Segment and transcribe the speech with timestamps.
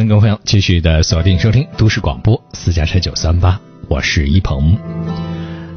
[0.00, 4.74] 欢迎各位朋友继续的锁定收听都市广播私家车九三八，我是一鹏。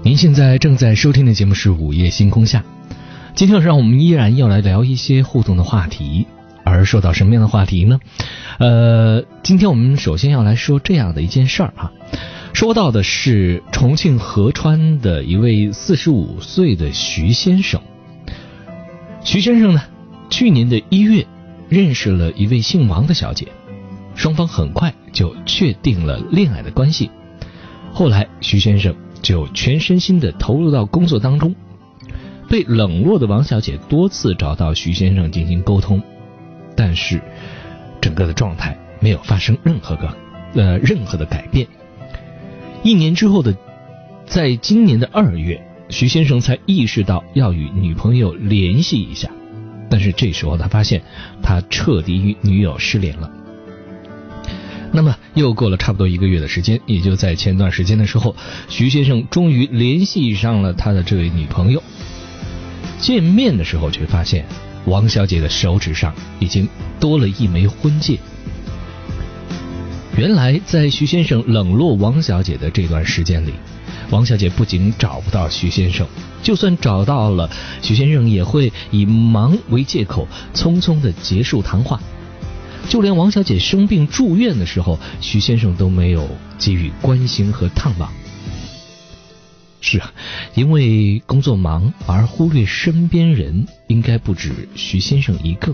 [0.02, 2.64] 您现在正在收听的节目是《午夜星空下》，
[3.36, 6.26] 今天晚上我们依然要来聊一些互动的话题，
[6.64, 8.00] 而说到什么样的话题呢？
[8.60, 11.92] 呃，今天我们首先要来说这样的一件事儿啊，
[12.54, 17.82] 说到的是重庆合川的一位四十五岁的徐先生。
[19.22, 19.82] 徐先生呢，
[20.30, 21.28] 去年的一月
[21.68, 23.50] 认识了一位姓王的小姐，
[24.16, 27.10] 双方很快就确定了恋爱的关系。
[27.94, 28.96] 后来，徐先生。
[29.22, 31.56] 就全身心的投入到工作当中，
[32.50, 36.04] 被冷落的王小姐多次找到徐先生进行沟通，
[36.76, 37.22] 但是
[38.02, 40.14] 整个的状态没有发生任何个
[40.56, 41.66] 呃任何的改变。
[42.84, 43.56] 一年之后的，
[44.26, 49.30] 在今年的二月，徐先生才意识到要与女朋友联系一下，
[49.90, 51.02] 但是这时候他发现
[51.42, 53.32] 他彻底与女友失联了。
[54.96, 58.36] 那么又过了差不多一个月的时间，也就在前段时间的时候，
[58.70, 61.82] 徐先生终于联系上了他的这位女朋友。
[63.00, 64.46] 见面的时候，却发现
[64.86, 68.20] 王小姐的手指上已经多了一枚婚戒。
[70.16, 73.54] 原来，在徐先生冷落王小姐的这段时间里，
[74.12, 76.08] 王小姐不仅找不到徐先生，
[76.44, 77.50] 就算找到了，
[77.82, 82.00] 徐先生也会以忙为借口，匆匆的结束谈话。
[82.90, 86.28] 就连王小姐生病住院的时候，徐先生都没有
[86.60, 88.12] 给予关心和探望。
[89.82, 90.14] 是啊，
[90.54, 95.74] 因为工作忙而忽略身边人，应该不止徐先生一个。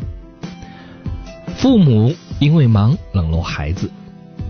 [1.58, 3.92] 父母因为忙冷落孩子，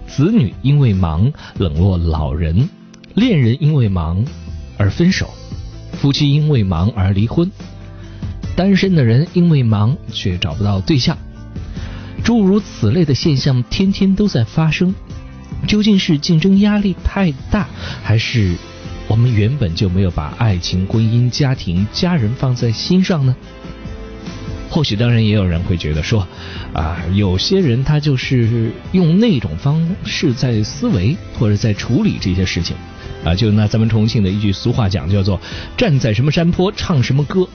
[0.08, 2.70] 子女因为忙冷落老人，
[3.16, 4.24] 恋人因为忙
[4.78, 5.30] 而分手，
[5.94, 7.52] 夫妻因为忙而离婚，
[8.56, 11.18] 单身的人因为忙却找不到对象。
[12.24, 14.94] 诸如此类的现象天天都在发生，
[15.68, 17.68] 究竟是竞争压力太大，
[18.04, 18.56] 还是
[19.08, 23.36] 我们原本就没有把爱情、婚姻、家庭、家人放在心上呢？
[24.70, 26.28] 或许当然也有人会觉得说，
[26.74, 32.76] 啊，有些人他就是用那种方式在思维或者在处理这些事情，
[33.26, 35.42] 啊，就拿咱们重庆的一句俗话讲，叫做
[35.76, 37.50] 站在什么山坡唱什么歌。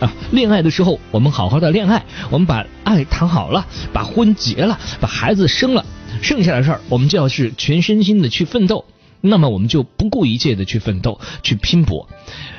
[0.00, 5.84] 啊，恋爱的时候我们好好的恋爱，我们把爱谈好了，把婚结了，把孩子生了，
[6.22, 8.84] 剩下的事儿我们就要是全身心的去奋斗。
[9.20, 12.08] 那么我们就不顾一切的去奋斗，去拼搏。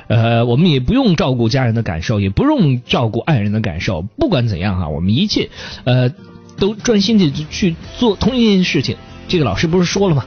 [0.08, 4.02] 呃，我们也不用照顾家人的感受，也不用照顾爱人的感受。
[4.02, 5.50] 不管怎样哈，我们一切
[5.86, 6.10] 呃
[6.58, 8.98] 都专心的去做同一件事情。
[9.30, 10.26] 这个老师不是说了吗？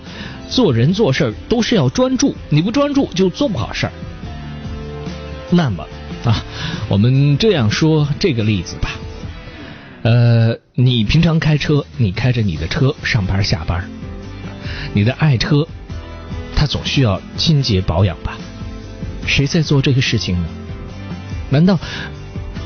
[0.48, 3.92] 做人做事都是要专注，你不专注就做不好事儿。
[5.50, 5.84] 那么。
[6.24, 6.44] 啊，
[6.88, 8.90] 我们这样说这个例子吧，
[10.02, 13.88] 呃，你平常开车，你开着你的车上班下班，
[14.92, 15.66] 你的爱车，
[16.54, 18.38] 它总需要清洁保养吧？
[19.26, 20.48] 谁在做这个事情呢？
[21.50, 21.78] 难道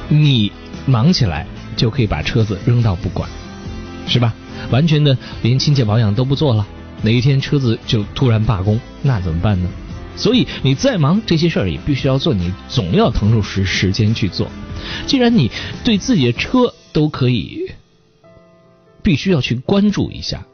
[0.09, 0.53] 你
[0.85, 1.47] 忙起来
[1.77, 3.29] 就可以把车子扔到不管，
[4.07, 4.35] 是吧？
[4.71, 6.67] 完全的连清洁保养都不做了，
[7.03, 9.69] 哪一天车子就突然罢工，那怎么办呢？
[10.17, 14.49] 所以你再忙，这些事儿也必须要做，你总要腾出时时间去做。
[15.07, 15.51] 既然你
[15.85, 17.71] 对自己的车都可以，
[19.03, 20.47] 必须要去关注一下，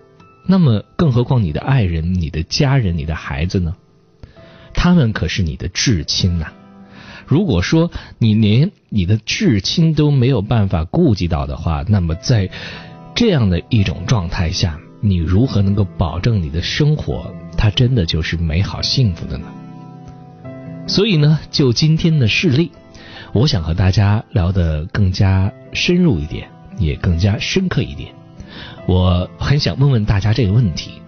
[0.47, 3.77] 那么更何况你的爱人、你的家人、你的孩子呢？
[4.75, 6.53] 他们可是你的至亲呐。
[7.27, 12.50] 如果说你连你的至亲都没有办法顾及到的话，那么在
[13.15, 17.33] 这样的一种状态下，你如何能够保证你的生活？
[17.57, 19.47] 它真的就是美好幸福的呢。
[20.87, 22.73] 所以呢，就今天的事例，
[23.33, 26.49] 我想和大家聊得更加深入一点，
[26.79, 28.12] 也更加深刻一点。
[28.87, 31.01] 我很想问问大家这个问题：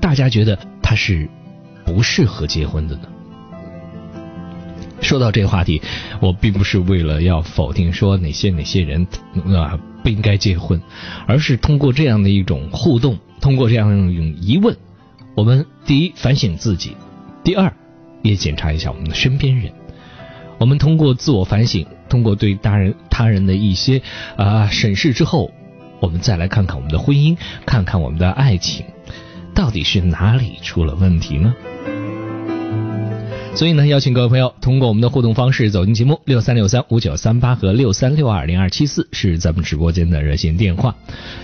[0.00, 1.28] 大家觉得他是
[1.84, 3.02] 不适合结婚的呢？
[5.00, 5.80] 说到这个话题，
[6.20, 9.06] 我并不是为了要否定说哪些哪些人
[9.54, 10.80] 啊不应该结婚，
[11.26, 14.76] 而是通过这样的一种互动，通过这样一种疑问。
[15.38, 16.96] 我们第一反省自己，
[17.44, 17.72] 第二
[18.22, 19.72] 也检查一下我们的身边人。
[20.58, 24.02] 我们通过自我反省，通过对他人他人的一些
[24.36, 25.52] 啊审视之后，
[26.00, 28.84] 我们再来看看我们的婚姻，看看我们的爱情，
[29.54, 31.54] 到底是哪里出了问题呢？
[33.54, 40.94] 所以呢，邀请各位朋友通过我们的互动方式走进节目，六三六三五九三八和六三六二零二七四是咱们直播间的热线电话，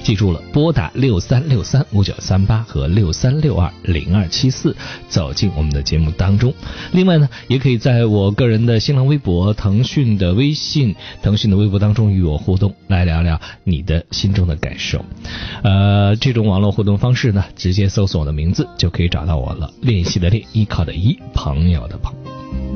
[0.04, 4.76] 记住了，拨打六三六三五九三八和六三六二零二七四
[5.08, 6.54] 走进我们的节目当中。
[6.92, 15.04] 另外呢，也可以在我个人的新浪微博、腾讯的微信、腾讯的微博当中与我互动，来聊聊你的心中的感受。
[15.64, 19.68] 呃，这种网络互动方式呢，直接搜索我的名字就可以找到我了。
[19.80, 21.98] 练习的练，依靠的依，朋友的。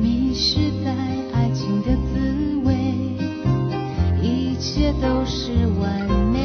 [0.01, 0.91] 迷失在
[1.33, 2.73] 爱情的滋味，
[4.21, 6.39] 一切都是完美。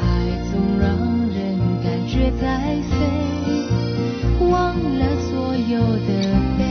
[0.00, 0.04] 爱
[0.50, 0.90] 总让
[1.30, 6.10] 人感觉在飞，忘了所有的
[6.58, 6.62] 悲。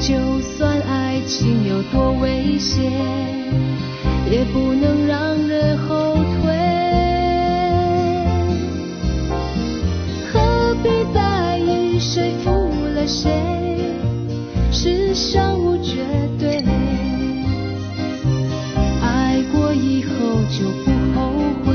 [0.00, 2.90] 就算爱情有多危险，
[4.30, 6.16] 也不能让人后
[12.14, 12.50] 谁负
[12.94, 13.32] 了谁？
[14.70, 16.04] 世上无绝
[16.38, 16.62] 对，
[19.00, 20.12] 爱过以后
[20.50, 21.32] 就不后
[21.64, 21.74] 悔，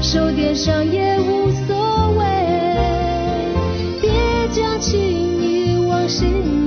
[0.00, 2.24] 受点伤也无所谓，
[4.00, 4.12] 别
[4.52, 6.61] 将情谊往心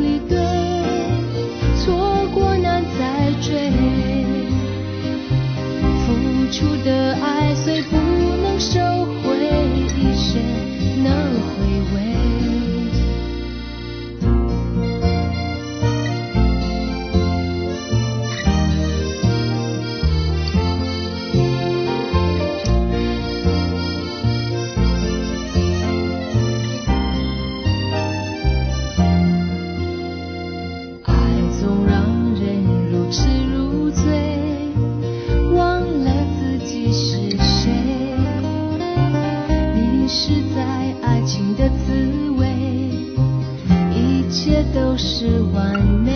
[44.73, 46.12] 都是完美。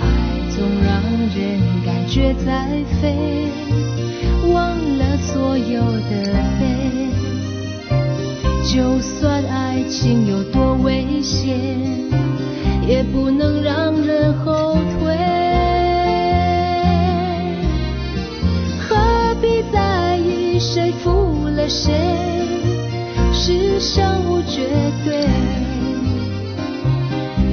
[0.00, 0.04] 爱
[0.50, 1.02] 总让
[1.34, 2.68] 人感觉在
[3.00, 3.48] 飞
[4.52, 5.80] 忘了所有
[6.10, 7.10] 的悲
[8.64, 11.58] 就算爱情有多危险
[12.86, 15.16] 也不能让人后退。
[18.78, 22.55] 何必在意谁负了谁？
[23.48, 24.66] 世上无绝
[25.04, 25.24] 对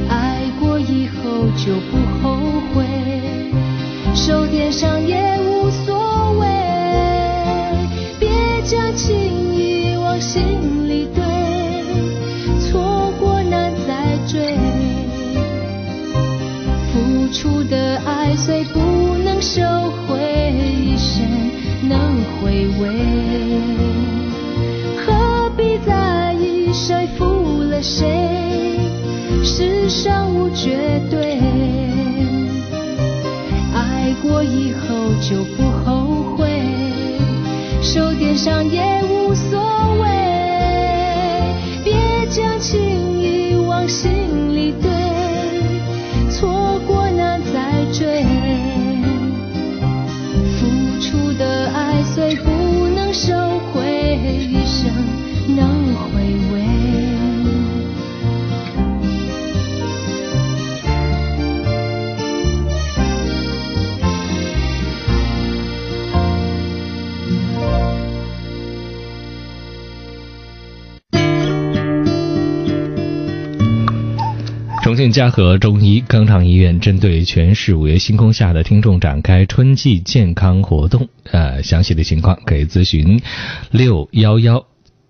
[0.09, 2.35] 爱过以后就不后
[2.73, 2.83] 悔
[4.15, 6.47] 受点伤也无所谓
[8.19, 8.27] 别
[8.63, 11.23] 将情意往心里堆
[12.59, 14.57] 错过难再追
[16.91, 18.79] 付出的爱虽不
[19.23, 19.61] 能收
[20.07, 21.23] 回一生
[21.87, 23.92] 能回味
[27.83, 28.07] 谁？
[29.43, 31.37] 世上无绝对。
[33.75, 36.49] 爱过以后就不后悔。
[37.81, 39.22] 受点伤也无
[75.13, 83.21] 嘉禾中医肛肠医院针对全市五月星空下的听众展开春季健康活动，呃，详细的情况可以咨询
[83.69, 84.65] 六幺幺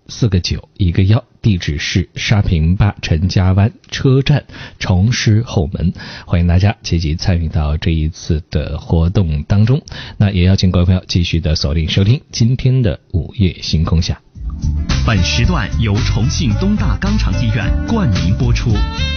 [0.09, 4.43] 四个九一个幺，地址是沙坪坝陈家湾车站
[4.77, 5.93] 崇师后门，
[6.25, 9.81] 欢迎大家积极参与到这一次的活动当中。
[10.17, 14.19] 那也邀请各位朋友继续的锁定收听今天的午夜星空下。
[15.05, 18.71] 本时段由重庆东大肛肠医院冠名播出。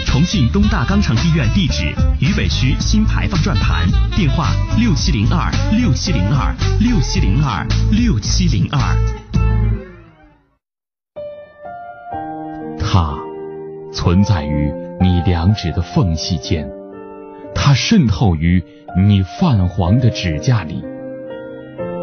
[0.04, 3.86] 重庆东大肛肠医院地址：渝北区新牌坊转盘，
[4.16, 4.48] 电话：
[4.78, 8.78] 六七零二六七零二六七零二六七零二。
[12.80, 13.14] 它
[13.92, 16.68] 存在于你两指的缝隙间，
[17.54, 18.64] 它渗透于
[19.06, 20.82] 你泛黄的指甲里，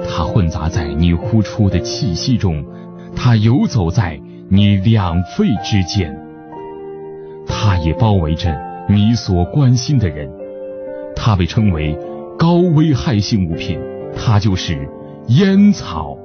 [0.08, 2.64] 它混杂在你呼出的气息中。
[3.16, 6.16] 它游走在你两肺之间，
[7.48, 8.54] 它也包围着
[8.90, 10.30] 你所关心的人。
[11.16, 11.98] 它被称为
[12.38, 13.80] 高危害性物品，
[14.16, 14.88] 它就是
[15.28, 16.18] 烟草。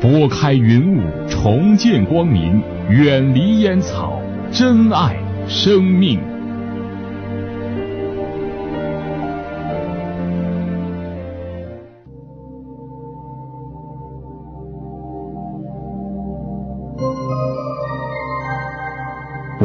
[0.00, 5.16] 拨开云雾，重见光明，远离烟草，珍爱
[5.46, 6.35] 生命。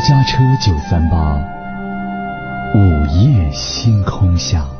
[0.00, 1.36] 家车九三八，
[2.74, 4.79] 午夜星空下。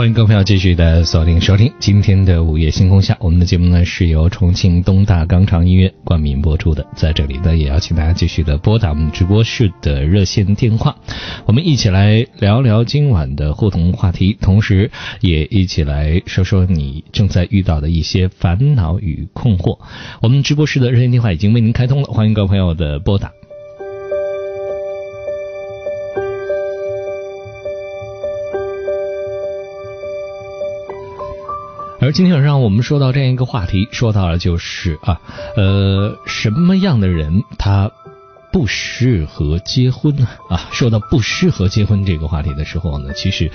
[0.00, 10.96] 欢迎各位朋友继续的锁定收听今天的午夜星空下，我们的节目呢是由重庆东大肛肠医院冠名播出的，在这里呢也邀请大家继续的拨打我们直播室的热线电话，
[11.44, 14.90] 我们一起来聊聊今晚的互动话题，同时
[15.20, 19.78] 也一起来说说你正在遇到的一些烦恼与困惑。
[20.22, 23.30] 我们直播室的热线电话已经为您开通了，欢迎各位朋友的拨打。
[32.12, 35.20] 今天晚上我们说到这样一个话题，说到了就是啊，
[35.56, 37.92] 呃，什么样的人他
[38.52, 40.26] 不适合结婚呢？
[40.48, 43.50] 啊，说到不适合结婚这个话题的时候呢，其实，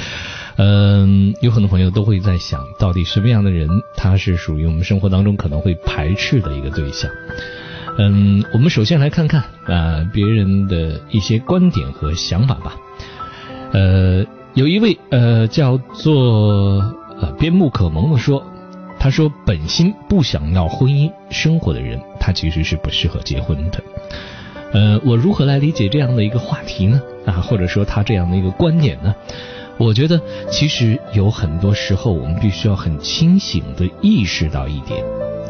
[0.55, 7.11] 嗯，有很多朋友都会在想到底什么样的人他是属于我们生活当中可能会排斥的一个对象。
[7.97, 12.75] 嗯，我们首先来看看啊别人的一些观点和想法吧。
[13.73, 17.01] 呃，有一位呃叫做。
[17.37, 18.45] 边牧可萌的说
[18.99, 23.83] ：“他说本心不想要婚姻生活的人，他其实是不适合结婚的。
[24.73, 27.01] 呃，我如何来理解这样的一个话题呢？
[27.25, 29.15] 啊，或者说他这样的一个观点呢？
[29.77, 35.03] 我觉得其实有很多时候，我们必须要很清醒的意识到一点，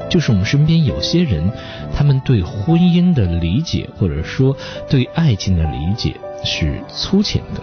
[0.09, 1.51] 就是我们身边有些人，
[1.95, 4.55] 他们对婚姻的理解，或者说
[4.89, 7.61] 对爱情的理解是粗浅的。”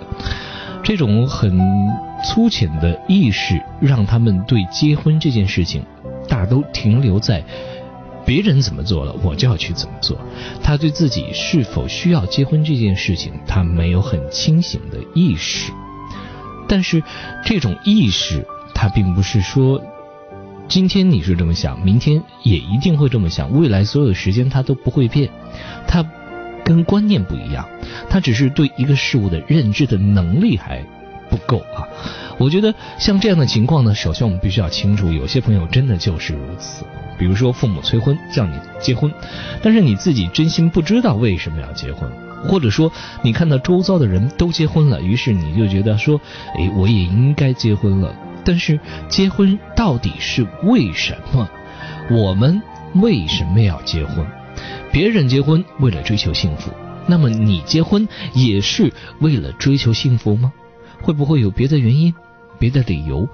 [0.85, 1.57] 这种很
[2.25, 5.83] 粗浅的意识，让他们对结婚这件事情，
[6.29, 7.43] 大都停留在
[8.25, 10.19] 别人怎么做了，我就要去怎么做。
[10.63, 15.73] 他对自己是否需要结婚这件事情，他没有很清醒的意识。
[16.69, 17.03] 但是
[17.45, 19.83] 这种意识，他并不是说
[20.69, 25.29] 今天你是这么想，明天也一定会这么想，未来所有的时间他都不会变。
[25.87, 26.05] 他。
[26.65, 27.69] 跟观念不一样，
[28.09, 30.81] 他只是对一个事物的认知的能力还
[31.33, 31.89] 不够啊。
[32.37, 36.85] 我觉得像这样的情况呢，首先我们必须要清楚，有些朋友真的就是如此。
[37.19, 39.11] 比如说父母催婚叫你结婚，
[39.63, 42.11] 但是你自己真心不知道为什么要结婚，
[42.49, 46.21] 或者说你看到周遭的人都结婚了，于是你就觉得说，
[46.59, 48.15] 哎，我也应该结婚了。
[48.45, 51.49] 但是结婚到底是为什么？
[52.11, 52.61] 我们
[52.95, 54.27] 为什么要结婚？
[54.91, 56.73] 别人结婚为了追求幸福，
[57.07, 60.53] 那么你结婚也是为了追求幸福吗？
[61.03, 62.15] 会不会有别的原因、
[62.59, 63.29] 别的理由、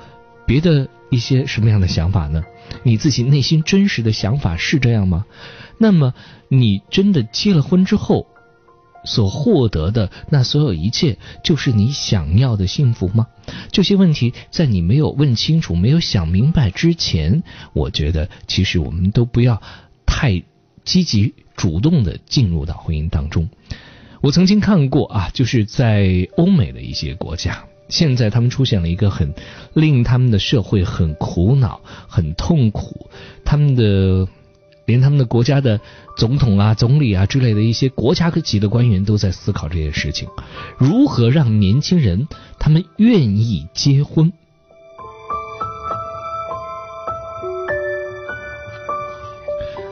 [0.46, 2.42] 别的一些什么样的想法呢？
[2.82, 5.24] 你自己内心真实的想法是这样吗？
[5.78, 6.14] 那么
[6.48, 8.26] 你真的结了婚之后
[9.04, 13.26] 所获得的那所有一切，就是你想要的幸福吗？
[13.70, 19.62] 这些问题在你没有问清楚、没有想明白之前，我觉得其实我们都不要
[20.06, 20.42] 太
[20.84, 21.34] 积极。
[21.58, 23.48] 主动的进入到婚姻当中，
[24.20, 29.32] 我曾经看过啊，就是在欧美的一些国家，现在他们出现了一个很
[29.74, 33.08] 令他们的社会很苦恼、很痛苦，
[33.44, 34.26] 他们的
[34.86, 35.80] 连他们的国家的
[36.16, 40.28] 总统啊、总理啊之类的一些国家级的官员都在思考这些事情，
[40.78, 42.26] 如何让年轻人
[42.58, 44.32] 他们愿意结婚。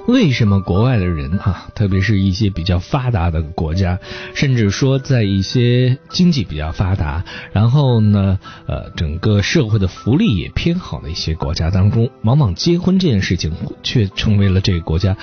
[0.06, 3.98] 为什么国外的人哈，特别是一些比较发达的国家，
[4.34, 15.16] 甚至说在一些经济比较发达，然后呢，呃，整个社会的福利也偏好的一些国家当中，往往结婚这件事情却成为了这个国家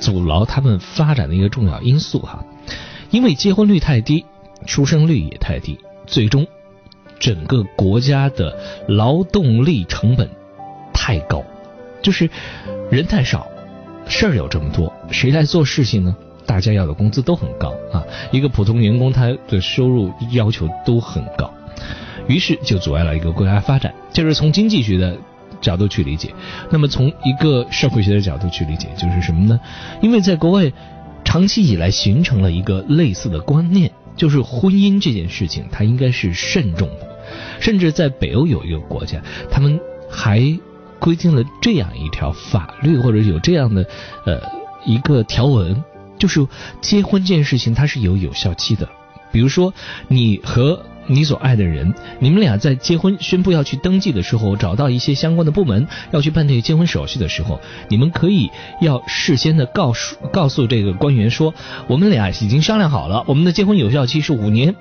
[0.00, 2.44] 阻挠他们发展的一个重要因素哈。
[3.10, 4.24] 因为结婚率太低，
[4.66, 6.44] 出生率也太低，最终
[7.20, 10.28] 整个国家的劳动力成本
[10.92, 11.44] 太高，
[12.02, 12.28] 就是
[12.90, 13.46] 人太少。
[14.06, 16.14] 事儿有这么多，谁来做事情呢？
[16.46, 21.50] 大家要的工资都很高啊，一个普通员工他的收入要求都很高，
[22.28, 23.94] 于是就阻碍了一个国家发展。
[24.12, 25.16] 这是从经济学的
[25.60, 26.34] 角度去理解。
[26.70, 29.58] 那么从一个社会学的角度去理解，就是什么呢？
[30.02, 30.70] 因为在国外
[31.24, 37.08] 长期以来形成了一个类似的观念，就是婚姻这件事情它应该是慎重的。
[37.58, 39.80] 甚至在北欧有一个国家，他们
[40.10, 40.40] 还
[41.04, 43.86] 规定了这样一条法律，或者有这样的
[44.24, 44.40] 呃
[44.86, 45.84] 一个条文，
[46.18, 46.46] 就是
[46.80, 48.88] 结婚这件事情它是有有效期的。
[49.30, 49.74] 比如说，
[50.08, 61.52] 你和你所爱的人，你们俩在结婚宣布要去登记的时候，找到一些相关的部门要去办这个结婚手续的时候，你们可以要事先的告诉告诉这个官员说，
[61.86, 64.74] 我们俩已经商量好了，我们的结婚有效期是五年。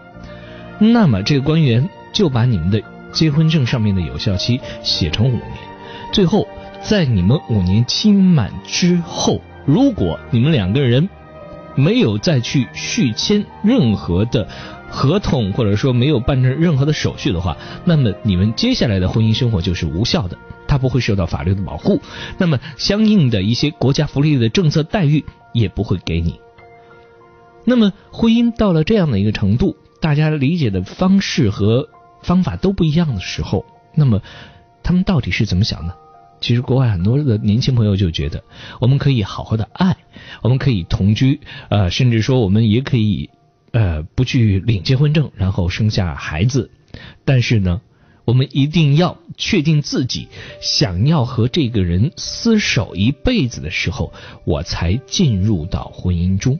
[0.79, 1.89] 那么这个官员。
[2.13, 2.79] 就把你们的
[3.11, 5.49] 结婚证上面的有效期写成五年，
[6.13, 6.47] 最后
[6.81, 11.09] 在你们五年期满之后，如果你们两个人
[11.75, 14.47] 没有再去续签任何的
[14.89, 21.99] 合同，或者说没有办成任何的手续的话，那么你们接下来的婚姻生活就是无效的，它不会受到法律的保护，
[22.37, 26.39] 那么相应的一些国家福利的政策待遇也不会给你。
[27.65, 31.89] 那么婚姻到了这样的一个程度，大家理解的方式和。
[32.21, 34.21] 方法都不一样的时候，那么
[34.81, 35.97] 他们到底是怎么想的？
[36.43, 38.43] 其实国外很多的年轻朋友就觉得，
[38.81, 39.95] 我们可以好好的爱，
[40.41, 43.29] 我们可以同居，呃，甚至说我们也可以，
[43.71, 46.69] 呃，不去领结婚证，然后生下孩子。
[47.23, 47.79] 但是呢，
[48.25, 50.27] 我们一定要确定自己
[50.59, 54.11] 想要和这个人厮守一辈子的时候，
[54.43, 56.59] 我才进入到婚姻中。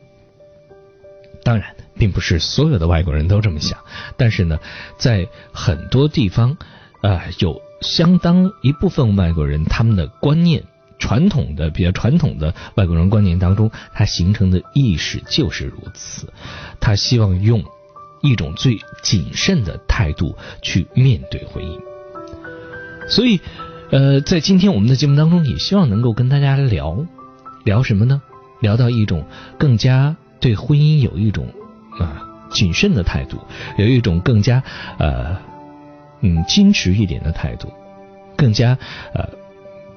[1.43, 1.75] 当然。
[1.95, 3.77] 并不是所有的外国人都这么想，
[4.17, 4.57] 但是呢，
[4.97, 6.57] 在很多地方，
[7.03, 10.63] 呃，有相当一部分外国人他们的观念，
[10.97, 16.33] 传统的比较传统的外国人观念当中，他形成的意识就是如此。
[16.79, 17.63] 他希望用
[18.21, 21.79] 一种最谨慎的态度去面对婚姻。
[23.07, 23.39] 所以，
[23.91, 27.05] 呃，在今天我们的节目当中，也希望能够跟大家聊
[27.63, 28.21] 聊什么呢？
[28.61, 29.25] 聊到一种
[29.59, 31.47] 更加对婚姻有一种。
[31.99, 33.37] 啊，谨慎的态度，
[33.77, 34.63] 有一种更加
[34.97, 35.37] 呃
[36.23, 37.71] 嗯矜持一点的态度，
[38.35, 38.75] 更加
[39.13, 39.29] 呃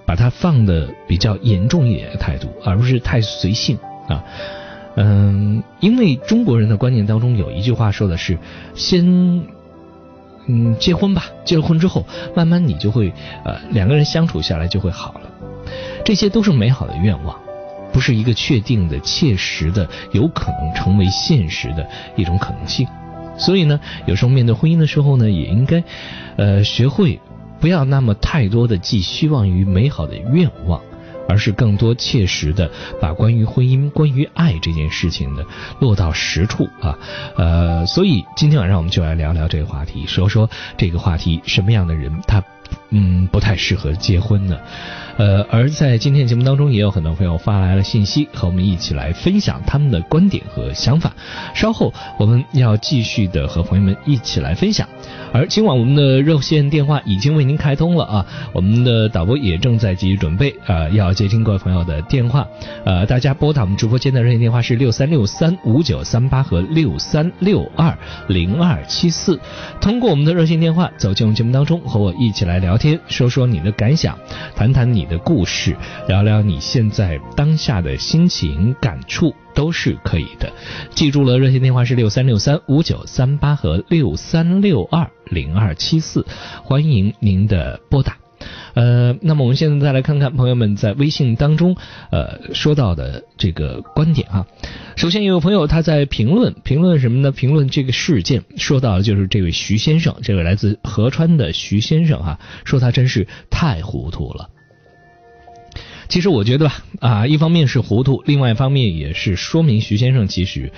[0.05, 4.23] 把它放的比较严重一点的态度，而不是太随性啊。
[4.97, 8.39] 嗯，因为中国人的观念当中有一句话说的是，
[8.75, 9.47] 先
[10.47, 13.13] 嗯结婚吧，结了婚之后，慢慢你就会
[13.45, 15.31] 呃两个人相处下来就会好了，
[16.05, 17.39] 这些都是美好的愿望。
[17.93, 22.87] 不是一个确定的、切实的、有可能成为现实的一种可能性，
[23.39, 25.83] 所以呢，有时候面对婚姻的时候呢，也应该，
[26.37, 27.21] 呃，学会
[27.61, 30.81] 不要那么太多的寄希望于美好的愿望，
[31.29, 32.71] 而是更多切实的
[33.01, 35.43] 把关于婚姻、关于爱这件事情呢
[35.81, 36.99] 落到实处啊，
[37.37, 42.43] 呃，所以今天晚上我们就来聊聊这个话题，说说这个话题，什么样的人他
[42.91, 44.57] 嗯不太适合结婚呢？
[45.19, 51.15] 呃，而在今天节目当中，也有很多朋友发来了信息，和我们一起来分享他们的观点和想法。
[51.55, 54.87] 稍后我们要继续的和朋友们一起来分享。
[55.33, 62.47] 而今晚我们的热线电话已经为您开通了啊，我们的导播也正在急于准备啊，要接听各位朋友的电话。
[62.85, 67.97] 呃，大家拨打我们直播间的热线电话是六三六三五九三八和六三六二
[68.29, 69.41] 零二七四。
[69.81, 74.19] 通过我们的热线电话走进我们节目当中，和我一起来聊聊天，说说你的感想，
[74.55, 75.07] 谈谈你。
[75.07, 75.77] 的故事，
[76.09, 80.53] 聊聊你现在当下的心情感触都是可以的。
[80.91, 86.27] 记住了，热线电话是六三六三五九三八和六三六二零二七四，
[86.65, 88.26] 欢迎您的拨打。
[88.75, 91.77] 呃，那么我们现在再来看看朋友们在微信当中
[92.11, 94.47] 呃说到的这个观点啊。
[94.97, 97.33] 首先，有朋友他在评论评论什么呢？
[97.33, 104.49] 评论这个事件，说到的就是这位徐先生，这位来自合川的徐先生哈，说他真是太糊涂了。
[106.09, 110.71] 其实我觉得吧，啊，一方面是糊涂，另外一方面也是说明徐先生其实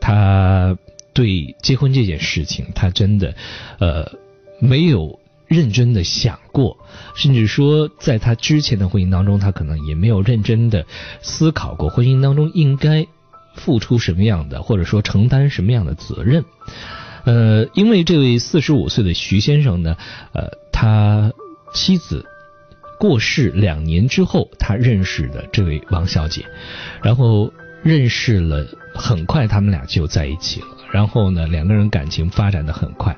[0.00, 0.76] 他
[1.14, 3.34] 对结婚这件事情，他真的
[3.78, 4.12] 呃
[4.60, 6.76] 没有认真的想过，
[7.14, 10.86] 甚至说在他之前的婚姻当中，他可能也没有认真的
[11.22, 13.06] 思考过婚姻当中应该
[13.54, 16.44] 付出什么样的，或者说承担什么样的责任。
[17.24, 19.96] 呃，因为这位四十五岁的徐先生呢，
[20.32, 21.32] 呃，他
[21.72, 22.26] 妻子。
[22.96, 26.46] 过世两年之后，他认识的这位王小姐，
[27.02, 27.52] 然后
[27.82, 30.68] 认识了，很快他们俩就在一起了。
[30.92, 33.14] 然后呢，两个人感情发展的很快。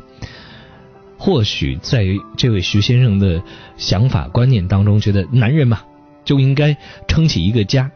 [1.18, 3.42] 或许在这位徐先生的
[3.76, 5.80] 想法观念当中，觉得男人嘛
[6.24, 6.76] 就应该
[7.08, 7.90] 撑起一个家，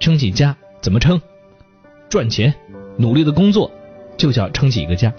[0.00, 1.20] 撑起家怎么撑？
[2.08, 2.54] 赚钱，
[2.96, 3.70] 努力的工作，
[4.16, 5.12] 就叫撑起一个家。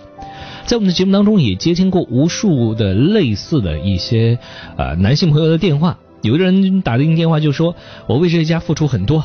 [0.66, 4.38] 在我们的节目当中也接听过无数的类似的一些
[4.78, 7.76] 呃男性朋友的电话，有的人打进电话就说
[8.08, 9.24] ：“我为这个家付出很多，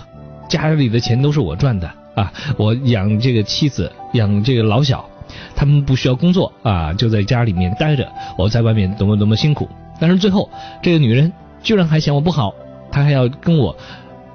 [0.48, 5.08] 家里的钱都是我赚的啊，我养这个妻子，养这个老小，
[5.54, 9.68] 他们不需要工作啊，就在家里面待着，我在外面多么多么辛苦。
[10.00, 10.50] 但是最后
[10.82, 12.54] 这个女人居然还嫌我不好，
[12.90, 13.76] 她还要跟我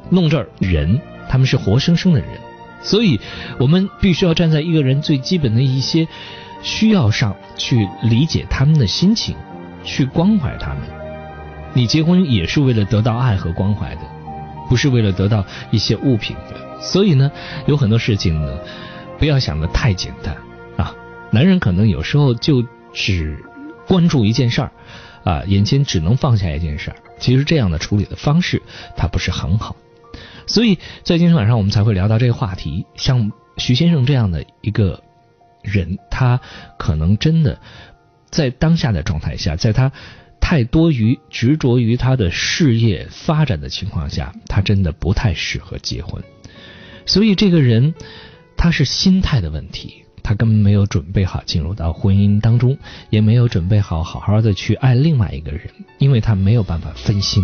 [0.10, 2.30] 弄这儿人，他们是活生生的人，
[2.82, 3.20] 所以
[3.60, 6.08] 我们必须要站在一个人最基本的一些。”
[6.62, 9.34] 需要上去理解他们的心情，
[9.86, 10.80] 去关怀他们。
[11.74, 14.02] 你结婚也是为了得到爱和关怀的，
[14.68, 16.82] 不是为了得到一些物品的。
[16.82, 17.32] 所以呢，
[17.66, 18.58] 有很多事情呢，
[19.18, 20.36] 不要想的太简单。
[21.32, 23.44] 男人可能有时候就只
[23.88, 24.72] 关注一件事儿
[25.24, 26.98] 啊，眼前只能放下一件事儿。
[27.20, 28.62] 其实这样的处理的方式，
[28.96, 29.76] 它不是很好。
[30.48, 32.86] 所以在今天晚上我们才会聊到这个话题。
[32.96, 35.04] 像徐先生这样的一个。
[35.62, 36.40] 人他
[36.78, 37.60] 可能真的
[38.32, 39.92] 在当下的状态下，在他
[40.40, 46.24] 太多于执着于他的事业发展的情况下，他真的不太适合结婚。
[47.06, 47.94] 所以这个人
[48.56, 52.78] 他是心态的问题，他根本没有准备好进入到婚姻当中，
[53.10, 55.62] 也没有准备好好好的去爱另外一个人，
[55.98, 57.44] 因为他没有办法分心。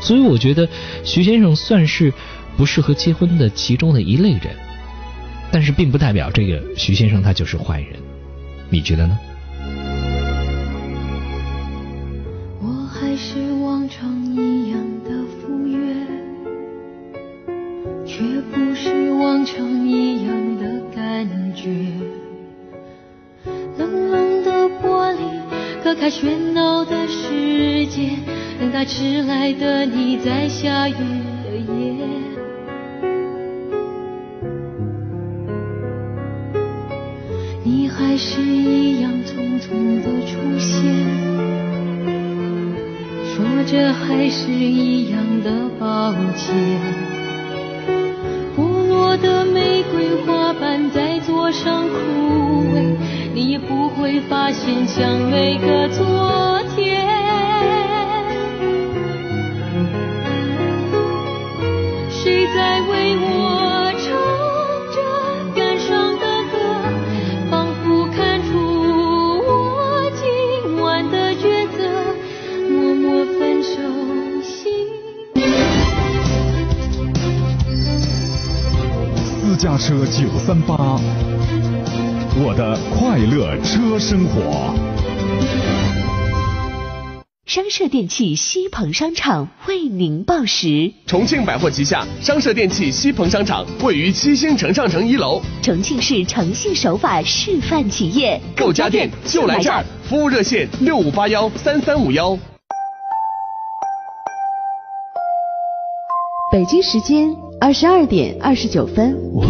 [0.00, 0.66] 所以我觉得
[1.04, 2.14] 徐先生算是
[2.56, 4.56] 不适合结婚的其中的一类人。
[5.50, 8.00] 但是并不代表这个徐先生他就是坏人，
[8.70, 9.18] 你觉得呢？
[29.48, 32.08] 迟来的你在下雨的夜。
[37.90, 40.84] 还是一样匆匆的出现，
[43.24, 46.54] 说着还是一样的抱歉。
[48.56, 51.96] 剥落的玫瑰花瓣在桌上枯
[52.74, 52.96] 萎，
[53.34, 56.27] 你不会发现像每个昨
[80.48, 80.98] 三八，
[82.42, 84.72] 我的快乐车生活。
[87.44, 90.90] 商社电器西鹏商场为您报时。
[91.04, 99.84] 重庆百货旗下商社电器西鹏商场位于七星城上城一楼，重庆市诚信守法示范企业，购家电就来这儿。
[100.04, 102.34] 服务热线六五八幺三三五幺。
[106.50, 107.28] 北京时间
[107.60, 109.14] 二十二点二十九分。
[109.34, 109.47] 我们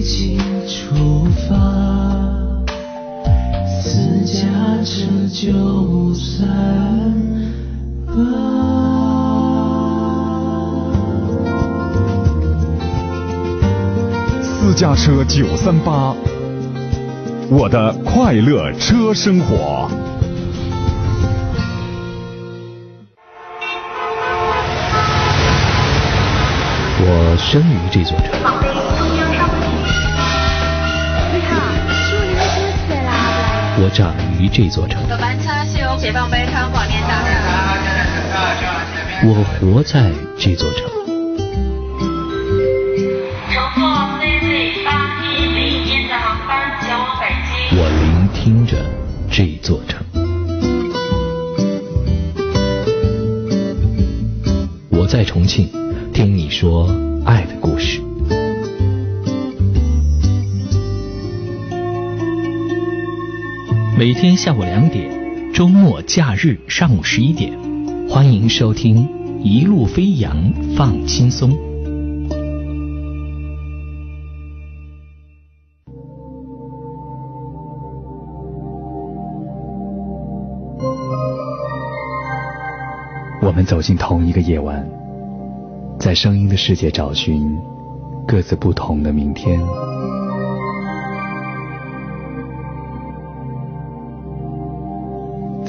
[0.00, 1.54] 一起出发，
[3.68, 4.40] 私家
[4.82, 6.48] 车就三
[8.06, 8.14] 八。
[14.42, 16.14] 私家车九三八，
[17.50, 19.90] 我的快乐车生活。
[27.02, 28.69] 我生于这座城。
[33.78, 35.02] 我长于这座城。
[39.22, 40.90] 我活在这座城。
[47.72, 48.76] 我聆听着
[49.30, 50.04] 这座城。
[54.90, 55.80] 我在重庆。
[56.20, 56.86] 听你说
[57.24, 58.09] 爱的故事。
[64.00, 65.10] 每天下午两点，
[65.52, 67.52] 周末假日上午十一点，
[68.08, 69.06] 欢迎收听
[69.42, 70.34] 《一路飞扬
[70.74, 71.50] 放轻松》。
[83.42, 84.82] 我们走进同一个夜晚。
[85.98, 87.54] 在声音的世界找寻
[88.26, 89.60] 各自不同的明天，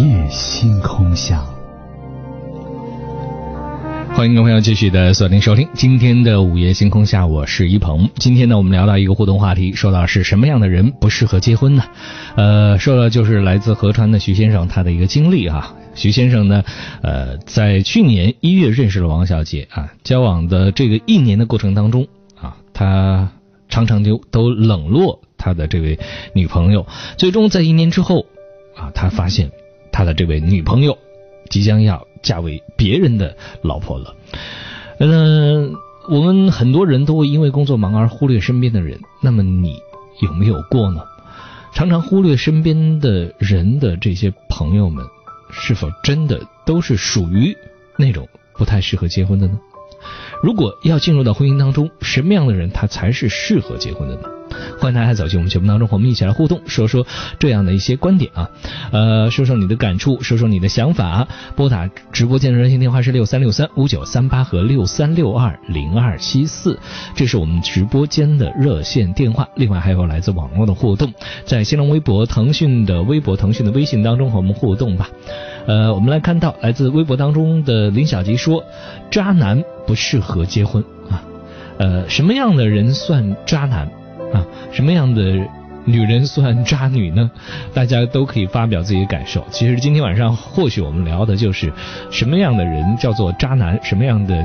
[0.00, 1.44] 夜星空下。
[4.14, 8.08] 欢迎各位朋友继续的锁定收听今天的午夜星空下，我是一鹏。
[8.14, 11.84] 今天呢，我们聊到一个互动话题，说到是什么样的人不适合结婚呢？
[12.34, 15.76] 呃，说的就是来自合川的徐先生他的一个经历啊。
[15.94, 16.64] 徐先生呢，
[17.02, 22.08] 呃，在去年一月认识了王小姐啊，交往的这个一年的过程当中
[22.40, 23.30] 啊，他
[23.68, 25.98] 常常就都冷落他的这位
[26.32, 26.86] 女朋友，
[27.18, 28.24] 最终在一年之后
[28.74, 29.50] 啊，他发现
[29.92, 30.96] 他的这位女朋友
[31.48, 32.06] 即将要。
[32.22, 34.14] 嫁为别人的老婆了，
[34.98, 35.72] 嗯，
[36.06, 39.00] 我们很多人都会因为工作忙而忽略身边的人。
[39.22, 39.80] 那么你
[40.20, 41.00] 有没有过呢？
[41.72, 45.02] 常常忽略身边的人的这些朋友们，
[45.50, 47.56] 是否真的都是属于
[47.96, 49.58] 那种不太适合结婚的呢？
[50.42, 54.28] 如果要进入到婚姻当中，什么样的人他才是适合结婚的呢？
[54.78, 57.06] 欢迎大家走进我们节目当中，和我们一起来互动，说说
[57.38, 58.50] 这样的一些观点啊，
[58.92, 61.26] 呃，说说你的感触，说说你的想法。
[61.56, 66.78] 拨打直播间的热线电话是六三六三五九三八和六三六二零二七四，
[67.14, 69.48] 这是我们直播间的热线电话。
[69.56, 71.12] 另外还有来自网络的互动，
[71.44, 75.08] 在新浪微博、腾讯的微博、腾讯的微信当中和我们互动吧。
[75.66, 78.64] 呃，我们来看到来自微博当中的林小吉说
[79.10, 81.22] ：“渣男不适合结婚啊。”
[81.78, 83.90] 呃，什么样的人算渣男？
[84.32, 85.22] 啊，什么样的
[85.86, 87.30] 女人算渣女呢？
[87.72, 89.44] 大家都可以发表自己的感受。
[89.50, 91.72] 其实今天晚上或许我们聊的就是
[92.10, 94.36] 什么样的人叫做渣男，什么样的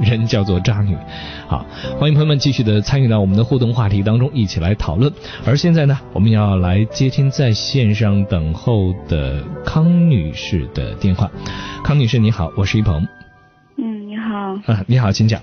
[0.00, 0.96] 人叫做渣女。
[1.46, 1.64] 好，
[1.98, 5.10] 欢迎朋友们继续的参与到我们的互动话题当中，一起来讨论。
[5.46, 11.30] 而现在呢，我们要来接听在线上等候的康女士的电话。
[11.84, 13.06] 康女士你好，我是一鹏。
[13.78, 14.34] 嗯，你好。
[14.66, 15.40] 啊，你好，请讲。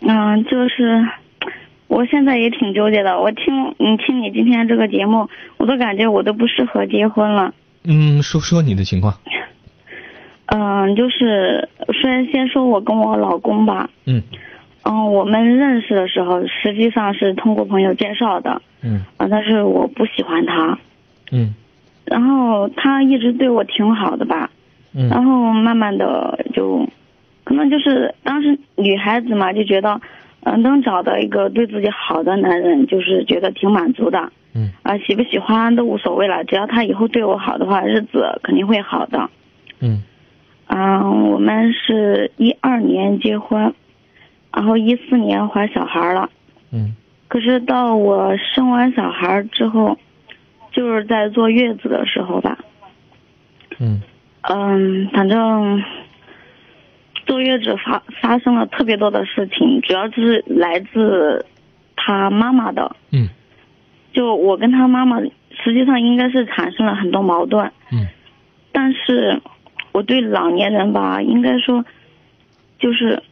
[0.00, 1.04] 嗯，就是。
[1.88, 3.18] 我现在也挺纠结的。
[3.18, 7.54] 我听你听你今天这个节目，我都感觉我都不适合结婚了。
[7.82, 9.14] 嗯，说说你的情况。
[10.46, 11.68] 嗯，就是
[12.00, 13.88] 先先说我跟我老公吧。
[14.04, 14.22] 嗯。
[14.84, 18.60] 嗯，我们认识的时候，实际上是通过朋友介绍的。
[18.82, 19.00] 嗯。
[19.16, 20.78] 啊，但是我不喜欢他。
[21.32, 21.54] 嗯。
[22.04, 24.50] 然后他一直对我挺好的吧。
[24.94, 25.08] 嗯。
[25.08, 26.86] 然后慢慢的就，
[27.44, 29.98] 可能就是当时女孩子嘛，就觉得。
[30.50, 34.32] 嗯，能找到一个对自己好的男人，就是觉得挺满足的。
[34.54, 34.70] 嗯。
[34.82, 39.28] 啊，喜不喜欢都无所谓了，只要他以后对我好的话，日子肯定会好的。
[39.80, 40.02] 嗯。
[40.68, 43.74] 嗯，我们是一二年结婚，
[44.54, 46.30] 然后一四年怀小孩了。
[46.72, 46.94] 嗯。
[47.28, 49.98] 可是到我生完小孩之后，
[50.72, 52.58] 就是在坐月子的时候吧。
[53.78, 54.00] 嗯。
[54.42, 55.82] 嗯，反正。
[57.28, 61.44] 坐月子发发生了特别多的事情，主要就是来自
[61.94, 62.96] 他妈妈的。
[63.12, 63.28] 嗯。
[64.14, 67.70] 就我跟他妈妈，实际上应该是产生了很多矛盾。
[67.92, 68.06] 嗯。
[68.72, 69.40] 但是，
[69.92, 71.84] 我对老年人吧，应该说，
[72.78, 73.22] 就是，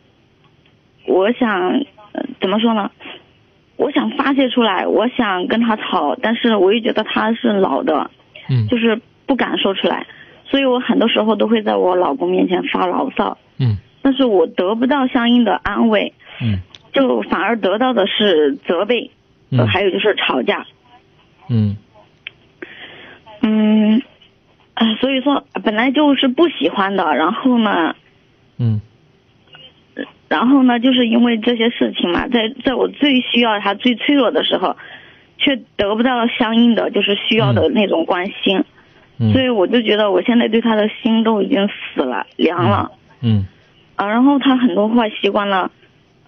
[1.06, 1.82] 我想
[2.40, 2.90] 怎么说呢？
[3.76, 8.10] 我想发泄出来，我想跟他吵，但是我又觉得他是老的，
[8.50, 10.06] 嗯，就是不敢说出来，
[10.44, 13.38] 所以我很多时候都会在我老公面前发牢骚。
[13.58, 13.78] 嗯。
[14.06, 16.60] 但是我得不到相应的安慰，嗯，
[16.92, 19.10] 就反而得到的是责备，
[19.50, 20.64] 嗯，还有就是吵架，
[21.48, 21.76] 嗯，
[23.42, 24.00] 嗯，
[24.74, 27.96] 啊，所以说本来就是不喜欢的，然后呢，
[28.60, 28.80] 嗯，
[30.28, 34.76] 然后呢，就是因为这些事情嘛，在在我最需要他、最脆弱的时候，
[35.36, 38.62] 却得不到相应的就是需要的那种关心，
[39.18, 43.48] 嗯，所以我就觉得我现在对他的心都已经死了、凉了，嗯。
[43.96, 45.70] 啊，然后他很多坏习惯了，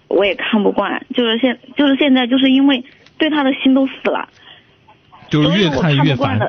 [0.07, 1.05] 我也看不惯。
[1.13, 2.83] 就是现，就是现在，就是因为
[3.17, 4.27] 对他的心都死了，
[5.29, 6.39] 就是越看越烦。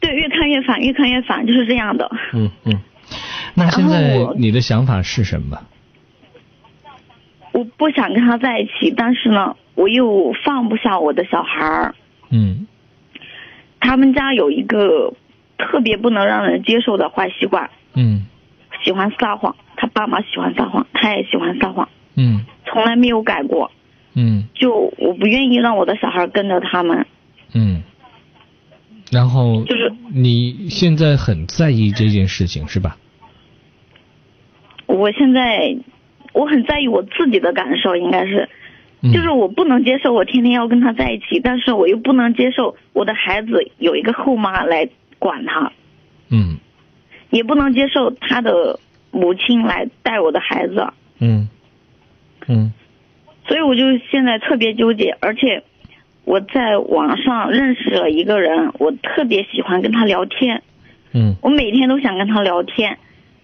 [0.00, 2.10] 对，越看越烦，越看越烦，就是这样的。
[2.34, 2.78] 嗯嗯。
[3.54, 5.58] 那现在你的想法是什么？
[7.52, 11.94] 我不想跟他在一起，但是呢，我又放不下我的小孩儿。
[12.30, 12.66] 嗯。
[13.80, 15.14] 他们家有一个
[15.56, 17.70] 特别不能让人接受的坏习惯。
[17.94, 18.26] 嗯。
[18.82, 19.56] 喜欢撒谎。
[19.76, 23.70] 他爸妈喜欢撒谎，他也喜欢撒谎，嗯，从来没有改过，
[24.14, 27.06] 嗯，就我不愿意让我的小孩跟着他们，
[27.54, 27.82] 嗯，
[29.10, 32.96] 然后就是你现在很在意这件事情是吧？
[34.86, 35.76] 我现在
[36.32, 38.48] 我很在意我自己的感受，应该是，
[39.12, 45.72] 就是我不能接受我天天要跟他在一起，但是我又不能接受我的孩子有一个后妈来管他，
[46.28, 46.58] 嗯。
[47.30, 48.78] 也不能接受他的
[49.14, 50.86] 母亲来带我的孩子，
[51.20, 51.48] 嗯
[52.48, 52.72] 嗯。
[53.46, 55.62] 所以我就现在特别纠结，而且
[56.24, 60.62] 我在网上认识了一个人，我特别喜欢跟他聊天，
[61.12, 61.36] 嗯。
[61.40, 62.98] 我每天都想跟他聊天，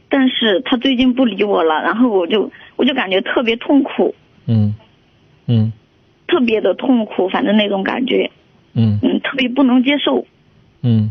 [0.09, 4.15] 但是他最近不理我了，然后我就我就感觉特别痛苦，
[4.47, 4.75] 嗯
[5.47, 5.73] 嗯。
[6.27, 8.31] 特别的痛苦，反正那种感觉，
[8.75, 8.99] 嗯。
[9.03, 10.25] 嗯，特别不能接受。
[10.83, 11.11] 嗯，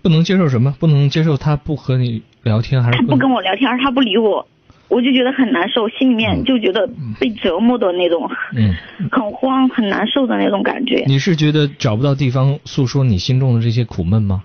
[0.00, 0.74] 不能接受什么？
[0.80, 4.46] 不能接受他不和你聊天，还是他不跟我聊天，他不理我，
[4.88, 6.88] 我就觉得很难受，心里面就觉得
[7.20, 8.74] 被折磨的那种，嗯，
[9.10, 11.04] 很慌、很难受的那种感觉。
[11.06, 14.44] 你是觉得找不到地方诉说你心中的这些苦闷吗？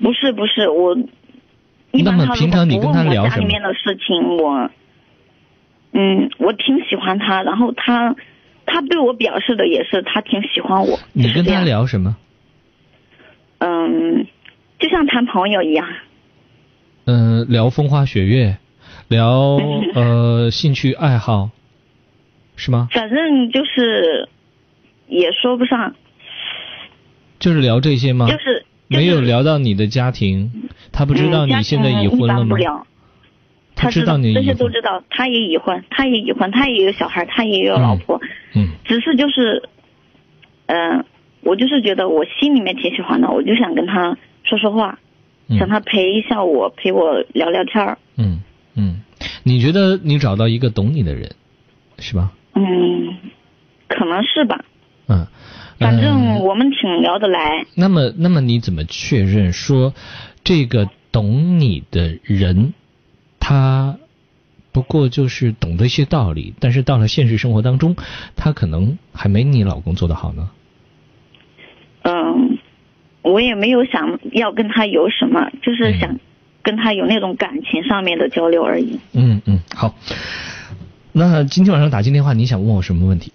[0.00, 0.96] 不是不是，我
[1.92, 4.70] 一般那么他平常你跟他聊家里面的事情，我，
[5.92, 8.14] 嗯，我挺喜欢他，然后他，
[8.66, 10.98] 他对我表示的也是他挺喜欢我。
[11.12, 12.16] 你跟他聊什么？
[13.58, 14.26] 嗯，
[14.78, 15.86] 就像谈朋友一样。
[17.04, 18.56] 嗯、聊风花雪月，
[19.08, 19.58] 聊
[19.94, 21.50] 呃 兴趣爱好，
[22.56, 22.88] 是吗？
[22.92, 24.28] 反正就是，
[25.08, 25.94] 也说不上，
[27.38, 28.26] 就是聊这些吗？
[28.26, 30.50] 就是没有聊到你的家庭，
[30.92, 32.56] 他不知道你现在已婚了吗？
[33.74, 34.54] 他知道你这些。
[34.54, 38.20] 都知道，他也已婚，他也已婚，他也有小孩，他也有老婆，
[38.54, 39.68] 嗯只是就是，
[40.66, 41.04] 嗯、
[41.40, 45.11] 我就是觉得我心里面挺喜欢的，我就想跟他说说话，嗯
[45.48, 47.98] 想他陪一下我，陪我聊聊天儿。
[48.16, 48.42] 嗯
[48.74, 49.02] 嗯，
[49.42, 51.30] 你觉得你找到一个懂你的人，
[51.98, 52.32] 是吧？
[52.54, 53.16] 嗯，
[53.88, 54.64] 可能是吧，
[55.08, 55.26] 嗯。
[55.78, 57.66] 反正嗯我们挺聊得来。
[57.74, 59.92] 那么，那么你怎么确认说
[60.44, 62.72] 这个懂你的人，
[63.40, 63.98] 他
[64.70, 67.96] 不过就是懂得一些道理，但是到了现实生活当中，
[68.36, 70.50] 他可能还没你老公做得好呢？
[73.22, 76.18] 嗯，我也没有想要跟他有什么，就是想
[76.62, 78.98] 跟他有那种感情上面的交流而已。
[79.14, 79.94] 嗯嗯，好。
[81.12, 83.32] 那今天晚上打进电话，你想问我什么问题？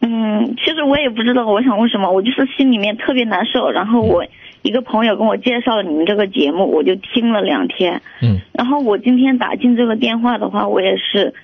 [0.00, 3.70] 嗯，其实我也不知道我想问什么，我就是心里面特别难受。
[3.70, 4.26] 然后我
[4.62, 8.02] 一个朋友跟我介绍了你们这个节目，我就听了两天。
[8.20, 8.40] 嗯。
[8.52, 11.34] 然后我今天打进这个电话的话，我也是，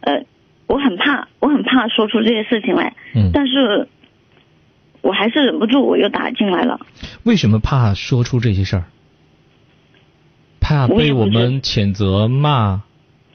[0.00, 0.24] 呃，
[0.66, 2.92] 我很怕，我很怕说出这些事情来。
[3.14, 3.30] 嗯。
[3.32, 3.86] 但是，
[5.06, 6.80] 我还是忍不住，我又打进来了。
[7.22, 8.84] 为什么怕说出这些事儿？
[10.60, 12.82] 怕被我们谴责骂？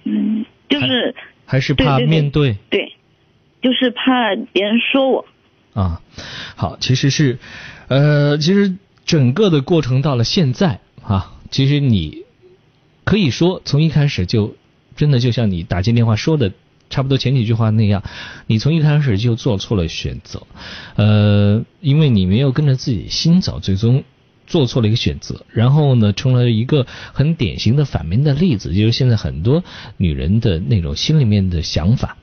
[0.03, 2.57] 嗯，就是还是怕面对？
[2.69, 2.93] 对，
[3.61, 5.25] 就是怕别人说我。
[5.73, 6.01] 啊，
[6.57, 7.39] 好，其实是，
[7.87, 12.25] 呃，其实整个的过程到了现在啊，其实你
[13.05, 14.55] 可以说从一开始就
[14.97, 16.51] 真的就像你打进电话说的，
[16.91, 18.03] 差不多前几句话那样，
[18.45, 20.45] 你从一开始就做错了选择，
[20.95, 24.03] 呃，因为你没有跟着自己心走，最终。
[24.47, 29.63] 做错了一个选择，然后呢，成了一个很典型的反面的例子，就是现在很多
[29.95, 32.17] 女人的那种心里面的想法，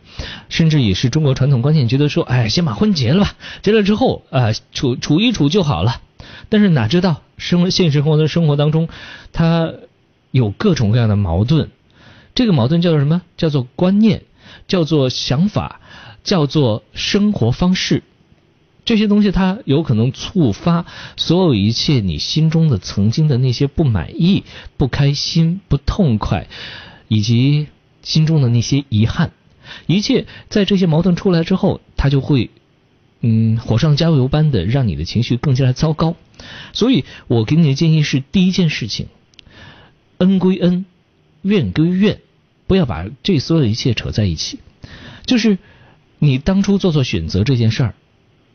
[0.51, 6.03] 甚至也是中国传统观念，觉得说，哎，先把婚结了吧，结了之后啊、处处一处就好了。
[6.51, 8.91] 但是哪知道生活现实生活的生活当中，
[9.33, 9.73] 他
[10.31, 11.71] 有各种各样的矛盾。
[12.35, 13.23] 这个矛盾叫做什么？
[13.39, 14.25] 叫做观念，
[14.69, 15.81] 叫做想法，
[16.23, 18.05] 叫做生活方式。
[18.85, 24.45] 这些东西它有可能触发所有一切你心中的曾经的那些不满意、
[24.77, 26.47] 不开心、不痛快，
[27.07, 27.67] 以及
[28.03, 29.33] 心中的那些遗憾。
[29.87, 32.49] 一切在这些矛盾出来之后，它就会
[33.21, 36.17] 嗯火上加油般的让你的情绪更加的糟糕。
[36.73, 39.09] 所以我给你的建议是：第一件事情，
[40.17, 40.87] 恩归恩，
[41.43, 42.21] 怨归怨，
[42.69, 44.61] 不要把这所有的一切扯在一起。
[45.27, 45.59] 就是
[46.21, 47.95] 你当初做错选择这件事儿。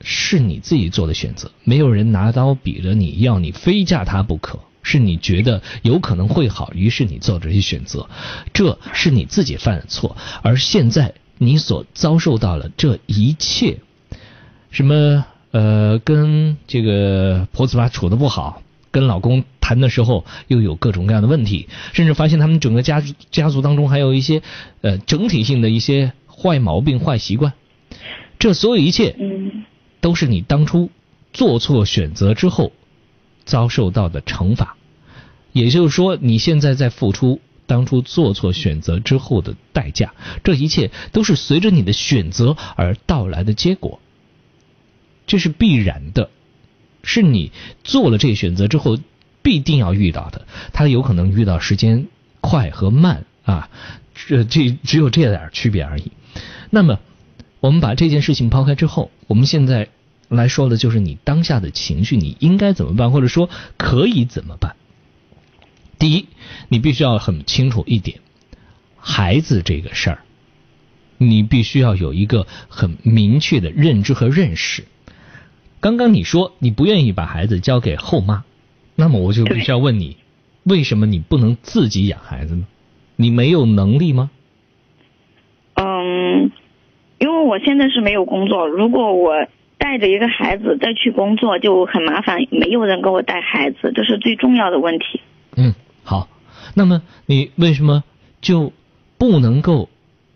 [0.05, 8.09] 是你自己做的选择，没有人拿刀比着你要你非嫁他不可，是你觉得有可能会好，于是你做这些选择，
[8.51, 10.17] 这是你自己犯的错。
[10.41, 13.79] 而现在你所遭受到了这一切，
[14.71, 24.41] 什么呃，跟这个婆子妈处的不好，跟老公谈的时候又有各种各样的问题，甚至发现他们整个家族家族当中还有一些
[24.81, 27.53] 呃整体性的一些坏毛病、坏习惯，
[28.39, 29.63] 这所有一切，嗯。
[30.01, 30.89] 都是你当初
[31.31, 32.73] 做错选择之后
[33.45, 34.75] 遭受到的惩罚，
[35.53, 40.13] 也就是说，你现在在付出当初做错选择之后的代价。
[40.43, 44.01] 这一切都是随着你的选择而到来的结果，
[45.25, 46.29] 这是必然的，
[47.01, 47.53] 是你
[47.85, 48.97] 做了这个选择之后
[49.43, 50.47] 必定要遇到的。
[50.73, 52.07] 他有可能遇到时间
[52.41, 53.69] 快和慢啊，
[54.15, 56.11] 这这只有这点区别而已。
[56.71, 56.99] 那么，
[57.59, 59.89] 我们把这件事情抛开之后，我们现在
[60.29, 64.75] 来说的就是你当下的情绪，你应该怎么办，或者说可以怎么办？
[65.99, 66.27] 第一，
[66.69, 68.19] 你必须要很清楚一点，
[68.97, 70.19] 孩子这个事儿，
[71.17, 74.85] 你必须要有一个很明确的认知和认识。
[75.79, 78.43] 刚刚你说你不愿意把孩子交给后妈，
[78.95, 80.17] 那么我就必须要问你，
[80.63, 82.65] 为什么你不能自己养孩子呢？
[83.15, 84.31] 你没有能力吗？
[85.75, 86.51] 嗯，
[87.19, 95.21] 因为我现在是没有工作，如果我带着一个孩子再去工作就很麻烦，没有人给我带孩子，这是最重要的问题。
[95.57, 95.73] 嗯，
[96.03, 96.27] 好，
[96.75, 98.03] 那么你为什么
[98.41, 98.71] 就
[99.17, 99.89] 不能够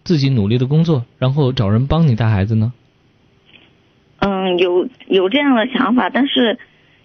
[0.03, 2.73] 自己努力的工作，然后找人帮你带孩子呢？
[4.19, 6.57] 嗯，有有这样的想法，但是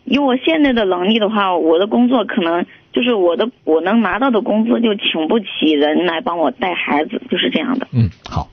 [0.05, 7.87] 以我现在的能力的话，我的工作可能就是我的我能拿到的工资就请不起人来帮我带孩子，就是这样的。
[7.93, 8.49] 嗯，好。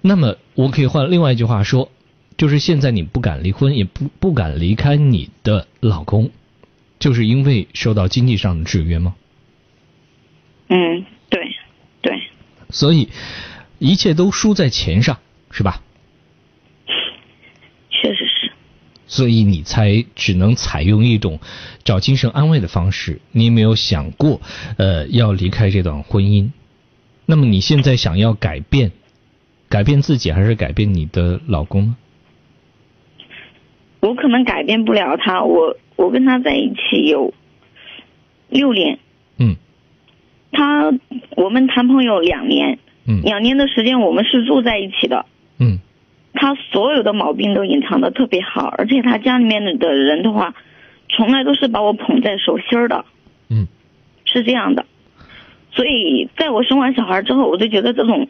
[0.00, 1.90] 那么我可以换另外一句话说，
[2.36, 6.30] 就是现在你不敢离婚，也不不敢离开你的老公，
[6.98, 9.14] 就是因为受到经济上的制约吗？
[10.68, 11.54] 嗯，对，
[12.02, 12.22] 对。
[12.68, 13.08] 所以
[13.78, 15.18] 一切都输在钱上，
[15.50, 15.80] 是吧？
[17.88, 18.52] 确实是。
[19.14, 21.38] 所以你才只能采用一种
[21.84, 23.20] 找精神安慰的方式。
[23.30, 24.40] 你有没有想过，
[24.76, 26.50] 呃，要离开这段婚姻？
[27.24, 28.90] 那么你现在想要改变，
[29.68, 31.96] 改变自己还是改变你的老公呢？
[34.00, 37.32] 我可能改变不了他，我我跟他在一起有
[38.48, 38.98] 六年。
[39.38, 39.54] 嗯。
[40.50, 40.92] 他
[41.36, 42.80] 我们谈朋友两年。
[43.06, 43.22] 嗯。
[43.22, 45.26] 两年的时间我们是住在一起的。
[46.44, 46.54] 嗯。
[46.54, 50.54] 他所有的毛病都隐藏的特别好，而且他家里面的人的话，
[51.08, 53.04] 从来都是把我捧在手心儿的。
[53.48, 53.66] 嗯。
[54.26, 54.84] 是这样的，
[55.70, 58.28] 所以在我生完小孩之后，我就觉得这种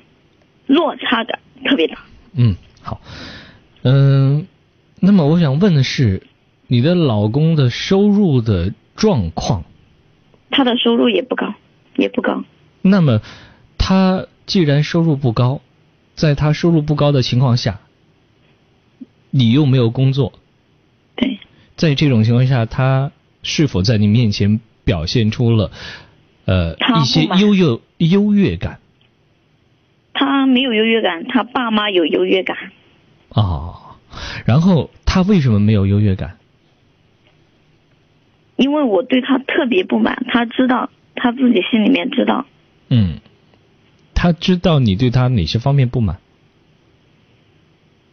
[0.66, 1.98] 落差感特别大。
[2.36, 3.00] 嗯，好，
[3.82, 4.46] 嗯，
[5.00, 6.22] 那么我想问的是，
[6.66, 9.64] 你的老公的收入的状况？
[10.50, 11.54] 他的收入也不高，
[11.96, 12.44] 也不高。
[12.82, 13.20] 那么，
[13.78, 15.60] 他既然收入不高，
[16.14, 17.80] 在他收入不高的情况下，
[19.36, 20.32] 你又没有工作，
[21.16, 21.40] 对，
[21.74, 23.10] 在这种情况下，他
[23.42, 25.72] 是否在你面前表现出了
[26.44, 28.78] 呃一些优越优越感？
[30.12, 32.56] 他没有优越感，他爸妈有优越感。
[33.30, 33.96] 哦，
[34.46, 36.38] 然后他为什么没有优越感？
[38.54, 42.46] 因为我对他特别不满，他知道，他自己心里面知道。
[42.88, 43.18] 嗯，
[44.14, 46.18] 他知道你对他哪些方面不满？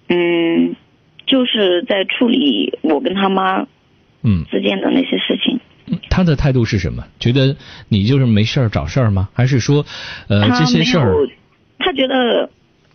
[0.08, 0.76] 嗯，
[1.42, 3.66] 就是在处理我跟他妈
[4.22, 5.60] 嗯之间的那些事情。
[6.08, 7.04] 他的态度是什么？
[7.20, 7.56] 觉得
[7.90, 9.30] 你就是没事儿找事儿吗？
[9.34, 9.84] 还是说，
[10.30, 11.28] 呃，这些事儿？
[11.80, 12.52] 他觉得，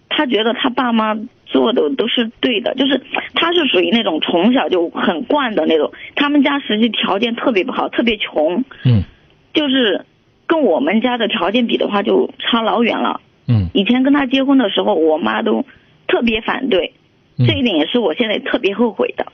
[0.08, 3.02] 他觉得他爸妈做的都是对的，就是
[3.34, 5.92] 他是属于那种从小就很惯的那种。
[6.14, 8.62] 他们家实际条件特别不好，特别穷。
[8.84, 9.02] 嗯。
[9.52, 10.04] 就是
[10.46, 13.20] 跟我们家的条件比的话，就差老远了。
[13.48, 13.70] 嗯。
[13.74, 15.64] 以前跟他结婚的时候，我妈都
[16.06, 16.92] 特别反对，
[17.38, 19.26] 这一点也是我现在特别后悔的。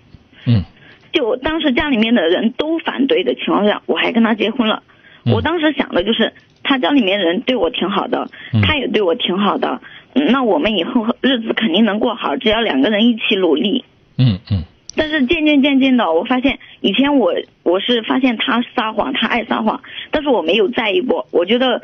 [0.46, 0.64] 嗯。
[1.12, 4.82] 就当时家里面的人都反对的情况下，我还跟他结婚了。
[5.26, 6.32] 我当时想的就是，
[6.62, 8.28] 他家里面人对我挺好的，
[8.62, 9.80] 他也对我挺好的，
[10.14, 13.84] 那我们以后日子肯定能过好，只要两个人一起努力。
[14.16, 14.64] 嗯嗯。
[14.96, 21.26] 但是渐渐渐渐的，我发现以前我我是发现他撒谎，他爱撒谎，但是我没有在意过。
[21.30, 21.82] 我觉得，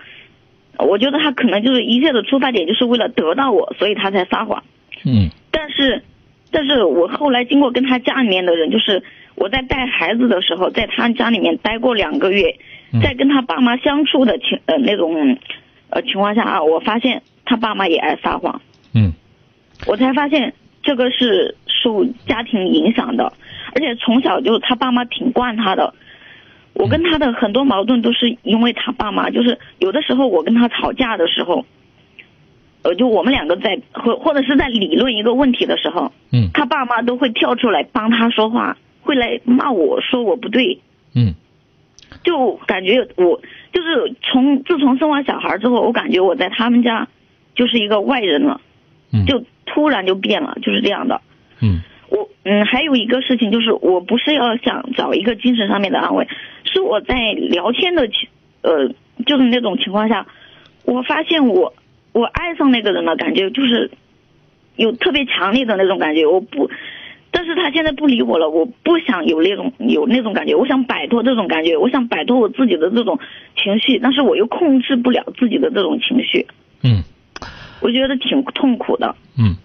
[0.78, 4.62] 我觉得他可能就是一切的出发点就是为了得到我，所以他才撒谎。
[5.04, 5.28] 嗯。
[5.50, 6.02] 但是，
[6.50, 9.02] 但是我后来经过跟他家里面的人，就是
[9.34, 12.56] 我在带孩子的时候，在他家里面待过两个月，
[13.02, 15.38] 在跟他爸妈相处的情呃那种
[15.90, 18.60] 呃情况下啊，我发现他爸妈也爱撒谎。
[18.94, 19.12] 嗯。
[19.86, 23.32] 我才发现这个是受家庭影响的，
[23.74, 25.94] 而且从小就他爸妈挺惯他的。
[26.74, 31.64] 我跟他的很多矛盾都是因为他爸妈，就是有的时候我跟他吵架的时候，
[32.82, 40.80] 呃，就我们两个在或或者是在理论一个问题的时候，嗯，他爸妈都会跳出来帮他说话，会来骂我说我不对。
[41.14, 41.34] 嗯。
[42.24, 43.40] 就感觉我
[43.72, 47.06] 就是从自从生完小孩之后，我感觉我在他们家
[47.54, 48.60] 就是一个外人了，
[49.12, 51.20] 嗯，就突然就变了，就是这样的。
[51.60, 56.26] 嗯，我嗯还有一个事情就是，我不是要想找一个精神上面的安慰，
[56.64, 58.28] 是我在聊天的情
[58.62, 58.88] 呃
[59.26, 60.26] 就是那种情况下，
[60.84, 61.74] 我发现我
[62.12, 63.90] 我爱上那个人了，感觉就是
[64.76, 66.70] 有特别强烈的那种感觉，我不
[67.30, 73.18] 但是他现在不理我了，我不想有那种有那种感觉，我想摆脱这种感觉，我想摆脱我自己的这种
[73.56, 76.46] 情绪，但是我又控制不了自己的这种情绪。
[76.82, 77.02] 嗯，
[77.80, 79.14] 我觉得挺痛苦的。
[79.36, 79.56] 嗯，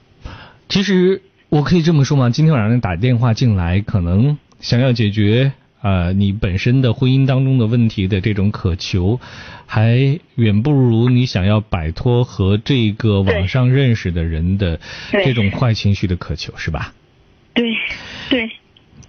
[0.67, 2.29] 其实我可以这么说吗？
[2.29, 5.53] 今天晚上打电话进来，可能想要解决
[5.83, 9.19] 呃你本身的婚姻当中的问题的这种渴求，
[9.67, 14.79] 还远不如你想要摆脱和这个网上认识的人的
[15.11, 16.93] 这种坏情绪的渴求，是吧？
[17.53, 17.75] 对，
[18.29, 18.49] 对。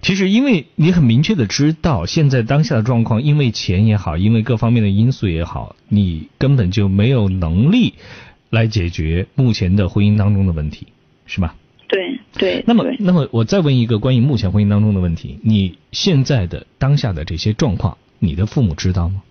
[0.01, 7.95] 其实，因为你很明确的知道，现在当下的状况，因为钱也好，因为各方面的因素也好，你根本就没有能力
[8.51, 10.87] 来解决目前的婚姻当中的问题，
[11.25, 11.55] 是吧？
[11.87, 12.63] 对对。
[12.67, 19.21] 那么，那么我再问一个关于目前婚姻当中的问题：你现在的当下的这些状况，你的父母知道吗？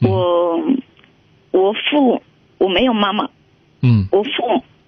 [0.00, 0.58] 我，
[1.50, 2.22] 我父，
[2.58, 3.30] 我没有妈妈。
[3.82, 4.06] 嗯。
[4.10, 4.30] 我父。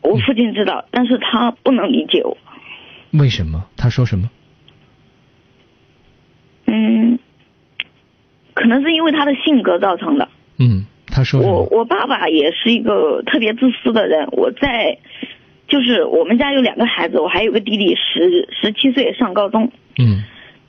[0.03, 2.37] 我父亲知道，但是他不能理解我。
[3.11, 3.67] 为什么？
[3.77, 4.31] 他说什么？
[6.65, 7.19] 嗯，
[8.55, 10.27] 可能是因为他的性格造成的。
[10.57, 14.27] 嗯，他说我我爸爸也是一个特别自私的人。
[14.33, 14.99] 我在，
[15.69, 19.71] 就是我们家有两个孩子，我还有个弟弟，十十七岁上高中。
[19.99, 20.23] 嗯，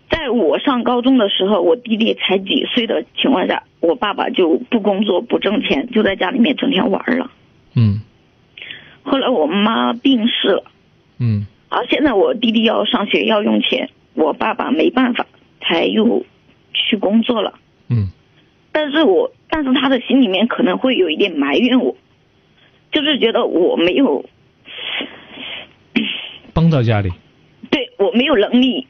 [0.10, 7.32] 在我上高中的时候，我弟弟才几岁的情况下，我爸爸就不工作不挣钱，就在家里面整天玩了。
[7.76, 8.02] 嗯。
[9.04, 10.64] 后来我妈病逝了，
[11.20, 15.26] 嗯，啊，现在我弟弟要上学要用钱，我爸爸没办法，
[15.60, 16.24] 才又
[16.72, 17.56] 去工作了，
[17.90, 18.12] 嗯，
[18.72, 21.96] 但是我但是他的心里面可能会有一点埋怨我，
[22.92, 24.26] 就是觉得我没有
[26.54, 27.12] 帮到家里，
[27.70, 28.88] 对我没有能力，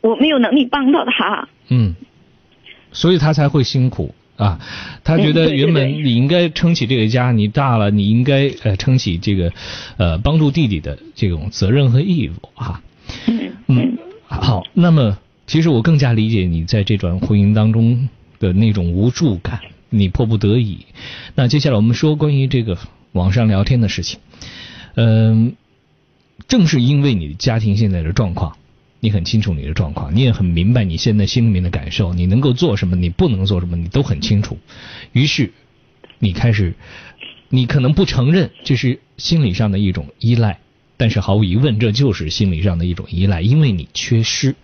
[0.00, 1.94] 我没有能力帮到他，嗯，
[2.92, 4.14] 所以他才会辛苦。
[4.36, 4.58] 啊，
[5.04, 9.52] 他觉得原本你应该撑起这个家，你大了，你应该呃撑起这个，
[9.98, 12.80] 呃帮助弟弟的这种责任和义务啊。
[13.66, 18.08] 嗯，好，那么其实我更加理解你在这段婚姻当中
[18.40, 20.86] 的那种无助感，你迫不得已。
[21.36, 22.76] 那接下来我们说关于这个
[23.12, 24.18] 网上聊天的事情，
[24.96, 25.54] 嗯，
[26.48, 28.56] 正是因为你的家庭现在的状况。
[29.02, 34.58] 你很清楚你的状况，你也很明白你现在心里面的感受，你能够做什么，你不能做什么，你都很清楚。
[35.12, 35.54] 于是，
[36.18, 36.74] 你开始，
[37.48, 40.58] 你可能不承认这是心理上的一种依赖，
[40.98, 44.54] 但是毫无疑问，这就是心理上的一种依赖，因为你缺失。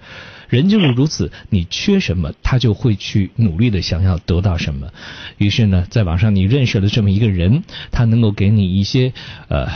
[0.49, 4.93] 人就是如此，你缺什么，他就会去努力的想要得到什么。
[5.39, 9.13] 于是呢，在网上你认识了这么一个人，他能够给你一些
[9.49, 9.69] 呃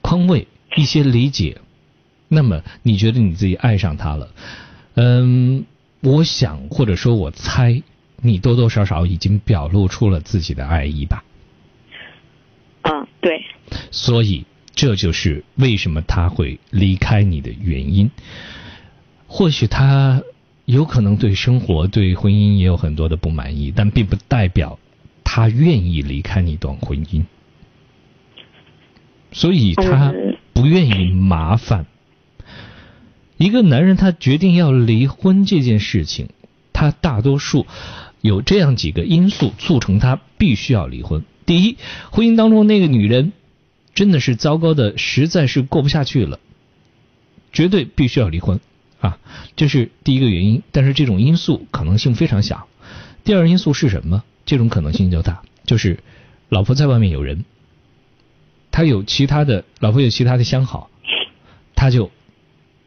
[0.00, 0.46] 宽慰，
[0.76, 1.58] 一些理解。
[2.28, 4.30] 那么你觉得你自己爱上他了？
[4.94, 5.64] 嗯，
[6.00, 7.82] 我想或者说我猜，
[8.22, 11.24] 你多多少少已经表露出了自己的爱意吧？
[12.82, 13.44] 嗯，对。
[13.90, 18.10] 所以这就是为什么他会离开你的原因。
[19.32, 20.24] 或许他
[20.64, 24.80] 有可能对生活、对婚姻也有很多的不满意，但并不代表
[25.22, 27.22] 他愿意离开那段婚姻。
[29.30, 30.12] 所以他
[30.52, 31.86] 不愿意麻烦。
[33.36, 36.30] 一个男人他决定要离婚这件事情，
[36.72, 37.68] 他大多数
[38.20, 41.24] 有这样几个因素促成他必须要离婚。
[41.46, 41.76] 第一，
[42.10, 43.32] 婚姻当中那个女人
[43.94, 46.40] 真的是糟糕的，实在是过不下去了，
[47.52, 48.58] 绝对必须要离婚
[49.00, 49.18] 啊，
[49.56, 50.62] 这是第一个原因。
[50.72, 52.68] 但是这种因素可能性非常小。
[53.24, 54.22] 第二因素是什么？
[54.46, 55.98] 这种可能性就大，就是
[56.48, 57.44] 老婆在外面有人，
[58.70, 60.90] 他有其他的老婆有其他的相好，
[61.74, 62.10] 他就。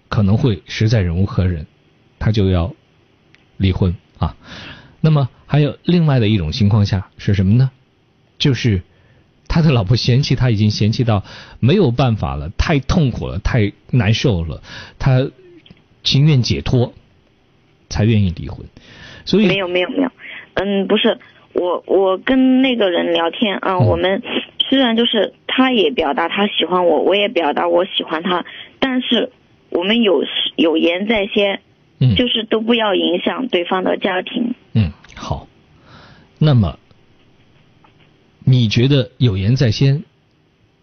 [0.10, 1.66] 可能会实在忍无可忍，
[2.20, 2.76] 他就要
[3.58, 4.38] 离婚啊。
[5.02, 7.72] 那么还有另外的一种情况下是什么呢？
[8.38, 8.84] 就是
[9.48, 11.24] 他的老婆嫌弃他，已经嫌弃到
[11.60, 14.62] 没有办法了，太痛苦了，太难受了，
[15.00, 15.32] 他
[16.04, 16.94] 情愿解脱，
[17.90, 18.66] 才愿意离婚。
[19.26, 20.12] 所以没有没有没有，
[20.54, 21.18] 嗯，不是
[21.54, 24.22] 我我跟那个人聊天啊，我们
[24.70, 28.46] 虽然就是他也表达他喜欢我，我也表达我喜欢他，
[28.80, 29.32] 但是。
[29.76, 30.24] 我们有
[30.56, 31.62] 有言在先，
[31.98, 34.54] 嗯，就是都不要影响对方的家庭。
[34.74, 35.48] 嗯，好。
[36.38, 36.78] 那么，
[38.46, 40.04] 你觉得有言在先，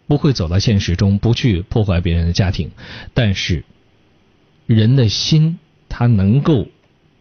[0.08, 2.72] 不会走到现实中，不去破坏别人的家庭，
[3.14, 3.62] 但是，
[4.74, 5.58] 人的心
[5.88, 6.68] 他能够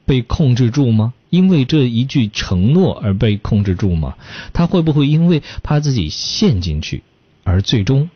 [0.06, 1.16] 被控制住吗？
[1.32, 4.16] 因为这一句承诺而被控制住吗？
[4.54, 7.02] 他会不会因为怕自己陷进去，
[7.44, 8.10] 而最终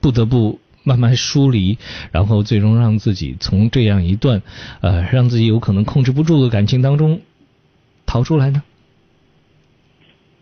[0.00, 0.60] 不得不？
[0.82, 1.76] 慢慢疏离，
[2.10, 4.42] 然后最终让自己从这样一段，
[4.80, 7.20] 呃，让自己有可能控制不住的感情当中
[8.06, 8.62] 逃出来呢？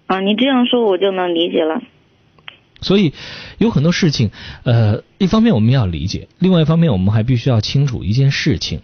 [0.07, 1.83] 啊，你这样说我就能理解了。
[2.81, 3.13] 所以
[3.59, 4.31] 有很多事情，
[4.63, 8.83] 呃，一方面我们要理解，另外一方面我们还必须要清楚一件事情，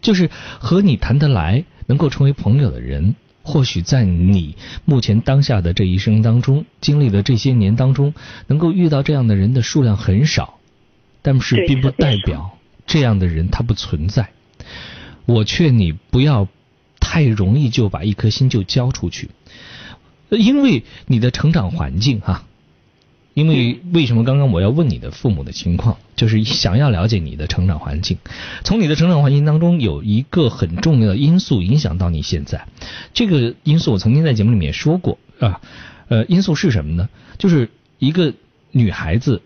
[0.00, 8.12] 就是和你谈得来、能够成为朋友的人，或许在你目前当下的这一生当中经历的这些年当中，
[8.48, 10.58] 能够遇到这样的人的数量很少，
[11.22, 14.30] 但是并不代表这样的人他不存在。
[15.26, 16.48] 我劝你不要
[16.98, 19.30] 太容易就把一颗心就交出去，
[20.30, 22.44] 因为你的成长环境哈。
[23.34, 28.18] 因为为什么刚刚我要问你的父母的情况，就是想要了解你的成长环境。
[28.62, 32.66] 从你的成长环境当中有一个很重要的因素影响到你现在，
[33.14, 35.62] 这个因素我曾经在节目里面说过啊，
[36.08, 37.08] 呃，因素是什么呢？
[37.38, 38.34] 就是一个
[38.70, 39.40] 女孩子，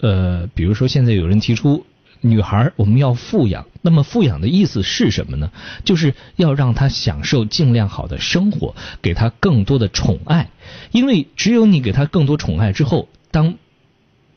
[0.00, 1.86] 呃，比如说现在有人提出
[2.20, 5.50] 女孩我们要富养，那么富养的意思是什么呢？
[5.84, 10.50] 就是要让她享受尽量好的生活，给她更多的宠爱，
[10.90, 13.08] 因为只有你给她更多宠爱之后。
[13.32, 13.56] 当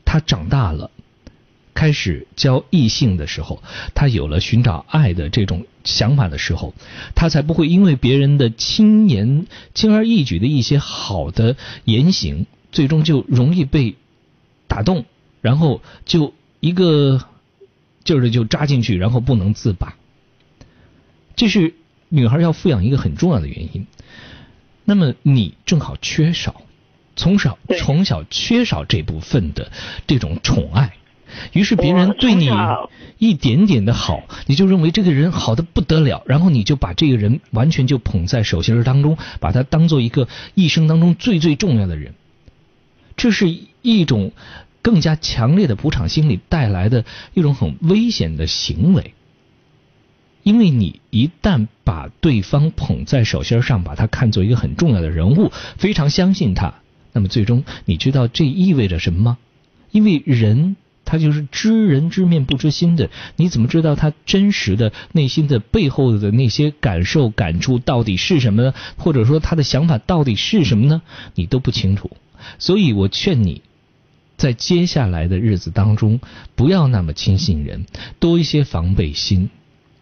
[0.06, 0.90] 他长大了，
[1.76, 3.62] 开始交异性的时候，
[3.94, 6.74] 他有了寻找爱的这种想法的时候，
[7.14, 13.96] 他才不会因为别人的轻言、轻而易举的一些好的言行，最终就容易被
[14.68, 15.06] 打动，
[15.42, 17.26] 然后就一个
[18.06, 19.96] 劲儿的就扎进去，然后不能自拔。
[21.36, 21.74] 这是
[22.08, 23.86] 女孩要富养一个很重要的原因。
[24.86, 26.62] 那么你正好缺少。
[27.16, 29.72] 从小从小缺少这部分的
[30.08, 30.94] 这种宠爱，
[31.54, 32.50] 于是别人对你
[33.18, 42.14] 一点点的好，你就认为这个人好的不得了，然后你就把这个人完全就捧在手心当中，把他当做一个一生当中最最重要的人。
[43.16, 44.34] 这是一种
[44.82, 49.14] 更加强烈的补偿心理带来的一种很危险的行为，
[50.44, 56.74] 因为你一旦把对方捧在手心上，把他看作一个很重要的人物，非常相信他。
[57.16, 59.38] 那么最终，你知道这意味着什么吗？
[59.92, 68.74] 因为人他就是知人知面不知心的，你怎么知道他真实的内心的背后的那些感受感触到底是什么呢？
[68.98, 71.02] 或者说他的想法到底是什么呢？
[71.36, 72.12] 你都不清楚。
[72.60, 73.62] 所以我劝你，
[74.36, 76.20] 在接下来的日子当中，
[76.56, 77.86] 不要那么轻信人，
[78.20, 79.50] 多一些防备心。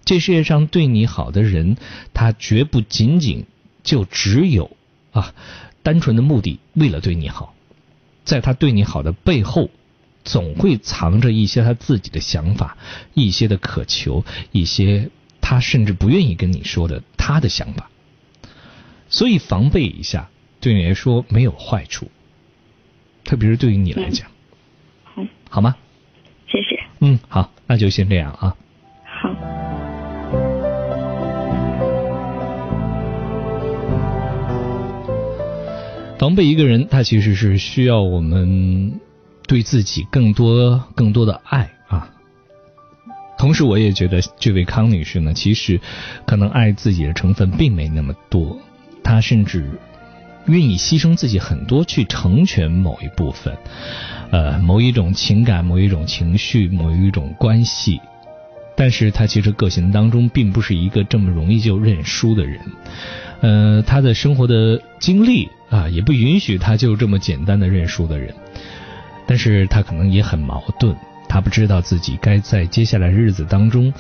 [0.04, 1.78] 这世界上对你好的人，
[2.14, 3.46] 他绝不仅仅
[3.84, 4.72] 就只有
[5.12, 5.36] 啊。
[5.84, 7.54] 单纯的目的，为了对你好，
[8.24, 9.70] 在他对你好的背后，
[10.24, 12.78] 总会藏着一些他自己的想法，
[13.14, 15.10] 一些的渴求，一些
[15.42, 17.90] 他甚至不愿意跟你说的他的想法。
[19.10, 20.30] 所以防备一下，
[20.60, 22.10] 对你来说没有坏处，
[23.26, 24.32] 特别是对于你来讲，
[25.04, 25.76] 好，好吗？
[26.48, 26.82] 谢谢。
[27.02, 28.56] 嗯，好，那就先这样啊。
[36.24, 38.98] 防备一个人，他其实是需要我们
[39.46, 42.10] 对自己更多、更多的爱啊。
[43.38, 45.82] 同时，我也觉得这位康女士呢，其实
[46.26, 48.58] 可能爱自己的成分并没那么多，
[49.04, 49.70] 她甚至
[50.46, 53.58] 愿意牺牲自己很多去成全某一部分，
[54.32, 58.00] 呃，某一种情感、某一种情绪、某一种关系。
[58.76, 62.60] 但是他其实个性当中并不是一个这么容易就认输的人，
[63.42, 65.50] 呃，他的生活的经历。
[65.70, 68.32] 啊，也不允许他就这么简单的认输的人，
[69.26, 70.96] 但是他可能也很矛盾，
[71.28, 73.92] 他不知道自己该在接下来日子当中，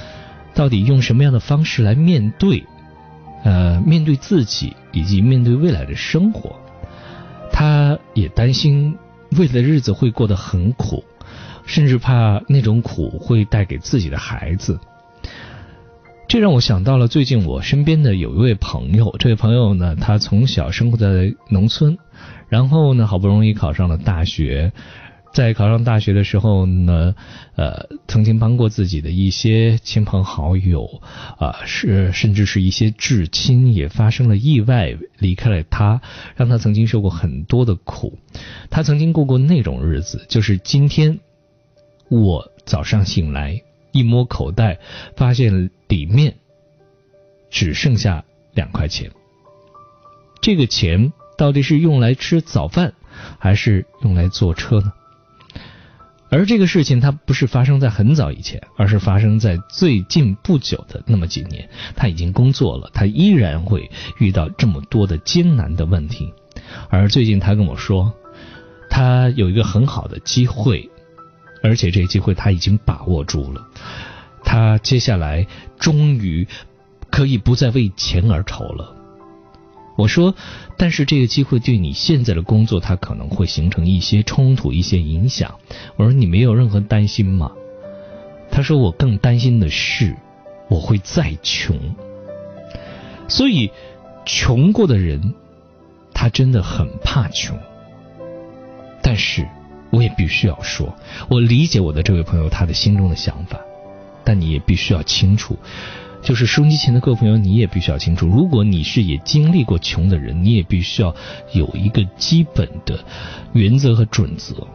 [0.53, 2.63] 到底用什么样的方式来面对，
[3.43, 6.55] 呃，面对自己以及面对未来的生活，
[7.51, 8.95] 他也担心
[9.31, 11.03] 未来的日子会过得很苦，
[11.65, 14.79] 甚至怕那种苦会带给自己的孩子。
[16.27, 21.97] 这让我想到了最近我身边的有一位朋友，这位朋友呢，他从小生活在农村，
[22.49, 24.71] 然后呢，好不容易考上了大学，
[25.31, 27.13] 在考上大学的时候呢，
[27.55, 31.01] 呃，曾经帮过自己的一些亲朋好友，
[31.37, 36.01] 啊，是甚至是一些至亲也发生了意外，离开了他，
[36.35, 38.17] 让他曾经受过很多的苦。
[38.71, 41.19] 他曾经过过那种日子，就是今天
[42.09, 43.61] 我早上醒来。
[43.95, 44.79] 一摸口袋，
[45.15, 46.37] 发现里面
[47.51, 48.25] 只剩下
[48.55, 49.11] 两块钱。
[50.41, 52.95] 这个钱到底是用来吃早饭，
[53.37, 54.91] 还是用来坐车呢？
[56.31, 61.69] 而这个事情，它不是发生在很早以前，而是发生在最近不久的那么几年。
[61.95, 66.33] 他已经工作了，他依然会遇到这么多的艰难的问题。
[66.89, 68.11] 而最近，他跟我说，
[68.89, 70.89] 他有一个很好的机会。
[71.63, 73.65] 而且这个机会他已经把握住了，
[74.43, 75.47] 他接下来
[75.79, 76.47] 终于
[77.09, 78.95] 可以不再为钱而愁了。
[79.95, 80.33] 我说，
[80.75, 85.53] 但是这个机会对你现在的工作，它可能会形成一些冲突、一些影响。
[85.95, 87.51] 我说你没有任何担心吗？
[88.51, 90.15] 他说我更担心的是
[90.67, 91.77] 我会再穷。
[93.27, 93.71] 所以，
[94.25, 95.35] 穷过的人，
[96.11, 97.57] 他真的很怕穷。
[99.03, 99.47] 但是，
[99.93, 100.91] 我也必须要说，
[101.29, 103.59] 我理解我的这位朋友他的心中的想法，
[104.23, 105.55] 但你也必须要清楚。
[106.23, 111.15] 就是收音机前的各位朋友，你也必须要清楚，如果你是也经历过穷的人，你也必须要
[111.51, 113.05] 有一个基本的
[113.53, 114.67] 原则和准则。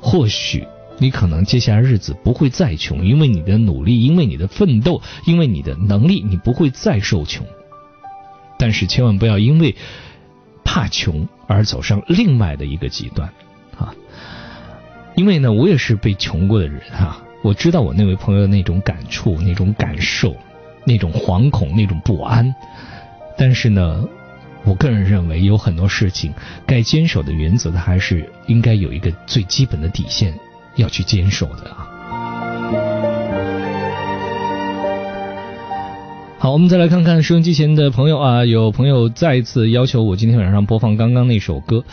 [0.00, 0.64] 或许
[0.98, 7.44] 你可能接下来日子不会再穷，因为你的努力，因为你的奋斗，因为你的能力，你不会再受穷。
[8.56, 9.74] 但是千万不要因为
[10.62, 13.32] 怕穷而走上另外的一个极端！
[15.14, 17.18] 因为呢，我也是被穷过的人哈。
[17.42, 20.36] 我知道我那位朋友那种感触、那种感受、
[20.84, 22.54] 那种惶恐、那种不安，
[23.36, 24.04] 但是呢，
[24.64, 26.32] 我个人认为有很多事情
[26.64, 30.32] 该坚守的原则，它还是应该有一个最基本的底线
[30.76, 31.88] 要去坚守的啊。
[36.38, 41.84] 好，我们再来看看收音机前的朋友啊，有朋友再一次要求我今天晚上播放刚刚那首歌，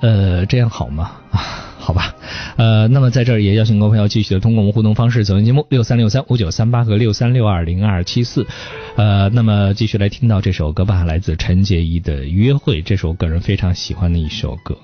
[0.00, 1.12] 呃，这样好吗？
[1.30, 1.69] 啊。
[1.90, 2.14] 好吧，
[2.56, 8.46] 呃，那么在这儿也邀请各位朋友继续的通过我们互动方式走进节目六三六三五九三八和六三六二零二七四，
[8.94, 14.78] 呃，那么继续来听到这首歌吧，来自陈洁仪的《约会》，这是我个人非常喜欢的一首歌。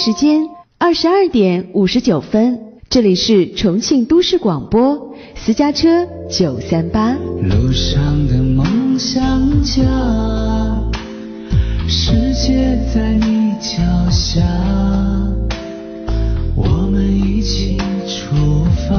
[0.00, 7.14] 时间二十二点五十九分，这里是重庆都市广播私家车九三八。
[7.14, 9.20] 路上的梦想
[9.60, 9.82] 家，
[11.88, 14.40] 世界在你脚下，
[16.54, 17.76] 我们一起。
[18.06, 18.94] 出发，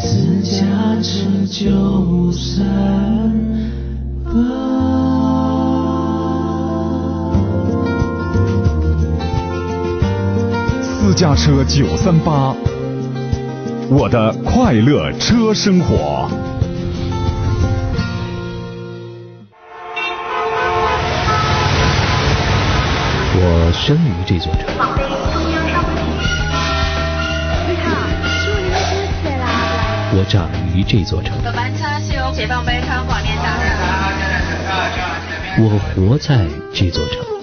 [0.00, 0.60] 私家
[1.00, 1.10] 车
[1.50, 2.64] 九三
[11.16, 12.54] 家车九三八，
[13.88, 16.28] 我的快乐车生活。
[23.32, 24.66] 我生于这座城。
[30.18, 31.34] 我长于这座城，
[35.58, 37.35] 我活在这座城，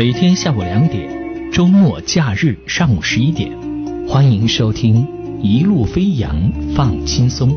[0.00, 1.10] 每天下午两点，
[1.52, 3.54] 周末假日上午十一点，
[4.08, 5.06] 欢迎收听
[5.42, 7.50] 《一路飞扬放轻松》。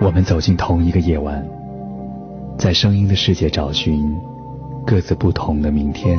[0.00, 1.46] 我们走进同一个夜晚，
[2.58, 4.18] 在声音的世界找寻
[4.84, 6.18] 各自不同的明天。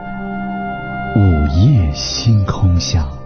[1.93, 3.20] 星空下。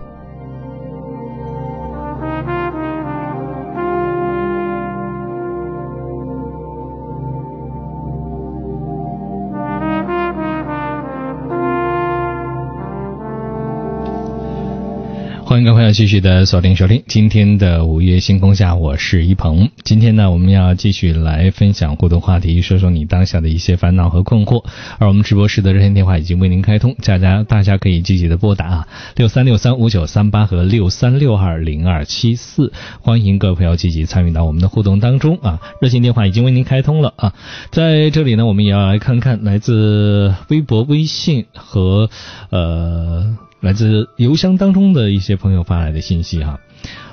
[15.56, 19.70] 欢迎各位朋友继续的锁定收听今天的午夜星空下，我是一鹏。
[19.86, 24.66] 今天呢，我们要继续来分享互动话题，说说你当下的一些烦恼和困惑。
[25.00, 32.74] 而我们直播室的热线电话已经为您开通，大家大家可以积极的拨打啊，六三六三五九三八和六三六二零二七四。
[33.00, 37.34] 欢迎各位朋友积极参与到我们的互动当中啊，热线电话已经为您开通了啊。
[37.72, 42.10] 在这里呢，我们也要来看看来自微博、微信和
[42.50, 43.38] 呃。
[43.66, 46.60] 来自邮箱当中的一些朋友发来的信息哈，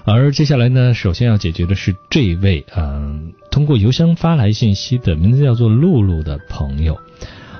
[0.05, 7.01] 而接下来呢，首先要解决的是这位嗯，通过邮箱发来信息的名字叫做露露的朋友，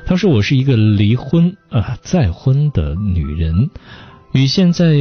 [0.05, 3.71] 他说我是一个离婚啊再婚的女人，
[4.35, 4.93] 与现在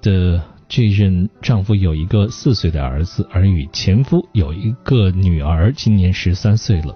[0.00, 0.40] 的
[0.70, 6.94] 这任丈夫有一个四岁的儿子，而与前夫有一个女儿，今年十三岁了。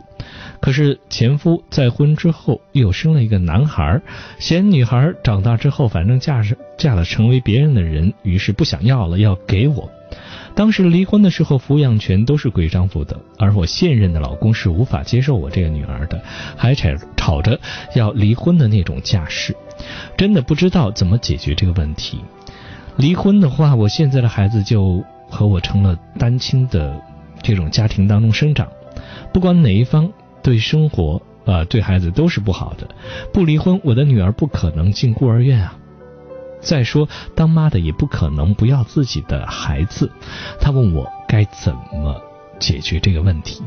[0.60, 4.00] 可是前夫再婚之后又生了一个男孩，
[4.38, 9.90] 嫌女孩长大之后反正嫁是嫁了成为别人的人，于是不想要了，要给我。
[10.54, 16.22] 当时离婚的时候，抚养权都是归丈夫的，而我现任的老公是无法接受我这个女儿的，
[16.56, 17.58] 还吵吵着
[17.96, 19.52] 要离婚的那种架势，
[20.16, 22.20] 真的不知道怎么解决这个问题。
[22.96, 27.00] 离婚的话，我现在的孩子就和我成了单亲的
[27.42, 28.68] 这种家庭当中生长，
[29.32, 30.10] 不管哪一方。
[30.42, 32.86] 对生活啊，对孩子都是不好的。
[33.32, 35.74] 不离婚，我的女儿不可能进孤儿院啊。
[36.60, 40.12] 再说，当妈的也不可能不要自己的孩子。
[40.60, 42.20] 他问我该怎么
[42.58, 43.62] 解决这个问题。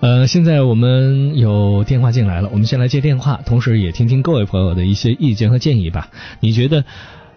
[0.00, 6.10] 呃，现在我们有电话进来了，我们先来接电话，同时也听听各位朋友的一些意见和建议吧。
[6.38, 6.84] 你觉得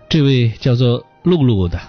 [0.09, 1.79] 这位叫做露露的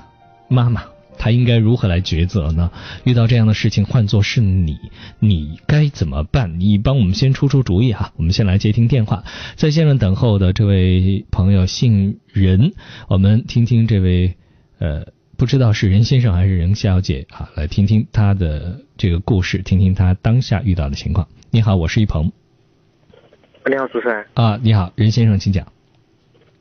[0.49, 0.85] 妈妈？
[1.19, 2.71] 她应该如何来抉择呢？
[3.05, 4.79] 遇到这样的事情，换作是你，
[5.19, 6.59] 你该怎么办？
[6.59, 8.13] 你帮我们先出出主意哈。
[8.17, 9.25] 我们先来接听电话，
[9.57, 12.73] 在线上等候的这位朋友姓任，
[13.09, 14.37] 我们听听这位
[14.79, 15.05] 呃，
[15.43, 21.27] 不知道是任先生还是任小姐啊，来听听他的这个故事，听听他当下遇到的情况。
[21.51, 22.31] 你好，我是一鹏。
[23.67, 24.25] 你好，主持人。
[24.35, 25.67] 啊，你好，任先生，请讲。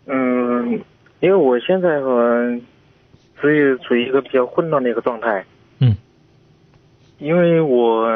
[0.07, 0.81] 嗯，
[1.19, 2.59] 因为我现在和。
[3.39, 5.45] 处于处于一个比较混乱的一个状态。
[5.77, 5.95] 嗯。
[7.19, 8.09] 因为我，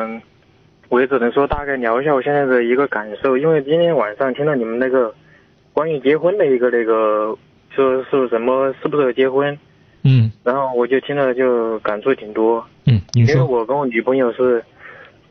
[0.89, 3.37] 我也只能说大概聊一下我现在的一个感受。
[3.37, 5.13] 因为今天晚上听到你们那个
[5.73, 7.37] 关于结婚的一个那个，
[7.69, 9.55] 说是什么是不适合结婚。
[10.05, 10.31] 嗯。
[10.43, 12.65] 然后我就听了就感触挺多。
[12.85, 14.63] 嗯，因为我跟我女朋友是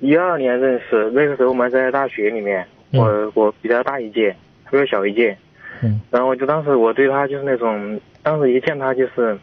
[0.00, 5.34] 一二年认识，那个时候我们在大学里面，我我比她大一届，她比我小一届。
[5.82, 5.98] 嗯。
[6.10, 9.38] 然后就当时我对她就是那种，当时一见她就是。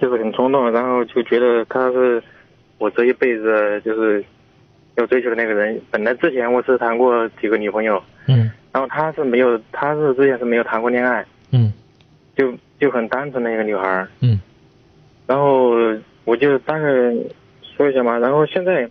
[0.00, 2.22] 就是很冲动，然后就觉得她是
[2.78, 4.24] 我这一辈子就是
[4.94, 5.76] 要追求的那个人。
[5.90, 11.72] 本来之前我是谈过几个女朋友，嗯，然后她是没有，她是之前是没有谈过恋爱，嗯，
[12.36, 12.48] 就
[12.78, 14.40] 就很单纯的一个女孩，嗯，
[15.26, 15.70] 然后
[16.24, 16.88] 我就大概
[17.76, 18.88] 说一下嘛，然后现在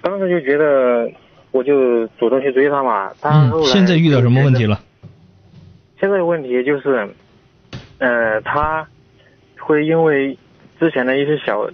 [0.00, 1.10] 当时就觉得
[1.52, 4.80] 我就主动去追她嘛，她后来现在遇到什么问题了？
[6.00, 7.08] 现在的问题就是，
[7.98, 8.86] 呃，她。
[9.66, 10.36] 会因为
[10.78, 11.66] 之前的一些小，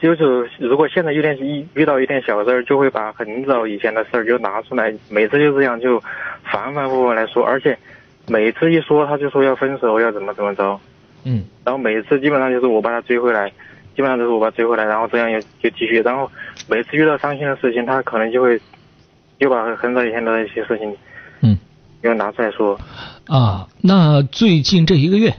[0.00, 6.00] 就是如果现在有点一遇到一点小事儿，就会把很早以前的事儿就拿出来，每次就这样就
[6.42, 7.76] 反反复复来说，而且
[8.26, 10.80] 每次一说他就说要分手，要怎么怎么着，
[11.24, 13.48] 嗯，然后每次基本上就是我把他追回来，
[13.94, 16.30] 基本上都是我把他追回来，然后这样又就继续，然后
[16.68, 18.60] 每次遇到伤心的事情，他可能就会
[19.38, 20.96] 又把很早以前的一些事情，
[21.42, 21.58] 嗯，
[22.02, 22.78] 又拿出来说，
[23.26, 25.34] 啊，那最近这一个月。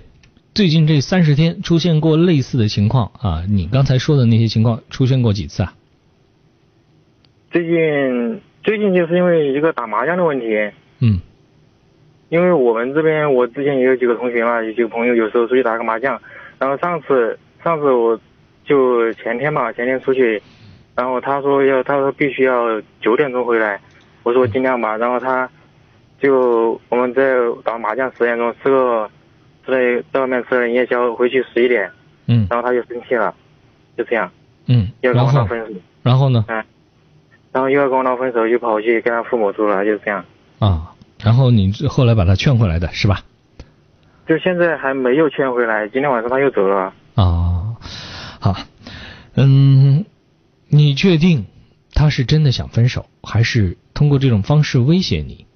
[0.53, 3.43] 最近这三十天出现过类似的情况啊？
[3.49, 5.73] 你刚才说的那些情况出现过几次啊？
[7.51, 10.45] 最近最近就是因为一个打麻将的问题。
[10.99, 11.19] 嗯。
[12.29, 16.19] 因为我们这边我之前也有几个同学嘛，有几个朋友，有时候出去打个麻将，
[16.57, 18.19] 然后上次上次我
[18.63, 20.41] 就前天嘛，前天出去，
[20.95, 23.79] 然后他说要他说必须要九点钟回来，
[24.23, 25.47] 我说尽量吧，然后他
[26.19, 29.09] 就我们在打麻将十点钟吃个
[29.67, 31.91] 在在外面吃了夜宵，回去十一点，
[32.27, 33.33] 嗯，然后他就生气了，
[33.97, 34.31] 就这样，
[34.67, 36.43] 嗯，要跟我闹分手，然后呢？
[36.47, 36.63] 嗯，
[37.51, 40.23] 然后又要跟我闹分手，就跑去跟他父母住了，就这样。
[40.59, 40.91] 啊，
[41.25, 43.21] 然后你后来把他劝回来的是吧？
[44.27, 46.93] 就现在还没有劝回来，今天晚上他又走了。
[47.15, 47.75] 啊，
[48.39, 48.55] 好，
[49.33, 50.05] 嗯，
[50.69, 51.47] 你确定
[51.95, 55.47] 他是真的想分手，还是通过这种方式威胁你？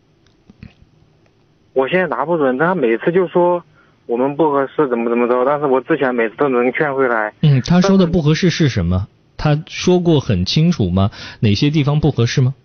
[1.73, 3.63] 我现在拿不准，他每次就说
[4.07, 7.31] 我们不合适，怎么怎么着，但是我之前每次都能劝回来。
[7.41, 9.07] 嗯，他说的不合适是什么？
[9.37, 11.11] 他说过很清楚吗？
[11.41, 12.55] 哪些地方不合适吗？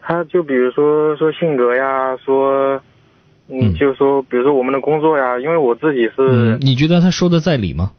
[0.00, 2.80] 他就比如说说性格呀，说，
[3.48, 7.92] 嗯，就说比如说我们的工作呀，因为我自己是，嗯，你觉得他说的在理吗？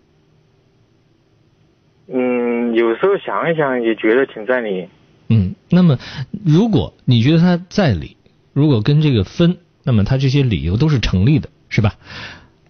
[2.08, 4.88] 嗯，有时候想一想也觉得挺在理。
[5.30, 5.98] 嗯，那么
[6.46, 8.18] 如果你觉得他在理，
[8.54, 11.94] 如果跟这个分，那么他这些理由都是成立的，是吧？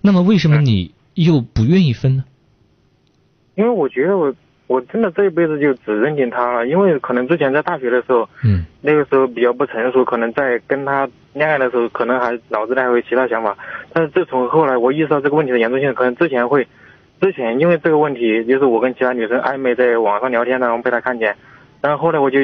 [0.02, 2.24] 那么为什么你又不愿意分呢？
[3.56, 4.34] 因为我觉得我
[4.72, 13.58] 我真的这一辈子就只认定他了，因为可能之前在大学的时候，嗯，那个时候比较不成熟，可能在跟他恋爱的时候，可能还脑子里还有其他想法。
[13.92, 16.66] 但是自从后来我意识到这个问题的严重性，可能之前会，
[17.20, 21.36] 之前因为这个问题，就是我跟其他女生暧昧，在网上聊天然后被他看见，
[21.82, 22.40] 然后后来我就，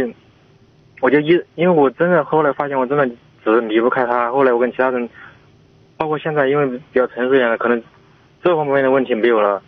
[0.99, 4.29] 我就一，因为我真的后来发现我真的只是离不开他。
[4.33, 5.07] 后来我跟其他人，
[5.95, 7.81] 包括现在，因为比较成熟一点了，可能
[8.43, 9.61] 这方面的问题没有了，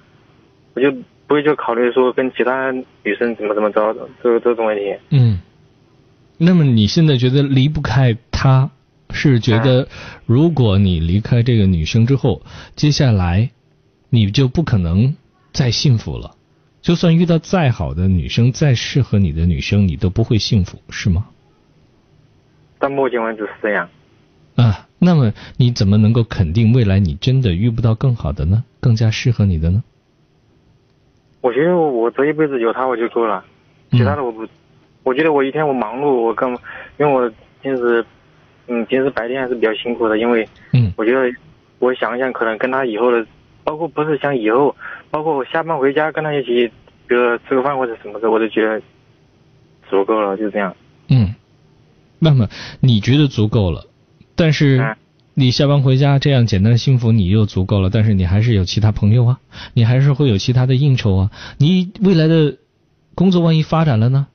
[0.73, 0.91] 我就
[1.29, 4.95] 不会就考虑说跟其他女生怎么怎么着这这种问题。
[5.11, 5.39] 嗯，
[6.39, 8.71] 那么你现在觉得离不开他，
[9.11, 9.87] 是觉得
[10.25, 12.41] 如果你离开这个女生之后，
[12.75, 13.51] 接下来
[14.09, 15.15] 你就不可能
[15.53, 16.31] 再幸福了。
[16.81, 21.27] 就算遇到再好的女生，再适合你的女生，你都不会幸福，是吗？
[22.79, 23.87] 到目前为止是这样。
[24.55, 28.63] 啊，那么你怎么能够肯定未来你真的遇不到更好的呢？
[28.79, 29.83] 更加适合你的呢？
[31.41, 33.43] 我觉得我这一辈子有他我就够了，
[33.91, 34.47] 其他的我不。
[35.03, 36.51] 我觉得我一天我忙碌，我更
[36.97, 37.31] 因为我
[37.61, 38.05] 平时
[38.67, 41.31] 嗯平时白天还是比较辛苦的，因为嗯我觉得
[41.79, 43.25] 我想一想，可能跟他以后的，
[43.63, 44.75] 包括不是想以后，
[45.09, 46.67] 包括我下班回家跟他一起，
[47.07, 48.81] 比如吃个饭或者什么的，我都觉得
[49.89, 50.75] 足够了，就这样。
[51.07, 51.33] 嗯，
[52.19, 52.47] 那么
[52.81, 53.85] 你觉得足够了，
[54.35, 54.77] 但是
[55.39, 59.39] 你下班回家这样简单的幸福你又足够了，但是你还是有其他朋友啊，
[59.73, 62.57] 你还是会有其他的应酬啊，你未来的
[63.15, 64.27] 工作万一发展了呢？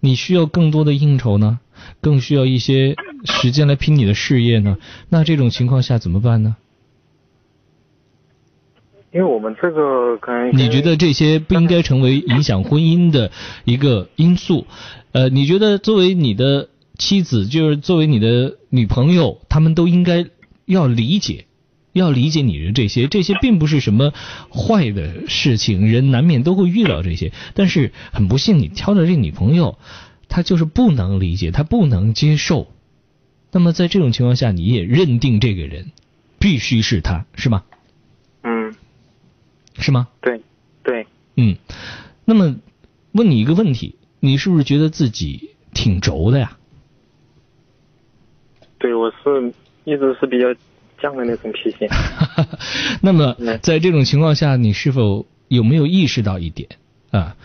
[0.00, 1.60] 你需要更多的应酬呢，
[2.00, 2.96] 更需要一些
[3.26, 4.78] 时间来拼你的事业呢，
[5.10, 6.56] 那这种情况下怎么办呢？
[9.12, 13.30] 因为我们这个可能你觉得这些不应该成为影响婚姻的
[13.66, 14.66] 一个因素？
[15.12, 20.24] 呃，你觉得作为你的妻子，就是作为你的女朋友，他们都应该
[20.66, 21.46] 要理解，
[21.92, 24.12] 要理解你的这些，这些并不是什么
[24.50, 27.32] 坏的事情，人难免都会遇到这些。
[27.54, 29.78] 但是很不幸，你挑的这女朋友，
[30.28, 32.66] 她就是不能理解，她不能接受。
[33.52, 35.92] 那么在这种情况下，你也认定这个人
[36.38, 37.64] 必须是他，是吗？
[38.42, 38.74] 嗯，
[39.78, 40.08] 是吗？
[40.20, 40.42] 对，
[40.82, 41.06] 对，
[41.36, 41.56] 嗯。
[42.26, 42.56] 那么
[43.12, 46.58] 问你一个问题，你是不是觉得自己挺轴的呀？
[48.78, 49.54] 对，我是
[49.86, 50.48] 一直是比较
[51.00, 51.86] 犟的那种脾气。
[53.00, 56.68] 那么在这种情况下，你是否有没有意识到一点
[57.12, 57.36] 啊？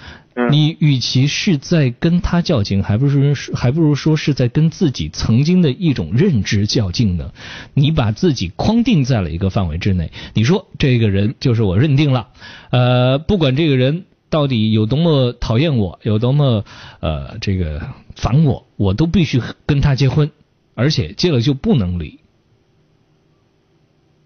[0.50, 7.32] 你与其是在跟他较劲，还不如还不如说是在跟自己曾经的一种认知较劲呢？
[7.74, 12.30] 你把自己框定在了一个范围之内，你说这个人就是我认定了，
[12.72, 16.64] 呃，不管这个人到底有多么讨厌我，有多么
[17.02, 17.82] 呃这个
[18.16, 20.32] 烦我，我都必须跟他结婚，
[20.76, 22.21] 而且结了就不能离。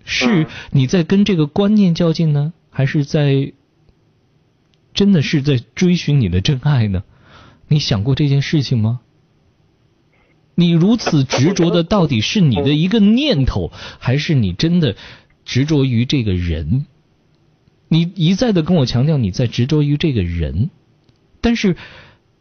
[0.05, 3.51] 是你在跟这个观念较劲呢，还是在
[4.93, 7.03] 真的是在追寻你的真爱呢？
[7.67, 9.01] 你想过这件事情吗？
[10.53, 14.95] 你如此执着的，到底是你的一个念头，还是你真的
[15.43, 16.85] 执着于这个人？
[17.89, 20.69] 你一再的跟我强调你在执着于这个人，
[21.41, 21.75] 但是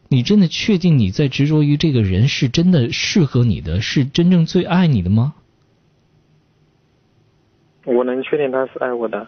[0.07, 5.33] 你真的确定你在执着于这个人是真的适合你的，是真正最爱你的吗？
[7.85, 9.25] 我能确定他是爱我的。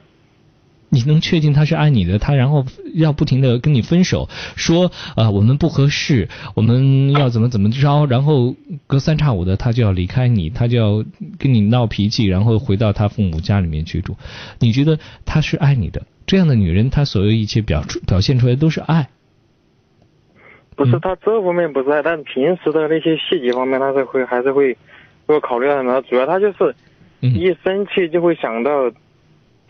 [0.89, 8.55] 你能确定他是爱你的，他然后要不停的跟你分手，说啊我们不合适，我们要怎么怎么着，然后
[8.87, 11.03] 隔三差五的他就要离开你，他就要
[11.37, 14.15] 跟你闹脾气，然后回到他父母家里面去住。
[14.59, 16.03] 你觉得他是爱你的？
[16.25, 19.07] 这样的女人，她所有一切表出表现出来都是爱。
[20.75, 24.77] 不是他这方面不是爱，但平时的那些细节方面，他是会还是会
[25.25, 26.01] 会考虑到的。
[26.03, 26.75] 主要他就是
[27.21, 28.91] 一生气就会想到。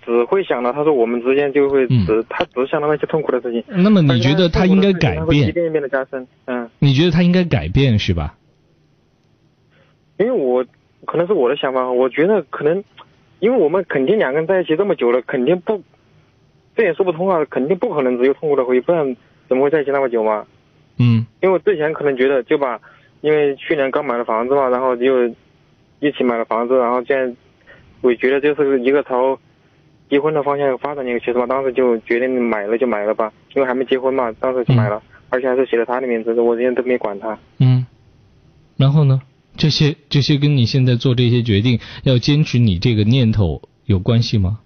[0.06, 3.62] 只会想到，他说我们之间就会只，他只想到那些痛苦的事情。
[3.68, 5.50] 那么你觉得他应该改变？
[5.50, 6.70] 一遍一遍的加深，嗯。
[6.80, 8.34] 你觉得他应该改变是吧？
[10.18, 10.66] 因为我
[11.04, 12.82] 可能是我的想法，我觉得可能，
[13.40, 15.84] 因为我们肯定两个人在一起这么久了，肯定不，
[16.74, 19.14] 这也说不通啊，肯定不可能只有痛苦的回忆，不然
[19.50, 20.46] 怎么会在一起那么久嘛？
[21.00, 21.26] 嗯。
[21.42, 22.80] 因为我之前可能觉得就把，
[23.20, 25.28] 因为去年刚买了房子嘛，然后就
[26.00, 27.36] 一起买了房子，然后现在
[28.02, 29.40] 我觉得就是一个朝。
[30.10, 37.38] 结婚的方向发展一个其实嘛，当时就决定买了就买了吧，因为还没结婚嘛，当时就买了，而且还是写了他的名字，我之前都没管他。
[37.60, 37.86] 嗯，
[38.78, 39.22] 然后呢？
[39.58, 44.62] 这些这些跟你现在做这些决定要坚持你这个念头有关系吗？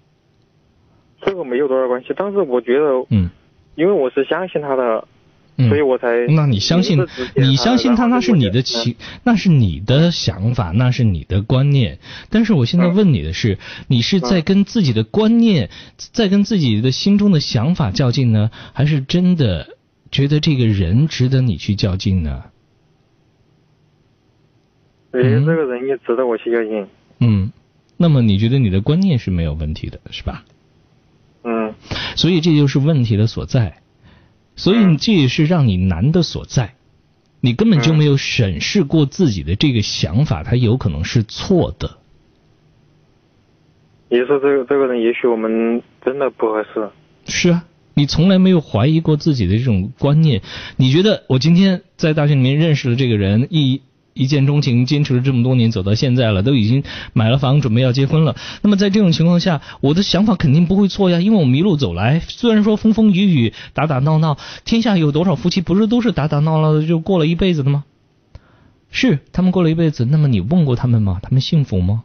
[1.22, 3.28] 这个没有多少关系，但是我觉得，嗯，
[3.74, 5.08] 因为我是相信他的。
[5.58, 11.98] 所以我才，那你相信，你相信他，那是你的情，那是你的想法，那是你的观念。
[12.30, 19.76] 但是我现在问你的是，你是在跟自己的观念，在跟自己的心中的想法较劲呢，还是真的
[20.10, 22.44] 觉得这个人值得你去较劲呢？
[25.12, 26.86] 觉得这个人也值得我去较劲。
[27.20, 27.52] 嗯，
[27.98, 30.44] 那么你觉得你的观念是没有问题的，是吧？
[31.44, 31.74] 嗯。
[32.16, 33.81] 所以这就是问题的所在。
[34.62, 36.76] 所以这也是让你难的所在，
[37.40, 41.98] 你根本就没有审视过自己的这个想法，它有可能是错的。
[44.08, 46.88] 你说这个这个人，也许我们真的不合适。
[47.26, 50.42] 是啊，你从来没有怀疑过自己的这种观念。
[50.76, 53.82] 你觉得我今天在大学里面认识了这个人，一。
[54.14, 56.82] 一见钟情，坚持了这么多年，走到现在了，都已经
[57.12, 58.36] 买了房，准备要结婚了。
[58.62, 67.84] 那么在这种情况下，我的想法肯定不会错呀，因为我们一路走来，虽然说风风雨雨、打打闹闹，天下有多少夫妻不是都是打打闹闹的就过了一辈子的吗？
[68.90, 70.04] 是，他们过了一辈子。
[70.04, 71.18] 那么你问过他们吗？
[71.22, 72.04] 他们幸福吗？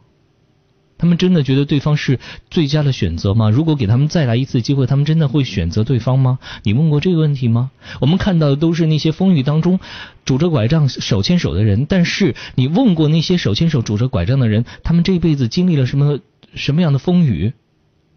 [0.98, 2.18] 他们真的觉得对方是
[2.50, 3.48] 最佳的选择吗？
[3.50, 6.40] 如果给他们再来一次机会，他们真的会选择对方吗？
[6.64, 7.70] 你问过这个问题吗？
[8.00, 9.78] 我们看到的都是那些风雨当中
[10.24, 16.18] 拄着拐杖手牵手的人，但是你问过那些手牵手拄着拐杖的人，他们这一辈子经历了什么
[16.54, 17.52] 什么样的风雨？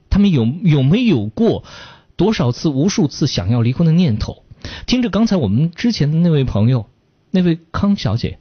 [0.09, 1.63] 他们有有没有过
[2.15, 4.43] 多少次、无数次想要离婚的念头？
[4.87, 6.87] 听着刚才我们之前的那位朋友，
[7.29, 8.39] 那位康小姐，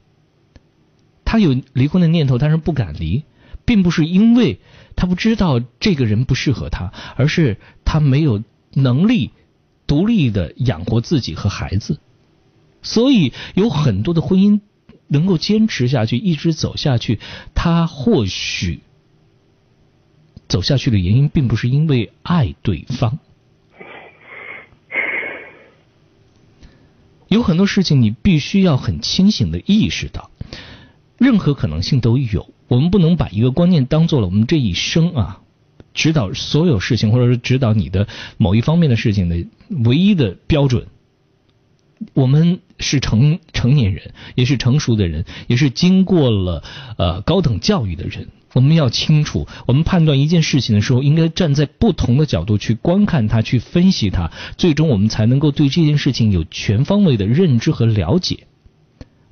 [1.25, 3.23] 她有离婚的念头，但是不敢离。
[3.71, 4.59] 并不是因为
[4.97, 8.43] 他不知道这个人不适合他，而是他没有
[8.73, 9.31] 能力
[9.87, 12.01] 独立的养活自己和孩子。
[12.81, 14.59] 所以有很多的婚姻
[15.07, 17.21] 能够坚持下去，一直走下去，
[17.55, 18.81] 他或许
[20.49, 23.19] 走下去的原因，并不是因为爱对方。
[27.29, 30.29] 有很多事情，你必须要很清醒的意识到，
[31.17, 32.49] 任何可能性都有。
[32.71, 35.41] 我们不能把一个观念当做了我们这一生啊，
[35.93, 38.07] 指导所有事情或者是指导你的
[38.37, 39.45] 某一方面的事情的
[39.83, 40.87] 唯一的标准。
[42.13, 46.63] 我们是成成年人，也是成熟的人，也是经过了
[46.97, 48.29] 呃高等教育的人。
[48.53, 58.47] 我们要清楚，我们判断一件事情的时候，应该站在不同的角度去观看它，去分析它，最终我们才能够对这件事情有全方位的认知和了解。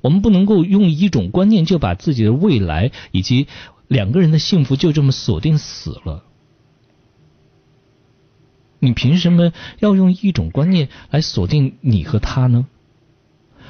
[0.00, 3.46] 我们不能够用一种观念就把自己的未来以及
[3.88, 6.24] 两个人的幸福就这么锁定死了。
[8.78, 12.66] 你凭什么要用一种观念来锁定你和他呢？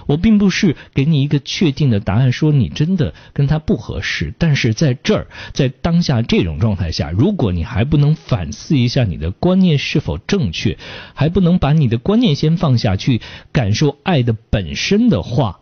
[0.06, 4.34] 我并不是给你一个确定的答案，说你真的跟他不合适。
[4.38, 10.78] 但是在这儿，在当下这种状态下，如果你还不能反思一下你的观念是否正确，
[11.14, 13.20] 还不能把你的观念先放下去，
[13.52, 15.60] 感受爱的本身的话。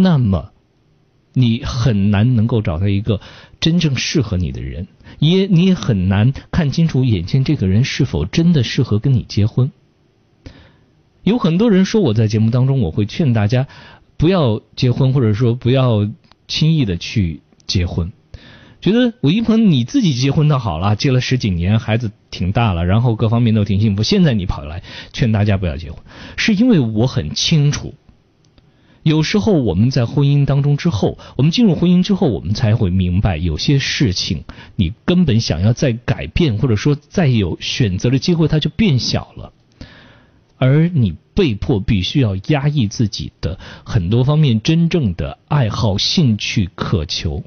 [0.00, 0.52] 那么，
[1.32, 3.20] 你很难能够找到一个
[3.58, 4.86] 真正适合你的人，
[5.18, 9.72] 也你也很难看清楚眼前这个人是否真的适合跟你结婚。
[11.24, 13.66] 有很多人说我在节目当中我会劝大家
[14.16, 16.08] 不要结婚，或者说不要
[16.46, 18.12] 轻易的去结婚。
[18.80, 26.00] 觉得我一朋友你自己结婚倒好了，结了十几年，孩子挺大了，然后各方面都挺幸福，现在你跑来劝大家不要结婚，
[26.36, 27.94] 是因为我很清楚。
[29.02, 34.44] 有时候我们在婚姻当中之后，我们进入婚姻之后，我们才会明白，有些事情
[34.76, 39.52] 你根本想要再改变，或者说再有选择的机会，它就变小了。
[40.58, 47.44] 而你被迫必须要压抑自己的很多方面真正的爱好、兴趣、渴求，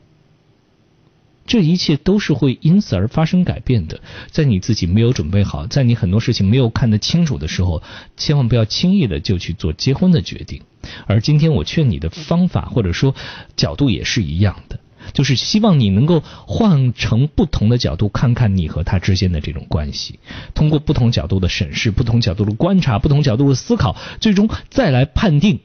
[1.51, 3.99] 这一切都是会因此而发生改变的。
[4.29, 7.83] 在你自己没有准备好，在你很多事情没有看得清楚的时候，
[8.15, 10.61] 千万不要轻易的就去做结婚的决定。
[11.07, 13.15] 而今天我劝你的方法或者说
[13.57, 14.79] 角度也是一样的。
[15.11, 20.19] 就是希望你能够换成不同的角度看看你和他之间的这种关系，
[20.53, 25.59] 通过不同角度的审视、不同角度的观察、不同角度的思考，最终再来判定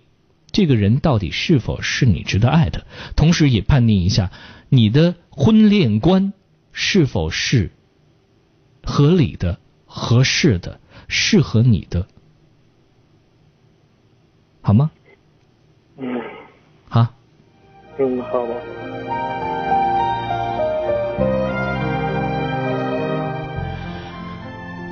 [0.51, 4.33] 这个人到底是否是你值得爱的，同时也判定一下
[4.77, 6.35] 你的婚恋观
[6.71, 7.71] 是否是
[8.83, 10.79] 合理的、合适的、
[11.09, 12.07] 适合你的，
[14.61, 14.91] 好吗？
[15.97, 16.21] 嗯。
[16.89, 17.07] 好。
[17.99, 18.55] 嗯，好吧。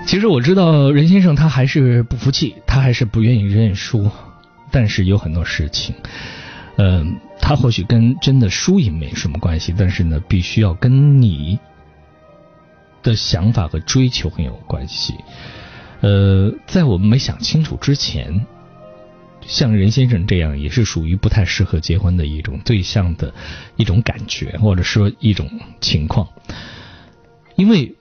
[0.07, 4.11] 其实我知道任先生他还是不服气，他还是不愿意认输，
[4.71, 5.95] 但是有很多事情，
[6.77, 11.59] 嗯，他或许跟真的输赢没什么关系，但是呢，必须要跟你
[13.03, 15.15] 的想法和追求很有关系。
[16.01, 18.45] 呃，在我们没想清楚之前，
[19.47, 23.33] 像任先生这样也是属于不太适合结婚的一种对象的
[23.77, 25.49] 一种感觉，或者说一种
[25.81, 26.29] 情况，
[27.57, 27.95] 因为。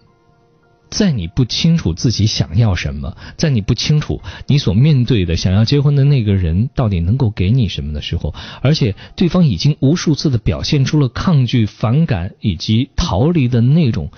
[0.94, 14.11] 在你不清楚自己想要什么，在你不清楚你所面对的想要结婚的那个人到底能够给你什么的时候，而且对方已经无数次的表现出了抗拒、反感以及逃离的那种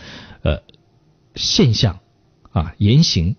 [0.43, 0.64] 呃
[1.34, 1.99] 现象
[2.52, 3.38] 啊言行，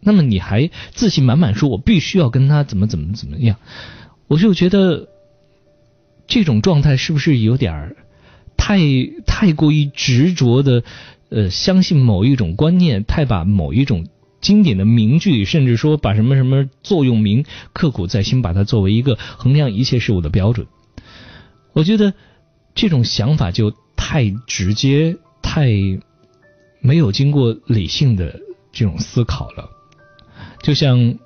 [0.00, 3.56] 那么你还自信满满说“我必须要跟他怎么怎么怎么样”，
[4.26, 5.08] 我就觉得
[6.26, 7.94] 这种状态是不是有点
[8.56, 8.80] 太
[9.26, 10.82] 太过于执着的？
[11.30, 14.06] 呃，相信某一种观念，太把某一种
[14.40, 17.44] 经典的名句，甚至说把什么什么座右铭
[17.74, 20.66] 刻苦在心，把它作为一个衡量一切事物的标准。
[21.74, 22.14] 我觉得
[22.74, 25.68] 这种想法就太直接，太
[26.80, 28.40] 没有经过理性的
[28.72, 29.68] 这种思考了。
[30.62, 31.18] 就像，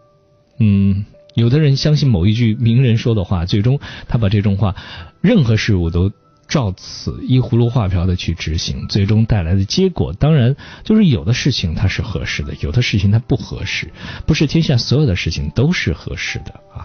[0.58, 1.04] 嗯，
[1.34, 4.74] 有的人相信某一句名人说的话，最终他把这种话，
[5.20, 6.10] 任何事物都。
[6.52, 10.54] 照此依葫芦画瓢的去执行，最终带来的结果，当然
[10.84, 13.88] 就是有的事情它是合适的，有的事情它不合适，
[14.26, 16.84] 不是天下所有的事情都是合适的啊。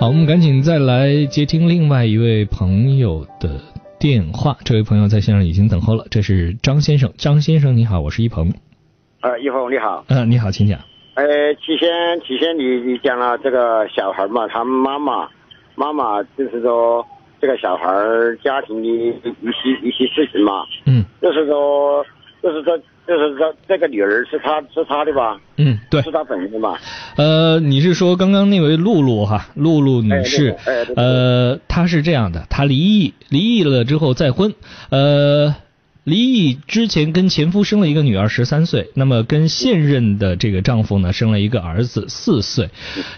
[0.00, 3.60] 好，我们赶紧再来接听另外一位朋友的
[4.00, 8.52] 电话，这位朋友在线上已经等候了，这是张先生，张先生你好，我是一鹏。
[9.20, 10.04] 呃，一鹏你好。
[10.08, 10.80] 嗯，你好，请讲。
[11.14, 11.24] 呃，
[11.54, 11.88] 起先
[12.26, 15.28] 起先你你讲了这个小孩嘛，他妈妈。
[15.80, 17.02] 妈妈就是说，
[17.40, 19.12] 这个小孩儿家庭的一
[19.50, 22.04] 些一些事情嘛，嗯，就是说，
[22.42, 22.76] 就是说，
[23.06, 25.40] 就是说，这个女儿是他是他的吧？
[25.56, 26.76] 嗯，对，是他本人的嘛。
[27.16, 30.54] 呃，你是说刚刚那位露露哈，露露女士，
[30.96, 34.52] 呃，她是这样的，她离异，离异了之后再婚，
[34.90, 35.54] 呃。
[36.04, 42.70] 离异之前跟前夫生了一个女儿十三岁，那么跟现任的这个丈夫呢生了一个儿子四岁。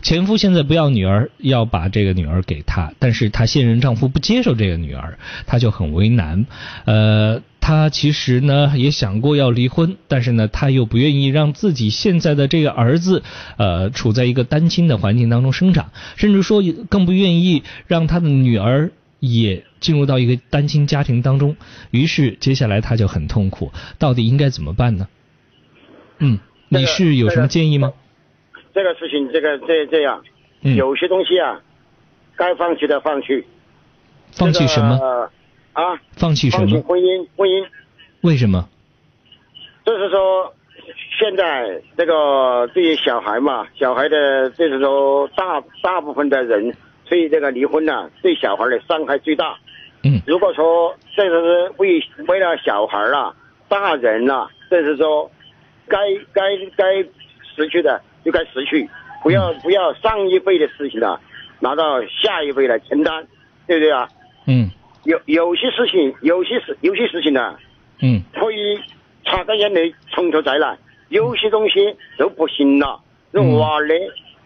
[0.02, 6.46] 前夫现在不要女儿，要把这个女儿给她，但是她现任丈夫不接受这个女儿，她就很为难。
[6.84, 13.22] 呃，她其实呢也想过要离婚，但是呢她又不愿意让自己现在的这个儿子
[13.58, 18.90] 呃处在一个单亲的环境当中生长，甚至说更不愿意让她的女儿。
[19.24, 21.56] 也进入到一个单亲家庭当中，
[21.90, 25.08] 于是接下来他就很痛苦，到底应该怎么办呢？
[26.20, 26.38] 嗯，
[26.70, 27.92] 你是有什么建议吗？
[28.72, 30.22] 这个事情，这个这这样，
[30.62, 31.60] 有些东西啊，
[32.36, 33.44] 该放弃的放弃。
[34.30, 35.30] 放弃什么？
[35.74, 36.00] 啊？
[36.12, 36.62] 放弃什么？
[36.62, 37.66] 放弃婚姻，婚姻。
[38.22, 38.68] 为什么？
[39.84, 40.54] 就是说，
[41.18, 46.72] 现在这个对于小孩嘛，小孩的，就是说大大部分的人。
[47.04, 49.58] 所以这个离婚呢，对小孩的伤害最大。
[50.04, 53.34] 嗯，如果说这是为为了小孩啊，
[53.68, 55.30] 大人啊，这是说
[55.86, 55.98] 该
[56.32, 56.42] 该
[56.76, 56.84] 该
[57.54, 58.88] 失去的就该失去，
[59.22, 61.20] 不要不要上一辈的事情啊，
[61.60, 63.26] 拿到下一辈来承担，
[63.66, 64.08] 对不对啊？
[64.46, 64.70] 嗯，
[65.04, 67.56] 有有些事情，有些事有些事情呢，
[68.00, 68.78] 嗯，可以
[69.24, 70.76] 擦干眼泪从头再来，
[71.10, 73.00] 有些东西都不行了，
[73.30, 73.94] 那娃儿的。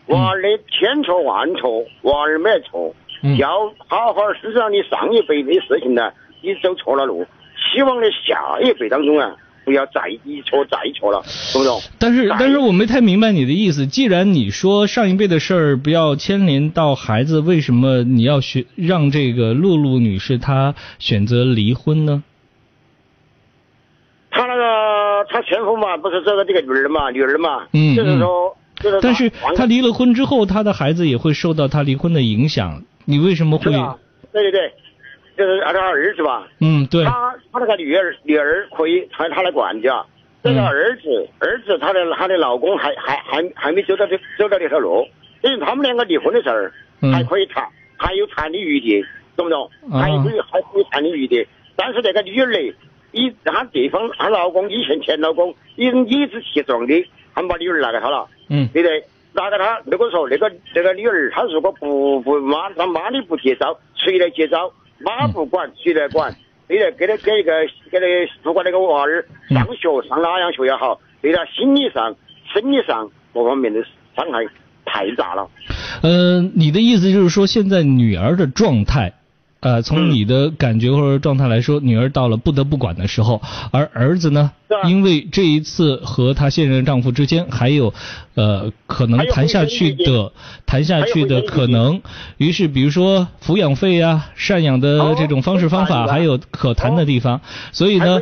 [0.09, 2.95] 娃儿的千错万错，娃儿没错，
[3.39, 6.13] 要好好思想你上一辈的事情呢，
[6.43, 7.27] 你走错了路。
[7.73, 9.35] 希望你下一辈当中啊，
[9.65, 11.23] 不要再一错再错了，
[11.53, 11.81] 懂不懂？
[11.99, 13.87] 但是，但是我没太明白你的意思。
[13.87, 22.23] 既然你说上一辈的事儿不要牵连到孩子，为什么你要选让这个露露女士她选择离婚呢？
[24.31, 32.83] 她那个她前夫嘛，不是这个这个女儿嘛，女儿嘛，嗯，就是说，就是但是她离了婚之后，她的孩子也会受到她离婚的影响。
[33.07, 33.73] 你为什么会？
[34.33, 34.73] 对对对，
[35.39, 36.47] 就是他儿子吧。
[36.61, 37.05] 嗯，对。
[37.05, 40.05] 他他那个女儿女儿可以他他来管家，
[40.43, 45.07] 这个儿子儿子他的他的老公还还还还没走到这走到这条路，
[45.43, 46.73] 因为他们两个离婚的事儿
[47.13, 47.67] 还可以谈，
[47.97, 49.03] 还有谈的余地，
[49.37, 49.71] 懂不懂？
[49.91, 51.47] 还可以还可以谈的余地。
[51.77, 52.59] 但是那个女儿呢，
[53.13, 59.05] 以她对方她老公以前前老公以理直气壮的，他们把女儿拿给他了，嗯，对不对？
[59.37, 64.73] 打给他，如果说那个那个女儿，她如果不不妈，她妈的不接招，谁来接招？
[64.99, 66.35] 妈不管，谁来管？
[66.69, 67.53] 你来，给他给一个
[67.93, 68.07] 给那
[68.43, 72.17] 不管那个娃儿上学上哪样学也好，对他心理上、
[72.53, 73.81] 生理上各方面的
[74.17, 74.45] 伤害
[74.85, 75.49] 太大了。
[76.03, 79.13] 嗯，你的意思就是说，现在女儿的状态？
[79.67, 84.53] 呃，从你的感觉或者状态来说，女儿到了不得不管的时候，而儿子呢，
[84.89, 87.93] 因为这一次和她现任丈夫之间还有
[88.37, 90.31] 呃可能谈下去的
[90.67, 92.01] 谈下去的可能，
[92.37, 97.41] 于是比如说抚养费啊、赡养的这种方式方法还有可谈的地方，
[97.73, 98.21] 所以呢，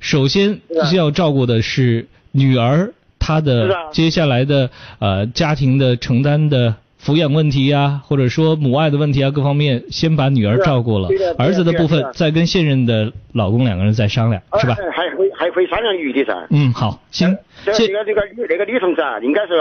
[0.00, 0.60] 首先
[0.90, 4.68] 需要照顾的是女儿她的接下来的
[4.98, 6.74] 呃家庭的承担的。
[7.02, 11.08] 抚养问题呀，或者说母爱的问题啊，各方面先把女儿照顾了，
[11.38, 14.76] 儿子的部分再跟现任的老公两个人再商量，是吧？
[14.92, 16.46] 还会还会商量余地噻。
[16.50, 17.34] 嗯，好，行。
[17.64, 19.54] 这个这个女那个女同志啊，应该是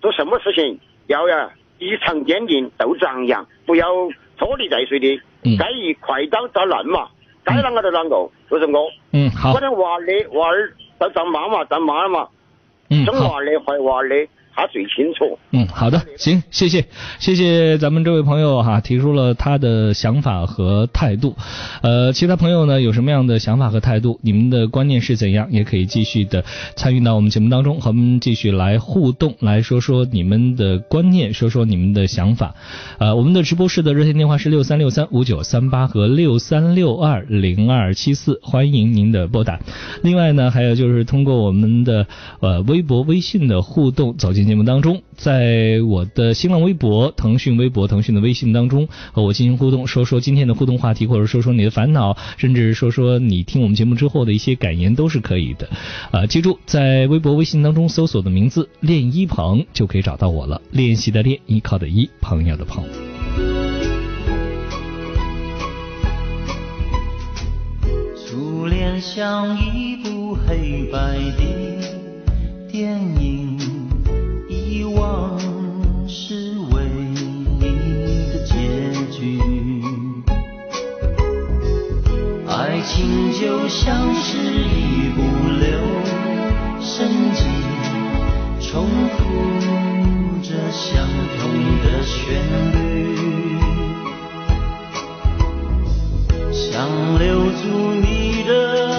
[0.00, 3.86] 做什么事情要呀异常坚定，斗志昂扬，不要
[4.38, 5.20] 拖泥带水的。
[5.42, 5.58] 嗯。
[5.58, 7.06] 该一快刀斩乱麻，
[7.44, 8.90] 该啷个就啷个，就是我。
[9.12, 9.52] 嗯，好。
[9.52, 12.26] 我的娃儿的娃儿都当妈妈当妈妈。
[12.88, 14.16] 嗯，生娃儿的怀娃儿的。
[14.54, 15.38] 他最清楚。
[15.50, 16.84] 嗯，好的，行，谢谢，
[17.18, 21.34] 谢谢咱们这位朋友哈，提出了他的想法和态度。
[21.82, 24.20] 呃，其他朋友呢有什么样的想法和态度？
[24.22, 25.48] 你们的观念是怎样？
[25.50, 26.44] 也可以继续的
[26.76, 32.54] 参与到我们节目当中，和我们继续来互动，来说说你们的观念，说说你们的想法。
[32.98, 39.58] 呃，我们的直播室的热线电话是六三六三五九三八和六三六二零二七四，欢迎您的拨打。
[40.02, 42.06] 另外呢，还有就是通过我们的
[42.38, 44.43] 呃微博、微信的互动走进。
[44.46, 55.68] 节目当中，在我的新浪微博、腾讯微博、腾讯的微信当中和我进行互动，说说今天的互动话题，或者说说你的烦恼，甚至说说你听我们节目之后的一些感言，都是可以的。
[56.10, 60.60] 啊，记住，在微博、微信当中搜索的名字“练一鹏”就可以找到我了。
[60.70, 62.84] 练习的练，依靠的依，朋友的朋。
[68.26, 70.98] 初恋像一部黑白
[71.38, 73.43] 的电影。
[75.04, 75.38] 往
[76.08, 76.24] 事
[76.72, 76.76] 唯
[77.60, 77.62] 一
[78.32, 78.52] 的结
[79.12, 79.38] 局，
[82.48, 85.20] 爱情就像是一部
[85.60, 85.68] 留
[86.80, 87.44] 声机，
[88.60, 89.20] 重复
[90.42, 91.06] 着相
[91.38, 91.40] 同
[91.82, 92.16] 的旋
[92.72, 92.74] 律，
[96.50, 96.72] 想
[97.18, 98.93] 留住你的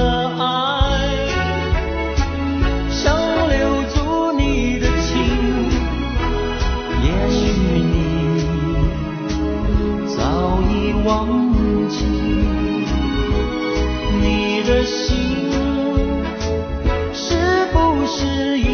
[11.06, 12.04] 忘记
[14.20, 15.52] 你的心
[17.14, 17.38] 是
[17.72, 18.65] 不是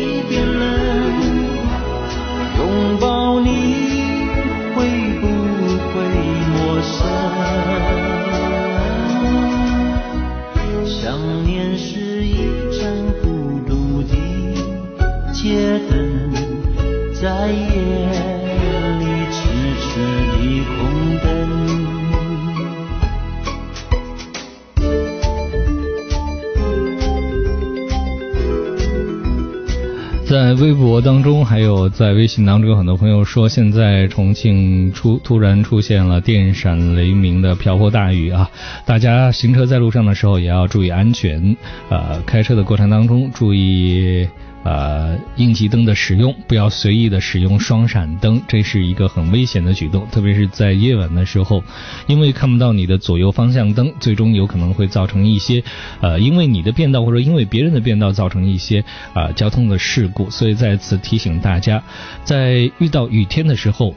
[30.31, 38.49] 在微博当中，还有在微信当中，有很多朋友说，现在重庆出突然出现了电闪雷鸣的瓢泼大雨啊！
[38.85, 41.57] 大家行车在路上的时候也要注意安全，
[41.89, 44.25] 呃，开车的过程当中注意。
[44.63, 51.63] 呃，应急灯的使用不要随意的使用双闪灯，这是一个很危险的举动，特别是在夜晚的时候，
[52.07, 55.63] 因为看不到你的左右方向灯，最终有可能会造成一些
[56.01, 58.83] 呃，因为你的变道或者因为别人的变道造成一些
[59.13, 61.81] 啊交通的事故，所以再次提醒大家，
[62.23, 63.95] 在遇到雨天的时候。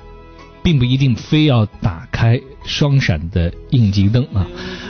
[0.64, 4.46] 并不一定非要打开双闪的应急灯啊，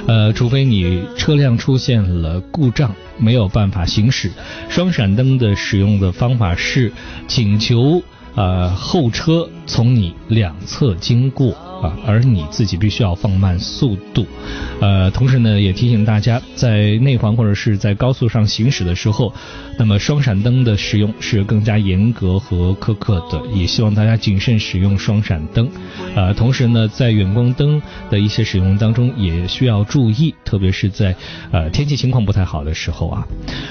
[0.07, 4.31] 呃，除非你车辆出现了故障，没有办法行驶。
[4.69, 6.93] 双闪灯的使用的方法是
[7.27, 8.01] 请求
[8.35, 11.55] 呃后车从你两侧经过。
[11.83, 14.25] 啊，而你自己必须要放慢速度，
[14.81, 19.35] 呃，同时呢，也提醒大家，在内环或者是在高速上行驶的时候，
[19.79, 25.69] 那么双闪灯的使用是更加严格和苛刻的，也希望大家谨慎使用双闪灯。
[26.15, 31.15] 呃，同时呢，在远光灯的一些使用当中也需要注意，特别是在
[31.51, 33.27] 呃天气情况不太好的时候啊。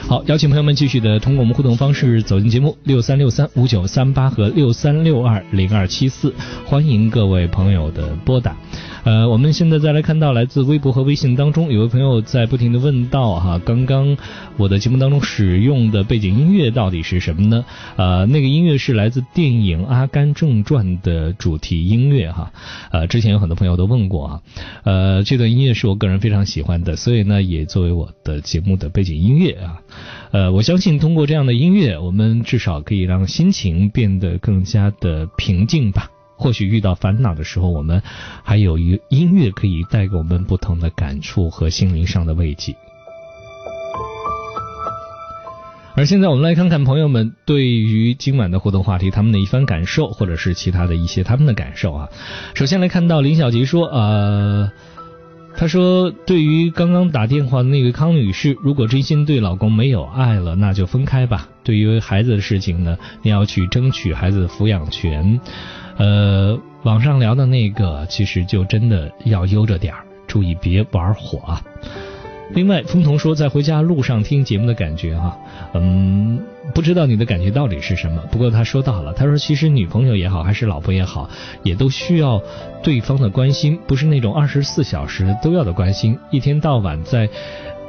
[0.08, 6.34] 好，邀请朋友们继续的通过我们互动方式走进节目六三六三五九三八和六三六二零二七四，
[6.66, 8.14] 欢迎各位朋友的。
[8.24, 8.56] 拨打，
[9.04, 14.16] 呃，我们现在再来看到来自微博和微信当中有位朋友在不停的问到哈，刚刚
[14.56, 17.66] 我的节目当中使用的背景音乐到底是什么呢？
[17.98, 22.52] 呃，那个音乐是来自电影《阿甘正传》的主题音乐哈，
[22.92, 24.42] 呃，之前有很多朋友都问过啊，
[24.84, 29.82] 呃，这段音乐是我个人非常喜欢的，所以呢也作为我的节目的背景音乐啊，
[30.34, 36.10] 呃，我相信通过这样的音乐，我们至少可以让心情变得更加的平静吧。
[36.36, 38.02] 或许遇到烦恼的时候，我们
[38.44, 42.76] 还有一音乐可以带给我们不同的感触和心灵上的慰藉。
[45.96, 52.10] 而现在，我们来看看朋友们对于今晚的互动话题他们的一番感受，或者是其他的一些他们的感受啊。
[52.56, 54.72] 首先来看到林小吉说，呃，
[55.56, 61.48] 他说对于刚刚打电话的那位康女士，如果真心对老公没有爱了，那就分开吧。
[61.64, 65.40] 对于孩子的事情呢，你要去争取孩子的抚养权。
[65.98, 71.62] 呃，网上聊的那个，其实就真的要悠着点儿，注意别玩火啊。
[72.54, 75.38] 另外，风童说在回家路上听节目的感觉哈，
[75.76, 76.40] 嗯，
[76.74, 78.22] 不知道你的感觉到底是什么。
[78.32, 81.30] 不过他说到了，他说其实女朋友也好，还是老婆也好，
[81.64, 82.42] 也都需要
[82.82, 87.30] 对方的关心，不是那种二十四小时都要的关心，一天到晚在。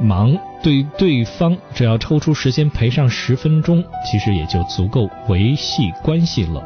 [0.00, 6.60] 忙对对方只要抽出时间陪上十分钟，其实也就足够维系关系了。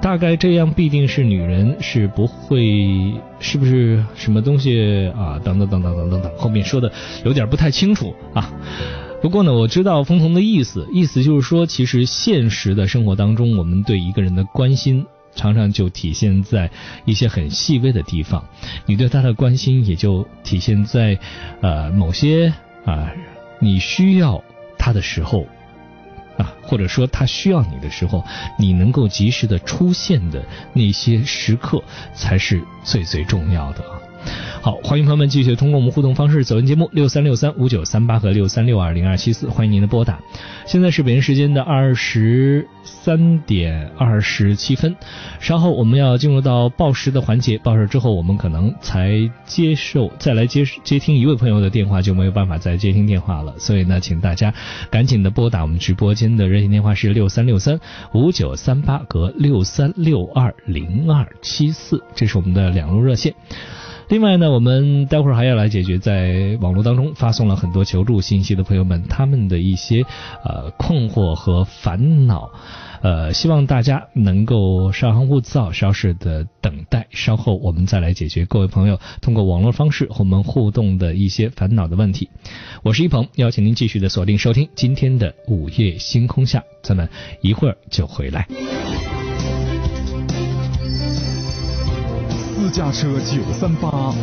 [0.00, 5.38] 大概这样必定是女人是不会，是不是什么东西啊？
[5.44, 6.90] 等等等等等等等，后面说的
[7.22, 8.50] 有点不太清楚啊。
[9.24, 16.70] 不过呢，我知道风桐的意思，意思就是说，其实现实的生活当中，我们对一个人的关心，常常就体现在
[17.06, 18.44] 一些很细微的地方。
[18.84, 21.18] 你对他的关心，也就体现在
[21.62, 22.52] 呃某些。
[22.84, 23.10] 啊，
[23.60, 24.44] 你需要
[24.76, 25.46] 他的时候，
[26.36, 28.22] 啊，或者说他需要你的时候，
[28.58, 30.44] 你能够及时的出现的
[30.74, 31.82] 那些时刻，
[32.12, 34.03] 才是最最重要的啊。
[34.60, 40.18] 好，欢迎朋友们继续通过我们互动方式走进节目六三六三五九三八和六三六二零二七四，欢迎您的拨打。
[40.64, 44.96] 现在是北京时间的二十三点二十七分，
[45.38, 54.54] 稍后我们要进入到报时的环节，报时之后我们可能才接受再来接接听一位朋友的电话就没有办法再接听电话了，所以呢，请大家
[54.90, 57.78] 赶紧的拨打我们直播间的热线电话是六三六三
[58.14, 63.34] 五九三八和六三六二零二七四，这是我们的两路热线。
[64.08, 70.02] 另外呢，我们待会儿还要来解决在网络当中发送了很多求助信息的朋友们他们的一些
[70.44, 72.50] 呃困惑和烦恼，
[73.02, 82.28] 呃，希望大家能够稍安勿躁，稍事的等待，稍后我们再来解决各位朋友通过网络方式和我们互动的一些烦恼的问题。
[82.82, 87.08] 我是一鹏，邀请您继续的锁定收听今天的午夜星空下，咱们
[87.40, 88.46] 一会儿就回来。
[92.56, 94.14] 私家车九三八，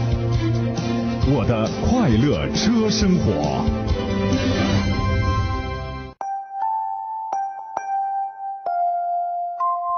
[1.27, 3.65] 我的快乐车生活。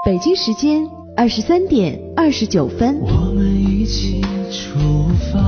[0.04, 0.84] 北京时间
[1.16, 2.98] 二十三点二十九分。
[3.00, 4.20] 我们一起
[4.50, 5.38] 出发，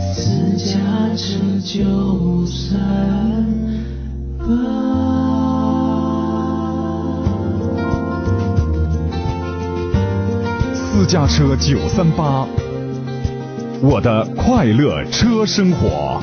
[0.00, 0.74] 私家
[1.16, 3.46] 车九三
[4.36, 5.21] 八。
[10.94, 12.46] 私家车九三八，
[13.80, 16.20] 我的快乐车生活。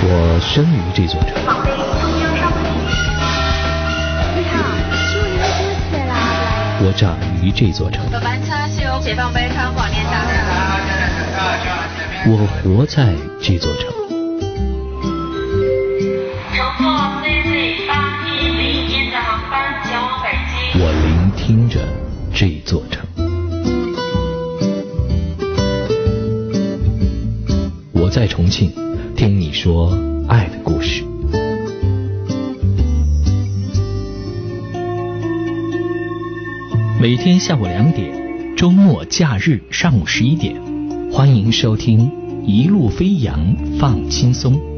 [0.00, 1.30] 我生于这座城。
[4.34, 4.64] 你好？
[6.80, 8.02] 我长于这座城。
[12.26, 13.12] 我活在
[13.42, 14.07] 这座城。
[22.40, 23.04] 这座城。
[27.90, 28.70] 我在重庆
[29.16, 29.90] 听你说
[30.28, 31.02] 爱的故事。
[37.00, 40.62] 每天下午两点周末假日上午十一点
[41.10, 42.08] 欢迎收听
[42.46, 44.77] 一路飞扬放轻松。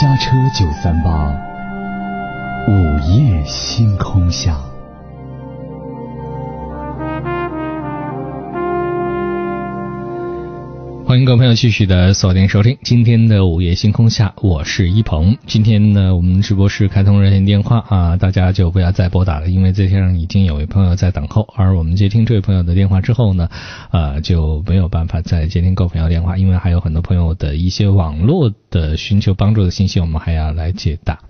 [0.00, 1.30] 家车九三八，
[2.66, 4.73] 午夜星空下。
[11.24, 15.38] 各位朋友继续的锁定收听今天的午夜星空下，我是一鹏。
[15.46, 21.48] 今天呢，我们直播室开通热线电话啊，大家就不要再拨打了，因为在天上已经有位朋友在等候。
[21.56, 23.48] 而我们接听这位朋友的电话之后呢，
[23.90, 31.20] 呃，就没有办法再接听各位朋友电话，因为还有很多朋友的一些网络的寻求帮助的信息，我们还要来解答。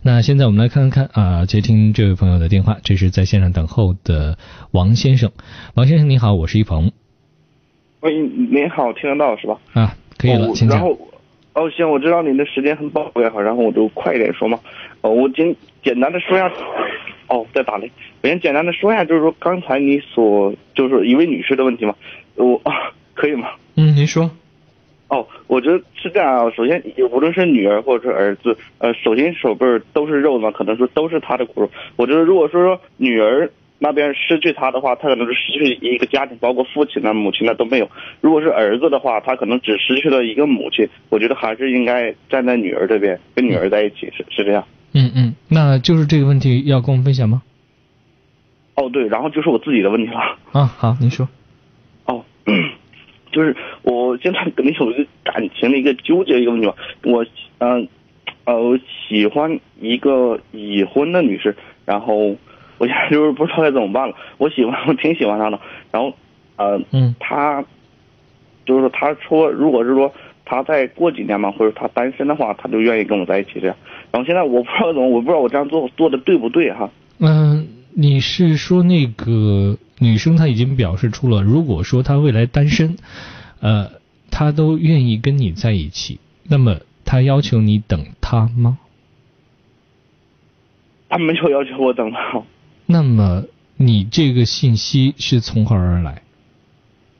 [0.00, 4.38] 那现在我们来看看啊，接听这位朋友的电话，这是在线上等候的
[4.70, 5.30] 王先生。
[5.74, 6.90] 王先生你好，我是一鹏。
[8.06, 9.58] 喂，您好，听得到是吧？
[9.74, 10.78] 啊，可以了，请讲。
[10.78, 10.96] 然后，
[11.54, 14.60] 哦，行，我知道您的时间很宝贵哈，然后我就快一点说嘛。
[15.00, 15.52] 哦，我简
[15.82, 16.48] 简单的说一下。
[17.26, 17.90] 哦，在打雷。
[18.22, 21.96] 我先简单的说一下，就是说刚才你所就是一位女士的问题嘛，
[22.36, 23.48] 我啊，可以吗？
[23.74, 24.30] 嗯，您说。
[25.08, 26.52] 哦，我觉得是这样啊。
[26.56, 26.80] 首先，
[27.10, 31.68] 无论是女儿或者是儿子，呃，手心手背都是肉嘛，可能说都是他的骨肉。
[31.96, 33.50] 我觉得，如果说说女儿。
[33.78, 37.90] 那边失去他的话，他可能是失去一个家庭，包括父亲呢、母亲呢都没有。
[38.22, 40.88] 如果是儿子的话，他可能只失去了一个母亲。
[41.10, 44.64] 我觉得还是应该站在女儿这边，跟女儿在一起，是是这样。
[44.94, 47.42] 嗯嗯，那就是这个问题要跟我们分享吗？
[48.76, 50.38] 哦，对，然后就是我自己的问题了。
[50.52, 51.28] 啊，好，您说。
[52.06, 52.24] 哦，
[53.30, 56.74] 就是我现在可能有一个感情的一个纠结一个问题吧。
[57.04, 57.26] 我
[57.58, 57.86] 嗯
[58.46, 61.54] 呃，我喜欢一个已婚的女士，
[61.84, 62.34] 然后。
[62.78, 64.14] 我现在就是不知道该怎么办了。
[64.38, 65.58] 我喜欢，我挺喜欢他的。
[65.90, 66.12] 然后，
[66.56, 67.64] 呃，嗯，他
[68.64, 70.12] 就是说，他说，如果是说
[70.44, 73.76] 他再过几年嘛，或者他单身的话，他就愿意跟我在一起这样。
[74.10, 76.90] 然后现在我不知道怎么，我不知道我这样做做的对不对哈。
[77.18, 82.96] 嗯，你是说那个女生她已经表示出了，如果说她未来单身，
[83.60, 83.90] 呃，
[84.30, 88.78] 她都愿意跟你在一起，那么她要求你等她吗？
[91.08, 92.42] 他没有要求我等他。
[92.86, 93.44] 那么
[93.76, 96.22] 你这个信息是从何而来？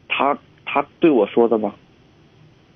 [0.08, 1.74] 他他对我说的吗？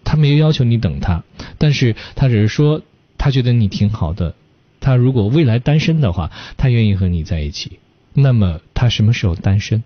[0.04, 1.22] 他没有要求你等他，
[1.56, 2.82] 但是他只是说
[3.16, 4.34] 他觉得你挺好的。
[4.80, 7.78] 他如果未来单身的话，他愿意和你在一起。
[8.12, 9.84] 那么他什么时候单身？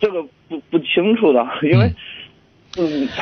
[0.00, 1.94] 这个不不清楚的，因为嗯，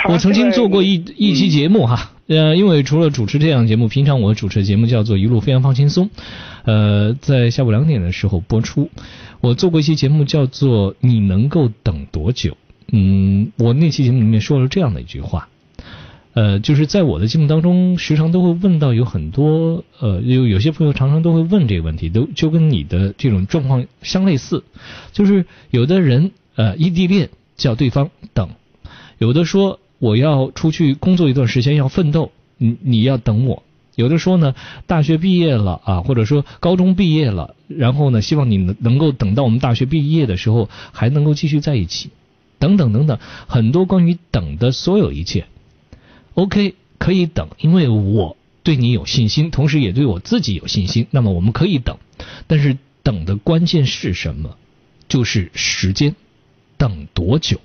[0.08, 2.12] 我曾经做过一一期节目哈。
[2.28, 6.06] 呃，因为除了主持这样节目，平常我主持的节目叫做《一路飞扬放轻松》，
[6.64, 8.88] 呃，在下午两点的时候播出。
[9.40, 12.52] 我做过一期节目叫做《你能够等多久》。
[12.92, 15.48] 嗯，我那期节目里面说了这样的一句话，
[16.32, 24.64] 呃，就是在我的节目当中，时常都会问到有很多呃，有有些朋友常常都会问这个问题，都就跟你的这种状况相类似，
[25.12, 28.48] 就是有的人呃异地恋叫对方等，
[29.22, 29.78] 有的说。
[30.02, 33.62] 我要出去工作一段时间，要奋斗，你你要等我。
[33.94, 34.56] 有的说呢，
[34.88, 42.10] 大学毕业了啊，或者说高中毕业了，然后呢，希望你能能够等到我们大学毕业的时候还能够继续在一起，
[42.58, 45.46] 等等等等，很多关于等的所有一切。
[46.34, 51.06] OK，可以等，因为我对你有信心，同时也对我自己有信心。
[51.12, 51.96] 那么我们可以等，
[52.48, 54.56] 但是等的关键是什么？
[55.06, 56.16] 就是时间，
[56.76, 57.60] 等多久？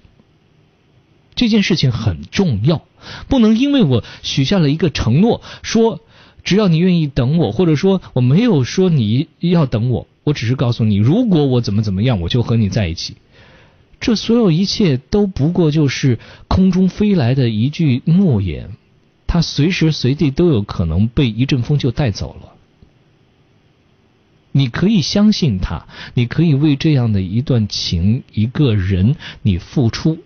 [1.38, 2.82] 这件事情很重要，
[3.30, 6.02] 不能因为我许下了一个承诺，说
[6.44, 13.16] 只要你愿意等我，或者说我没有说你要等我，我只是告诉你，如果我怎么怎么样，我就和你在一起。
[14.00, 18.72] 这所有一切都不过就是空中飞来的一句诺言，
[19.28, 22.54] 它随时随地都有可能被一阵风就带走了。
[24.52, 25.86] 你可以相信他，
[26.16, 30.18] 你可以为这样的一段情、一个人，你付出。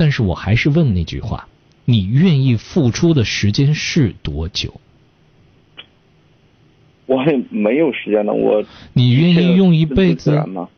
[0.00, 1.46] 但是我还是问那句话：
[1.84, 4.80] 你愿意付出的时间是多久？
[7.04, 8.64] 我也没有时间了，我
[8.94, 10.70] 你愿意用一辈子吗？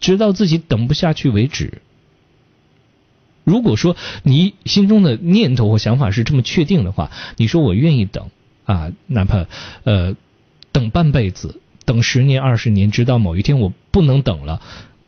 [0.00, 1.82] 直到自己等不下去为止。
[3.44, 8.30] 如果说你心中的念头或想法是这么确定的话，你说我愿意等
[8.64, 9.44] 啊，哪怕
[9.82, 10.16] 呃
[10.72, 14.62] 等半辈子，等十年二十年，直到某一天我不能等了，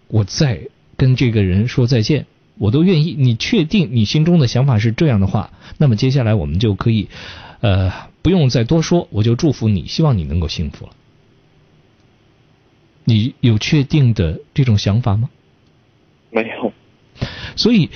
[0.09, 0.61] 我再
[0.99, 2.27] 跟这个人说再见，
[2.59, 3.15] 我都愿意。
[3.19, 7.09] 你确定你心中的想法是这样的话，那么接下来我们就可以
[7.61, 7.93] 呃
[8.23, 10.93] 不用再多说，我就祝福你，希望你能够幸福了。
[13.05, 15.31] 你有确定的这种想法吗？
[16.31, 16.73] 没有。
[17.55, 17.91] 所以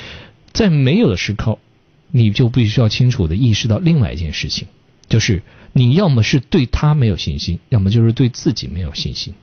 [0.53, 1.59] 在没有的时刻，
[2.11, 4.69] 你就必须要清楚的意识到另外一件事情，
[5.09, 5.43] 就是
[5.73, 9.35] 你要么是对他没有信心，要么就是对自己没有信心。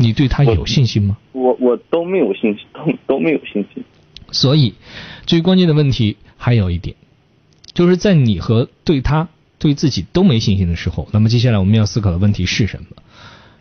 [0.00, 1.18] 你对他有信心吗？
[1.32, 3.84] 我我都没有信心，都都没有信心。
[4.32, 4.74] 所以
[5.26, 6.96] 最关键的问题还有一点，
[7.74, 9.28] 就是在你和对他、
[9.58, 12.96] 对自己都没信心的时候，那么接下来我们要思考的问题是什么？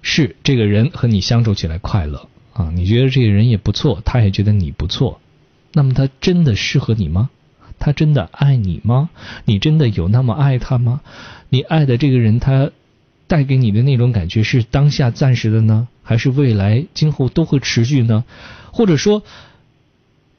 [0.01, 5.19] 是这个人和你相处起来快乐啊，你觉得这个人也不错，他也觉得你不错，
[5.73, 7.29] 那么他真的适合你吗？
[7.79, 9.09] 他真的爱你吗？
[9.43, 11.01] 你真的有那么爱他吗？
[11.49, 12.71] 你爱的这个人，他
[13.29, 18.25] 带给你的那种感觉是当下暂时的呢，还是未来今后都会持续呢？
[18.73, 19.23] 或者说，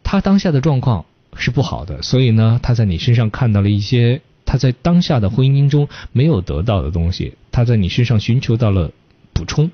[0.02, 1.06] 他当下的状况
[1.36, 8.90] 是不好的，所以呢，他在你身上看到了一些他在当下的婚姻中没有得到的东西，他在你身上寻求到了。
[9.32, 9.70] 补充，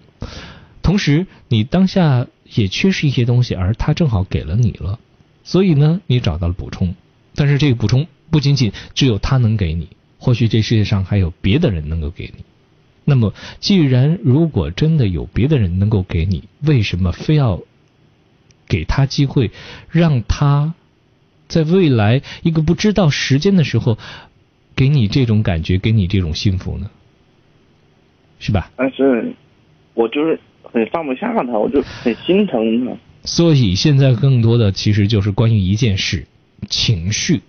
[0.80, 5.00] 同时你当下也缺失一些东西，而他正好给了你了，
[5.42, 6.94] 所以呢，你找到了补充。
[7.34, 9.88] 但是这个补充不仅仅只有他能给你，
[10.18, 12.44] 或许这世界上还有别的人能够给你。
[13.06, 17.62] 那么，既然如果真的有别的人能够给你，为什么非要
[18.68, 19.50] 给他机会，
[19.88, 20.74] 让他
[21.48, 23.96] 在未来一个不知道时间的时候，
[24.74, 26.90] 给你这种感觉，给你这种幸福呢？
[28.38, 28.70] 是吧？
[28.76, 29.34] 但是。
[29.98, 32.92] 我就是很放不下他，我就很心疼他。
[33.24, 36.26] 所以现在更多的其实就是关于一件事：
[36.68, 37.40] 情绪。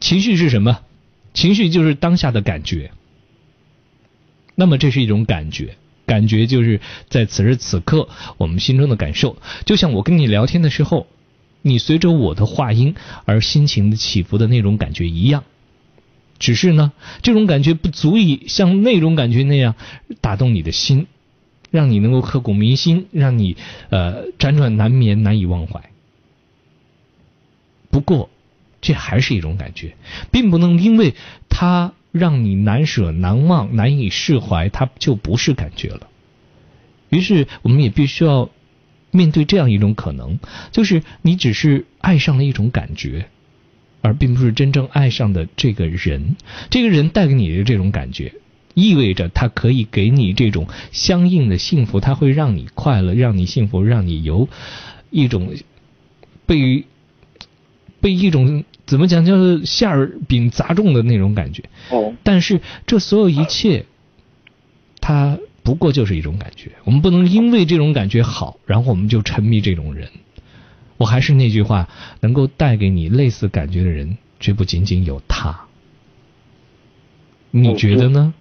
[0.00, 0.78] 情绪是什么？
[1.34, 2.92] 情绪就是当下的感觉。
[4.54, 5.76] 那么这是一种感觉，
[6.06, 9.36] 感觉就是在此时此刻我们心中的感受。
[9.64, 11.06] 就像我跟你聊天的时候，
[11.62, 12.94] 你随着我的话音
[13.24, 15.44] 而心情的起伏的那种感觉一样。
[16.38, 19.74] 只是呢，这种感觉不足以像那种感觉那样
[20.20, 21.06] 打动你的心。
[21.70, 23.56] 让你能够刻骨铭心，让你
[23.90, 25.90] 呃辗转难眠、难以忘怀。
[27.90, 28.30] 不过，
[28.80, 29.96] 这还是一种感觉，
[30.30, 31.16] 并不能因为
[31.48, 36.06] 它让你难舍难忘、难以释怀，它就不是感觉了。
[37.08, 38.50] 于是，我们也必须要
[39.10, 40.38] 面对这样一种可能，
[40.70, 43.26] 就是你只是爱上了一种感觉，
[44.00, 46.36] 而并不是真正爱上的这个人。
[46.70, 48.32] 这个人带给你的这种感觉。
[48.74, 54.48] 意味着他可以给你这种相应的幸福，他会让你快乐，让你幸福，让你有
[55.10, 55.52] 一种
[56.46, 56.84] 被
[58.04, 61.62] 被一种怎么讲，叫做馅儿饼砸中的那种感觉。
[61.90, 62.12] 哦。
[62.22, 63.86] 但是这所有一切，
[65.00, 66.72] 它不过就是一种感觉。
[66.84, 70.08] 我们不能因为这种感觉好，然后我们就沉迷这种人。
[70.98, 71.88] 我还是那句话，
[72.20, 75.62] 能够带给你类似感觉的人，绝不仅仅有他。
[77.52, 78.34] 你觉得呢？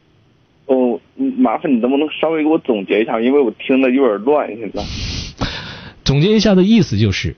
[0.66, 1.00] 哦，
[1.38, 4.84] 麻烦你能不能稍微给我总结一下，因为我听的有点乱，现在。
[6.04, 7.38] 总结一下的意思就是，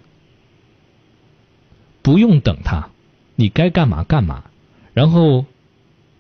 [2.06, 2.90] 不用等他，
[3.36, 4.44] 你该干嘛干嘛，
[4.94, 5.48] 然后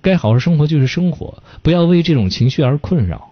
[0.02, 3.32] 该好好生活就是生活，不要为这种情绪而困扰。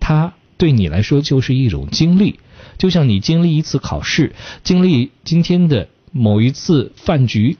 [0.00, 2.40] 他对你来说就是一种经历，
[2.78, 4.34] 就像你经历一次考试，
[4.64, 7.58] 经历今天的某一次饭局，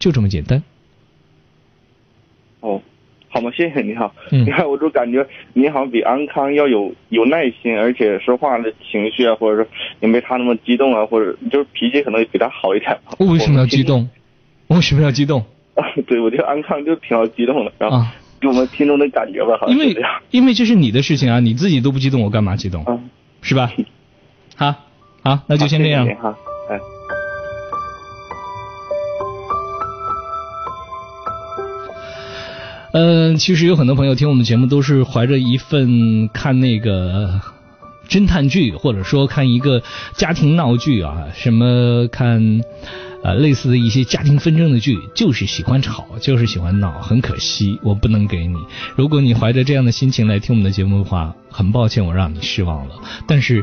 [0.00, 0.64] 就这么简单。
[3.30, 3.30] 哦。
[3.30, 3.50] 好吗？
[3.56, 4.14] 谢谢你好。
[4.30, 12.96] 你看，我就感觉你好像比安康要有有耐心，而且说话的情绪啊，或者说也没他那么激动啊，或者就是脾气可能比他好一点。
[13.18, 14.08] 我为什么要激动？
[14.66, 15.44] 我为什么要激动？
[16.06, 18.04] 对，我觉得安康就挺好激动的，然后
[18.40, 19.96] 给我们听众的感觉吧，好像因为
[20.30, 22.84] 因为这是你的事情啊，你自己都不激动，我干嘛激动？
[23.42, 23.70] 是吧？
[24.56, 24.74] 好，
[25.22, 26.08] 好，那就先这样。
[26.20, 26.47] 好，哎。
[32.92, 37.40] 嗯，其实有很多朋友听我们节目都是怀着一份看那个
[38.08, 39.82] 侦探剧，或者说看一个
[40.14, 42.62] 家庭闹剧啊，什么看
[43.22, 46.90] 呃类似的一些家庭纷争的剧，就是喜欢吵，就是喜欢闹。
[47.02, 48.56] 很可惜，我不能给你。
[48.96, 52.94] 如果你怀着这样的心情来听我们的节目的话，很抱歉，我让你失望了。
[53.26, 53.62] 但是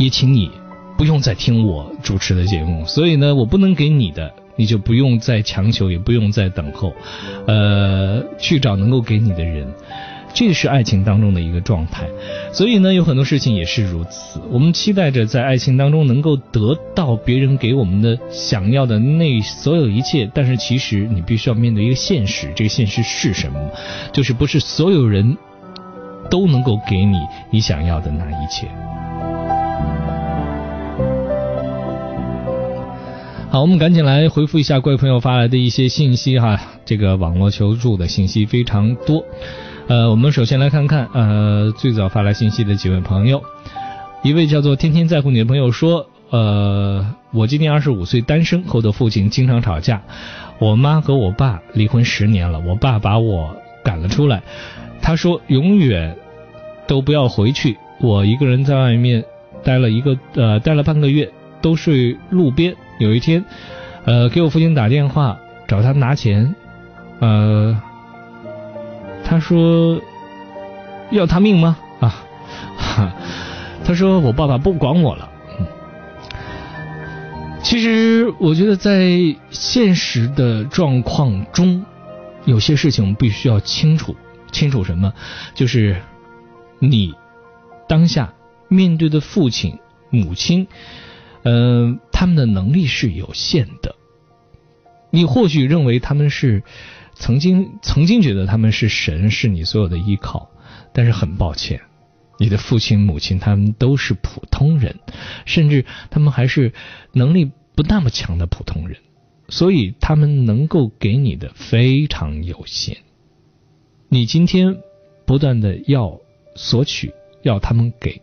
[0.00, 0.50] 也请你
[0.98, 2.84] 不用再听我主持的节目。
[2.86, 4.34] 所以呢，我不能给你的。
[4.56, 6.92] 你就不用再强求，也不用再等候，
[7.46, 9.66] 呃，去找能够给你的人。
[10.34, 12.06] 这是爱情当中的一个状态，
[12.54, 14.40] 所以呢，有很多事情也是如此。
[14.50, 23.60] 我们期待着在爱情当中能够得到别人给我们的想要的那所有一切，但是其实你必须要面对一个现实，这个现实是什么？
[24.10, 25.36] 就是不是所有人
[26.30, 27.18] 都能够给你
[27.50, 28.66] 你想要的那一切。
[33.52, 39.22] 好，我们赶紧来回复一下各位朋友发来的一些信息哈，这个网络求助的信息非常多。
[39.88, 43.42] 呃，我们首先来看看，呃，最早发来信息的几位朋友，
[44.22, 50.02] 一位叫做天天在乎你的朋友说，呃，我今年二十五岁，单身，和我的父亲经常吵架，
[50.58, 53.54] 我妈和我爸离婚十年了，我爸把我
[53.84, 54.42] 赶了出来，
[55.02, 56.16] 他说永远
[56.86, 59.22] 都不要回去，我一个人在外面
[59.62, 61.30] 待了一个呃待了半个月，
[61.60, 63.44] 都睡路边，有一天，
[64.04, 66.54] 呃，给我父亲打电话找他拿钱，
[67.18, 67.80] 呃。
[69.24, 70.00] 他说
[71.10, 71.78] 要他命吗？
[72.00, 72.22] 啊，
[73.84, 75.30] 他说我爸爸不管我了。
[77.62, 81.84] 其实我觉得在现实的状况中，
[82.44, 84.14] 有些事情我们必须要清楚，
[84.50, 85.14] 清楚什么？
[85.54, 86.02] 就是
[86.78, 87.14] 你
[87.88, 88.34] 当下
[88.68, 89.78] 面对的父亲、
[90.10, 90.66] 母亲，
[91.44, 93.94] 嗯，他们的能力是有限的。
[95.10, 96.62] 你或许认为他们是。
[97.14, 100.50] 曾经曾经觉得他们是神，是你所有的依靠，
[100.94, 101.82] 但是很抱歉，
[102.38, 104.98] 你的父亲母亲他们都是普通人，
[105.44, 106.72] 甚至他们还是
[107.12, 108.96] 能力不那么强的普通人，
[109.50, 112.96] 所以他们能够给你的非常有限。
[114.08, 114.78] 你今天
[115.26, 116.18] 不断的要
[116.56, 117.12] 索取，
[117.42, 118.22] 要他们给，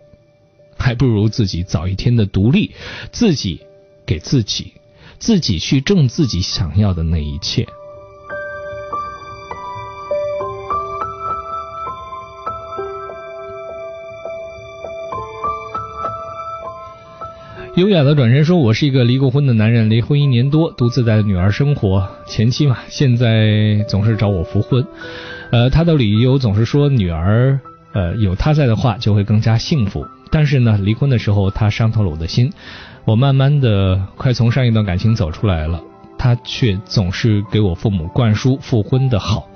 [0.80, 2.72] 还不如自己早一天的独立，
[3.12, 3.62] 自己
[4.06, 4.74] 给自己，
[5.20, 7.68] 自己去挣自己想要的那一切。
[17.76, 22.10] 优雅的转身说：“我是一个离过婚的男人，离婚一年多，独自带女儿生活。
[22.26, 24.86] 前妻嘛，现在总是找我复婚。
[25.52, 27.58] 呃，他的理由总是说女儿，
[27.94, 30.06] 呃，有他在的话就会更加幸福。
[30.32, 32.52] 但是呢，离婚的时候他伤透了我的心。
[33.06, 35.82] 我慢慢的快从上一段感情走出来了，
[36.18, 39.48] 他却总是给我父母灌输复婚的好。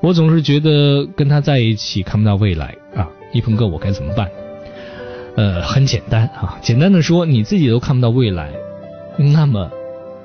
[0.00, 4.28] 我总是觉得跟他在一起看不到未来啊，一鹏哥，我该怎么办？”
[5.36, 8.50] 呃，很简单啊，简单的说，你自己都看不到未来，
[9.18, 9.70] 那么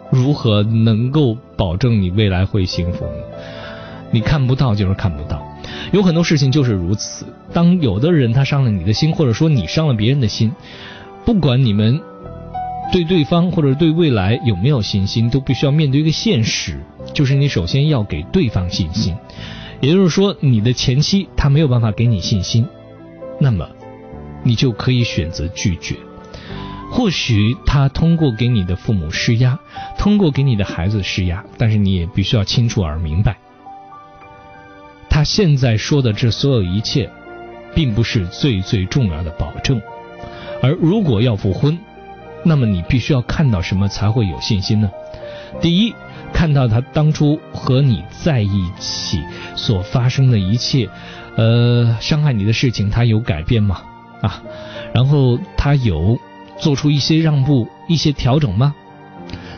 [0.10, 3.12] 如何能够保证你未来会幸福呢？
[4.12, 5.44] 你看不到就是看不到，
[5.92, 7.26] 有很多事情就是如此。
[7.54, 10.54] 当有的人他伤了你的心，或者说你伤了别人的心，
[11.26, 12.02] 不管你们
[12.92, 16.80] 对对方或者对未来有没有信心，都必须要面对一个现实，
[17.14, 19.16] 就是你首先要给对方信心。
[19.82, 22.68] 也就是说，你的前妻她没有办法给你信心，
[23.40, 23.68] 那么。
[24.46, 25.96] 你就可以选择拒绝。
[26.92, 29.58] 或许他通过给你的父母施压，
[29.98, 33.38] 通过给你的孩子施压，但是你也必须要清楚而明白，
[35.14, 37.08] 他现在说的这所有一切，
[37.76, 39.80] 并不是最最重要的保证。
[40.60, 41.78] 而如果要复婚，
[42.44, 44.90] 那么你必须要看到什么才会有信心呢？
[45.62, 45.94] 第一，
[46.34, 49.22] 看到他当初和你在一起
[49.56, 50.90] 所发生的一切，
[51.36, 53.84] 呃，伤害你的事情，他有改变吗？
[54.20, 54.42] 啊，
[54.96, 56.18] 然后他有
[56.58, 58.74] 做出一些让步、一些调整吗？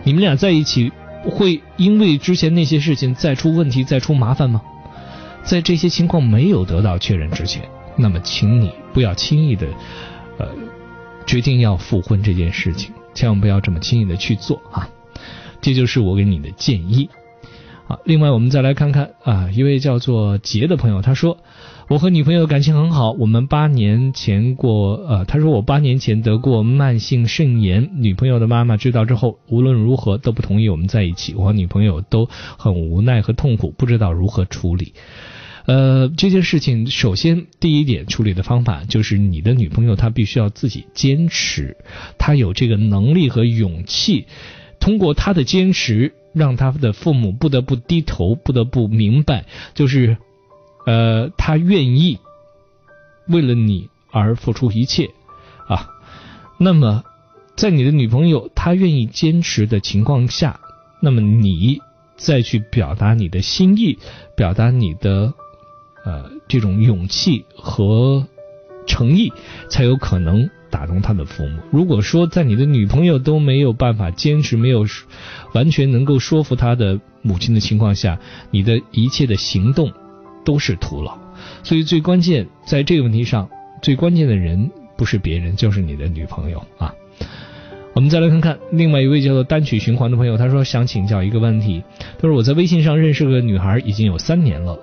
[0.04, 0.92] 你们俩在一起
[1.24, 4.62] 会因为之前那些事情再出问题、再出麻烦吗？
[5.46, 7.62] 在这些情况没有得到确认之前，
[7.96, 9.68] 那么请你不要轻易的
[10.38, 10.48] 呃
[11.26, 14.90] 决定要复婚这件事情，千万不要这么轻易的去做啊！
[15.62, 17.10] 这就是我给你的建议。
[17.88, 21.38] 好，另外我们再来看看啊，一位叫做杰的朋友，他说。
[21.88, 34.94] 我和女朋友感情很好，我们八年前过，呃，他说我八年前得过慢性肾炎，女朋友的妈妈知道之后，无论如何都不同意我们在一起，我和女朋友都很无奈和痛苦，不知道如何处理。
[35.68, 41.78] 呃，这件事情首先第一点处理的方法就是你的女朋友她必须要自己坚持，
[42.18, 44.26] 她有这个能力和勇气，
[44.80, 49.46] 通过她的坚持，让她的父母不得不低头，不得不明白，
[49.76, 50.18] 就是。
[50.86, 52.20] 呃，他愿意
[53.28, 55.12] 为了你而付出一切
[55.68, 55.90] 啊。
[56.58, 57.04] 那么，
[57.56, 60.60] 在你的女朋友她愿意坚持的情况下，
[61.02, 61.82] 那么你
[62.16, 63.98] 再去表达你的心意，
[64.36, 65.34] 表达你的
[66.06, 68.26] 呃这种勇气和
[68.88, 69.32] 诚意，
[69.70, 70.50] 才有可能。
[70.72, 71.62] 打动他的父母。
[71.72, 74.86] 如果说在你的女朋友都没有办法坚持，没有
[75.54, 78.20] 完全能够说服他的母亲的情况下，
[78.52, 79.94] 你的一切的行动
[80.46, 81.18] 都是徒劳。
[81.64, 83.50] 所以最关键在这个问题上，
[83.82, 86.94] 最关键的人不是别人，就是你的女朋友啊。
[87.94, 91.84] 我们再来看看另外一位叫做单曲循环的朋友，他说想请教一个问题，
[92.20, 94.78] 他说我在微信上认识个女孩已经有三年了。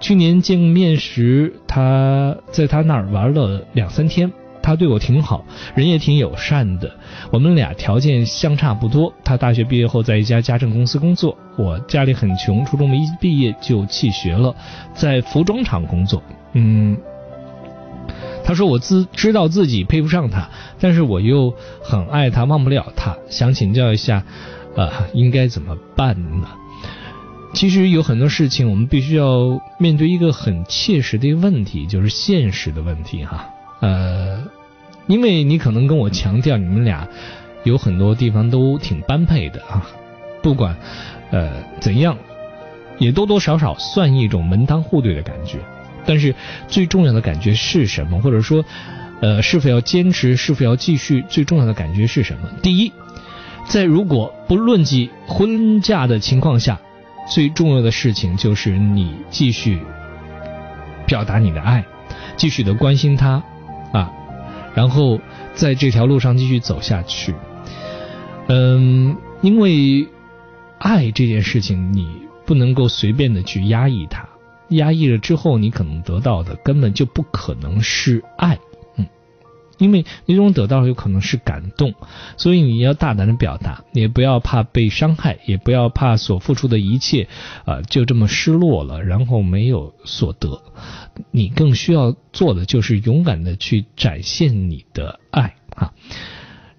[0.00, 4.30] 去年见面时，他在他那儿玩了两三天，
[4.66, 5.44] 他对我挺好，
[5.76, 6.90] 人也挺友善的。
[7.30, 14.52] 我们俩条件相差不多，他大学毕业后在一家家政公司工作，我家里很穷，初中没毕业就弃学了，
[14.92, 16.20] 在服装厂工作。
[16.54, 16.98] 嗯，
[18.42, 24.24] 他说我自知道自己配不上他，但是我又很爱他，忘不了他，想请教一下，
[24.74, 26.48] 呃，应该怎么办呢？
[27.54, 33.48] 其实有很多事情，我们必须要面对一个很切实的问题，就是现实的问题哈。
[33.80, 34.42] 呃，
[35.06, 37.06] 因为你可能跟我强调，你们俩
[37.64, 39.86] 有很多地方都挺般配的啊，
[40.42, 40.76] 不管
[41.30, 41.50] 呃
[41.80, 42.16] 怎样，
[42.98, 45.58] 也多多少少算一种门当户对的感觉。
[46.04, 46.34] 但是
[46.68, 48.20] 最重要的感觉是什么？
[48.20, 48.64] 或者说，
[49.20, 50.36] 呃，是否要坚持？
[50.36, 51.24] 是否要继续？
[51.28, 52.48] 最重要的感觉是什么？
[52.62, 52.92] 第一，
[53.66, 56.78] 在如果不论及婚嫁的情况下。
[57.28, 59.80] 最重要的事情就是你继续
[61.08, 61.84] 表达你的爱，
[62.36, 63.42] 继续的关心他
[63.92, 64.12] 啊，
[64.74, 65.20] 然后
[65.54, 67.34] 在这条路上继续走下去。
[68.48, 70.06] 嗯，因为
[70.78, 72.08] 爱这件事情，你
[72.44, 74.28] 不能够随便的去压抑它，
[74.68, 78.58] 压抑了之后，你可能得到的根本就不可能是爱。
[79.78, 81.94] 因为那种得到有可能是感动，
[82.36, 87.28] 所以你要大胆的表达，也不要怕被伤害，也不要怕所付出的一切
[87.64, 90.62] 啊就这么失落了，然后没有所得。
[91.30, 95.92] 你更需要做的就是勇敢的去展现你的爱啊。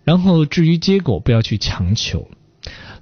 [0.03, 2.27] 然后至于结果，不要去强求。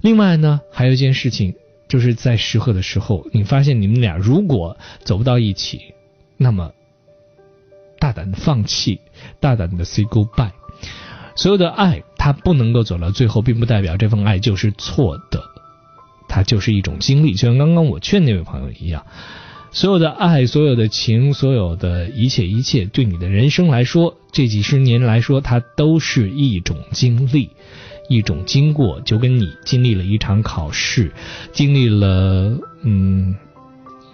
[0.00, 1.54] 另外呢，还有一件事情，
[1.88, 5.80] 就是在适合的时候，你发现你们俩如果走不到一起，
[6.36, 6.72] 那么。
[7.98, 9.00] 大胆的放弃，
[9.40, 10.52] 大胆的 say goodbye。
[11.34, 15.42] 所有的爱，它不能够走到最后，并不代表这份爱就是错的，
[16.28, 17.34] 它就是一种经历。
[17.34, 19.04] 就像刚刚我劝那位朋友一样，
[19.70, 27.50] 所有的爱，所有的情，所有的一切一切，对你的人生来说，这几十年来说，它都是一种经历，
[28.08, 29.02] 一种经过。
[29.02, 31.12] 就跟你经历了一场考试，
[31.52, 33.34] 经历了嗯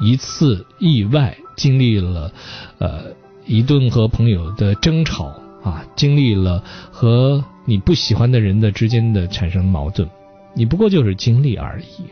[0.00, 2.32] 一次意外，经历了
[2.78, 3.14] 呃。
[3.46, 5.26] 一顿和朋友的争吵
[5.62, 10.08] 啊，经历了和你不喜欢的人的之间的产生矛盾，
[10.54, 12.06] 你不过就是经历而已。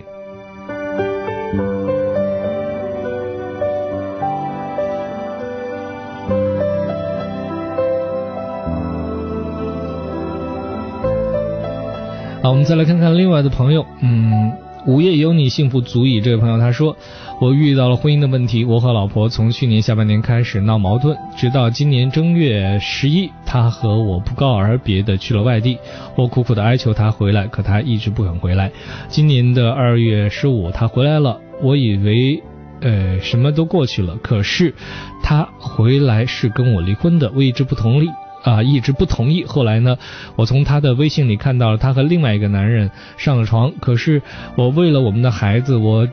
[12.42, 14.69] 好，我们再来看看另外的朋友，嗯。
[14.86, 16.20] 午夜有你，幸福足矣。
[16.20, 16.96] 这位朋友他说，
[17.40, 25.78] 我遇到了婚姻的问题，我和老婆从去年下半年开始闹矛盾，直到今年正月十一，他和我不告而别的去了外地。
[26.16, 28.70] 我苦苦的哀求他回来，可他一直不肯回来。
[29.08, 32.42] 今年的二月十五，他回来了，我以为
[32.80, 34.74] 呃什么都过去了，可是
[35.22, 38.08] 他回来是跟我离婚的，我一直不同意。
[38.42, 39.44] 啊，一直不同意。
[39.44, 39.98] 后来呢，
[40.34, 43.72] 我从他的微信里看到了他和另外一个男人上了床。
[43.80, 44.22] 可是
[44.56, 46.08] 我为了我们的孩子，我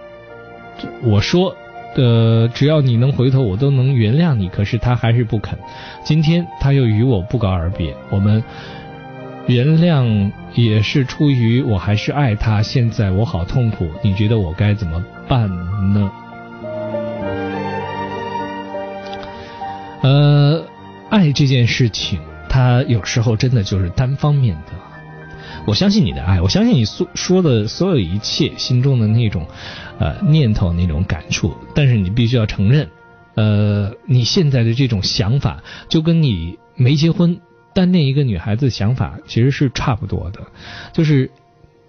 [1.03, 1.55] 我说，
[1.95, 4.49] 呃，只要你能回头，我都能原谅你。
[4.49, 5.57] 可是他还是不肯。
[6.03, 7.95] 今天他又与我不告而别。
[8.09, 8.43] 我们
[9.47, 12.61] 原谅也是出于我还是爱他。
[12.61, 15.47] 现在我好痛苦，你觉得我该怎么办
[15.93, 16.11] 呢？
[20.01, 20.63] 呃。
[21.09, 22.19] 爱这件事情，
[22.49, 24.73] 它有时候真的就是单方面的。
[25.65, 29.45] 我相信你的爱，我相信你所说的所有一切心中的那种
[29.99, 31.55] 呃念头、那种感触。
[31.73, 32.89] 但是你必须要承认，
[33.35, 37.39] 呃，你现在的这种想法，就跟你没结婚
[37.73, 40.41] 单恋一个女孩子想法其实是差不多的，
[40.93, 41.31] 就是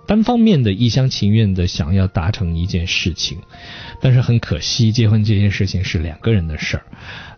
[0.07, 3.39] 单方面的一厢情愿的想要达成一件事情。
[4.01, 6.83] 但是很可惜，结婚这件事情是两个人的事儿，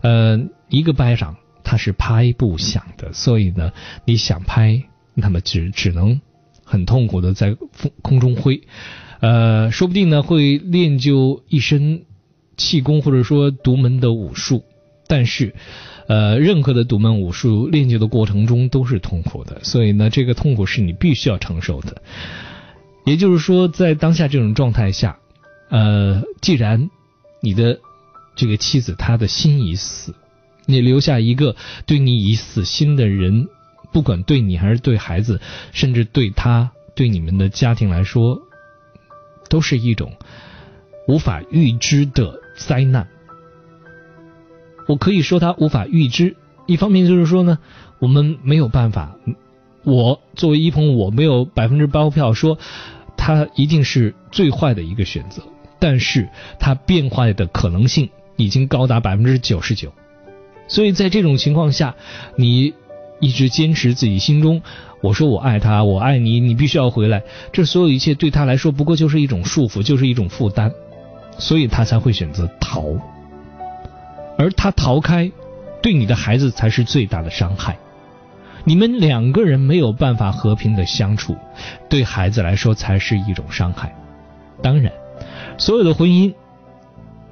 [0.01, 0.39] 呃，
[0.69, 1.35] 一个巴掌。
[1.63, 3.71] 他是拍不响的，所以呢，
[4.05, 4.83] 你想拍，
[5.13, 6.21] 那么只只能
[6.63, 7.55] 很痛苦的在
[8.01, 8.61] 空中挥，
[9.19, 12.03] 呃，说不定呢会练就一身
[12.57, 14.63] 气功或者说独门的武术，
[15.07, 15.53] 但是，
[16.07, 22.01] 呃，任何的独门武术练就的过程中都是痛苦的，所以呢，这个痛苦是你必须要承受的。
[23.05, 25.17] 也就是说，在当下这种状态下，
[25.69, 26.89] 呃，既然
[27.41, 27.79] 你的
[28.35, 30.15] 这个妻子她的心已死。
[30.71, 33.47] 你留下一个对你已死心的人，
[33.91, 35.41] 不管对你还是对孩子，
[35.73, 38.41] 甚至对他对你们的家庭来说，
[39.49, 40.13] 都是一种
[41.07, 43.07] 无法预知的灾难。
[44.87, 46.35] 我可以说他无法预知，
[46.65, 47.59] 一方面就是说呢，
[47.99, 49.15] 我们没有办法，
[49.83, 52.57] 我作为一鹏，我没有百分之包票说
[53.15, 55.43] 他一定是最坏的一个选择，
[55.79, 56.29] 但是
[56.59, 59.93] 他变坏的可能性已经高达百分之九十九。
[60.71, 61.95] 所以在这种情况下，
[62.37, 62.73] 你
[63.19, 64.61] 一直坚持自己心中，
[65.01, 67.23] 我说我爱他，我爱你，你必须要回来。
[67.51, 70.71] 这所有一切对他来说不过就是一种束缚，就是一种负担，
[71.37, 72.85] 所以他才会选择逃。
[74.37, 75.29] 而他逃开，
[75.81, 77.77] 对你的孩子才是最大的伤害。
[78.63, 81.35] 你们两个人没有办法和平的相处，
[81.89, 83.93] 对孩子来说才是一种伤害。
[84.63, 84.93] 当然，
[85.57, 86.33] 所有的婚姻。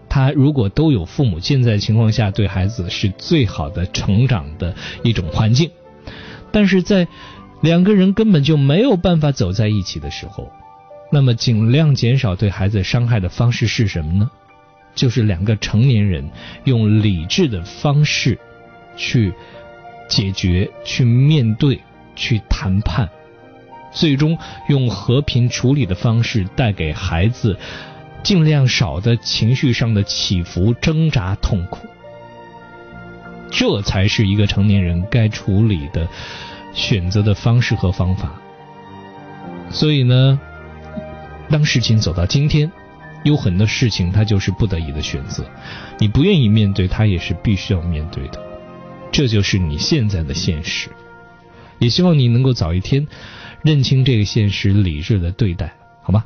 [0.09, 5.69] 他如果都有父母，现在情况下对孩子是最好的成长的一种环境，
[6.51, 7.07] 但是在
[7.61, 10.51] 两个人根本就没有办法走在一起的时候，
[11.11, 14.31] 那么尽量减少对孩子伤害的方式是什么呢？
[14.95, 16.29] 就是两个成年人
[16.63, 18.37] 用理智的方式
[18.97, 19.31] 去
[20.09, 21.79] 解决、去面对、
[22.15, 23.07] 去谈判，
[23.93, 24.37] 最终
[24.67, 27.55] 用和平处理的方式带给孩子。
[28.23, 31.87] 尽量少的情绪上的起伏、挣扎、痛苦，
[33.49, 36.07] 这才是一个成年人该处理的
[36.73, 38.33] 选择的方式和方法。
[39.71, 40.39] 所以呢，
[41.49, 42.71] 当事情走到今天，
[43.23, 45.45] 有很多事情它就是不得已的选择，
[45.99, 48.39] 你不愿意面对，它也是必须要面对的，
[49.11, 50.89] 这就是你现在的现实。
[51.79, 53.07] 也希望你能够早一天
[53.61, 56.25] 认清这个现实，理智的对待，好吗？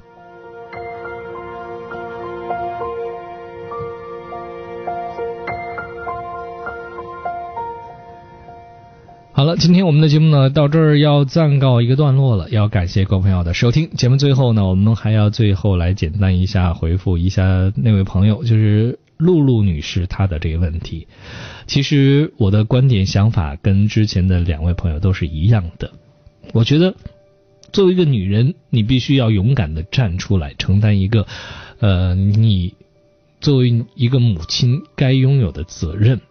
[9.58, 13.90] 今天我们的节目呢到这儿要暂告一个段落了，要感谢各位朋友的收听。
[13.92, 21.08] 节目最后呢，我们还要最后来简单一下回复一下那位朋友，就是露露女士她的这个问题。
[21.68, 25.92] 其实我的观点想法跟之前的两位朋友都是一样的。
[26.54, 26.96] 我觉得
[27.72, 31.28] 作为一个女人，你必须要勇敢的站出来，承担一个
[31.80, 32.74] 呃你
[33.40, 36.22] 作为一个母亲该拥有的责任。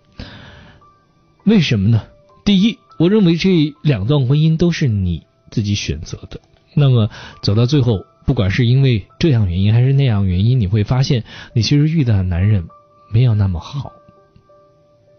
[1.45, 2.03] 为什么呢？
[2.45, 2.79] 第一。
[3.03, 6.41] 我认为这两段婚姻都是你自己选择的。
[6.73, 7.11] 那么
[7.43, 12.69] 走到最后，不管是因为这样原因还是那样原因，你会发现你其实遇到的男人
[13.13, 13.91] 没有那么好。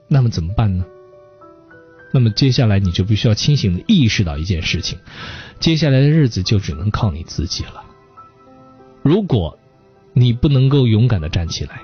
[0.08, 0.86] 那么怎么办呢？
[2.14, 4.98] 那么接下来你就必须要清醒的意识到一件事情：
[5.60, 7.84] 接下来的日子就只能靠你自己了。
[9.02, 9.60] 如果
[10.14, 11.82] 你不能够勇敢的站起来，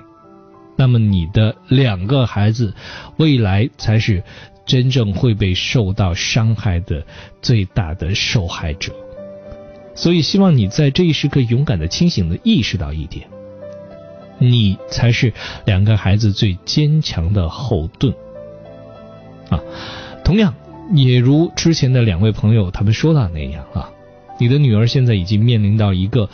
[0.76, 2.72] 那么你的两个孩子
[3.18, 4.24] 未来才是。
[4.70, 7.04] 真正会被受到伤害的
[7.42, 8.92] 最大的受害者，
[9.96, 13.26] 所以希望你在这一时刻勇敢的、清醒的意识到一点：
[14.38, 15.32] 你才是
[15.64, 18.14] 两个孩子最坚强的后盾。
[19.48, 19.58] 啊，
[20.22, 20.54] 同样
[20.94, 23.90] 也如之前的两位朋友他们说到那样啊，
[24.38, 26.30] 你的女儿现在已经面临到一个。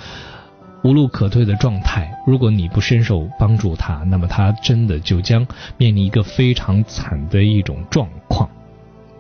[0.86, 5.44] 无路可退的状态，如果你不伸手帮助他，那么他真的就将
[5.76, 8.48] 面临一个非常惨的一种状况。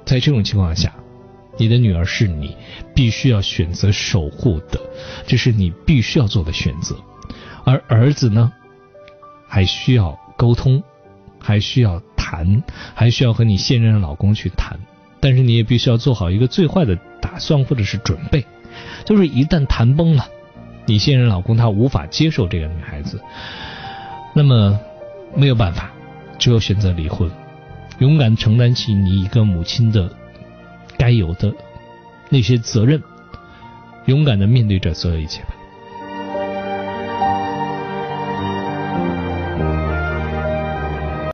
[0.04, 0.94] 在这种情况下，
[1.58, 2.56] 你的女儿是你
[2.94, 4.78] 必须要选择守护的，
[5.26, 6.94] 这是你必须要做的选择。
[7.64, 8.52] 而儿子呢，
[9.48, 10.80] 还需要沟通，
[11.40, 12.62] 还需要谈，
[12.94, 14.78] 还需要和你现任的老公去谈。
[15.18, 18.46] 但是你也必须要做好一个最坏的打算或者是准备，
[19.04, 20.28] 就是一旦谈崩了。
[20.86, 23.20] 你现任老公他无法接受这个女孩子，
[24.34, 24.78] 那么
[25.34, 25.90] 没有办法，
[26.38, 27.30] 只有选择离婚，
[27.98, 30.10] 勇敢承担起你一个母亲的
[30.96, 31.52] 该有的
[32.30, 33.02] 那些责任，
[34.06, 35.48] 勇敢的面对着所有一切吧。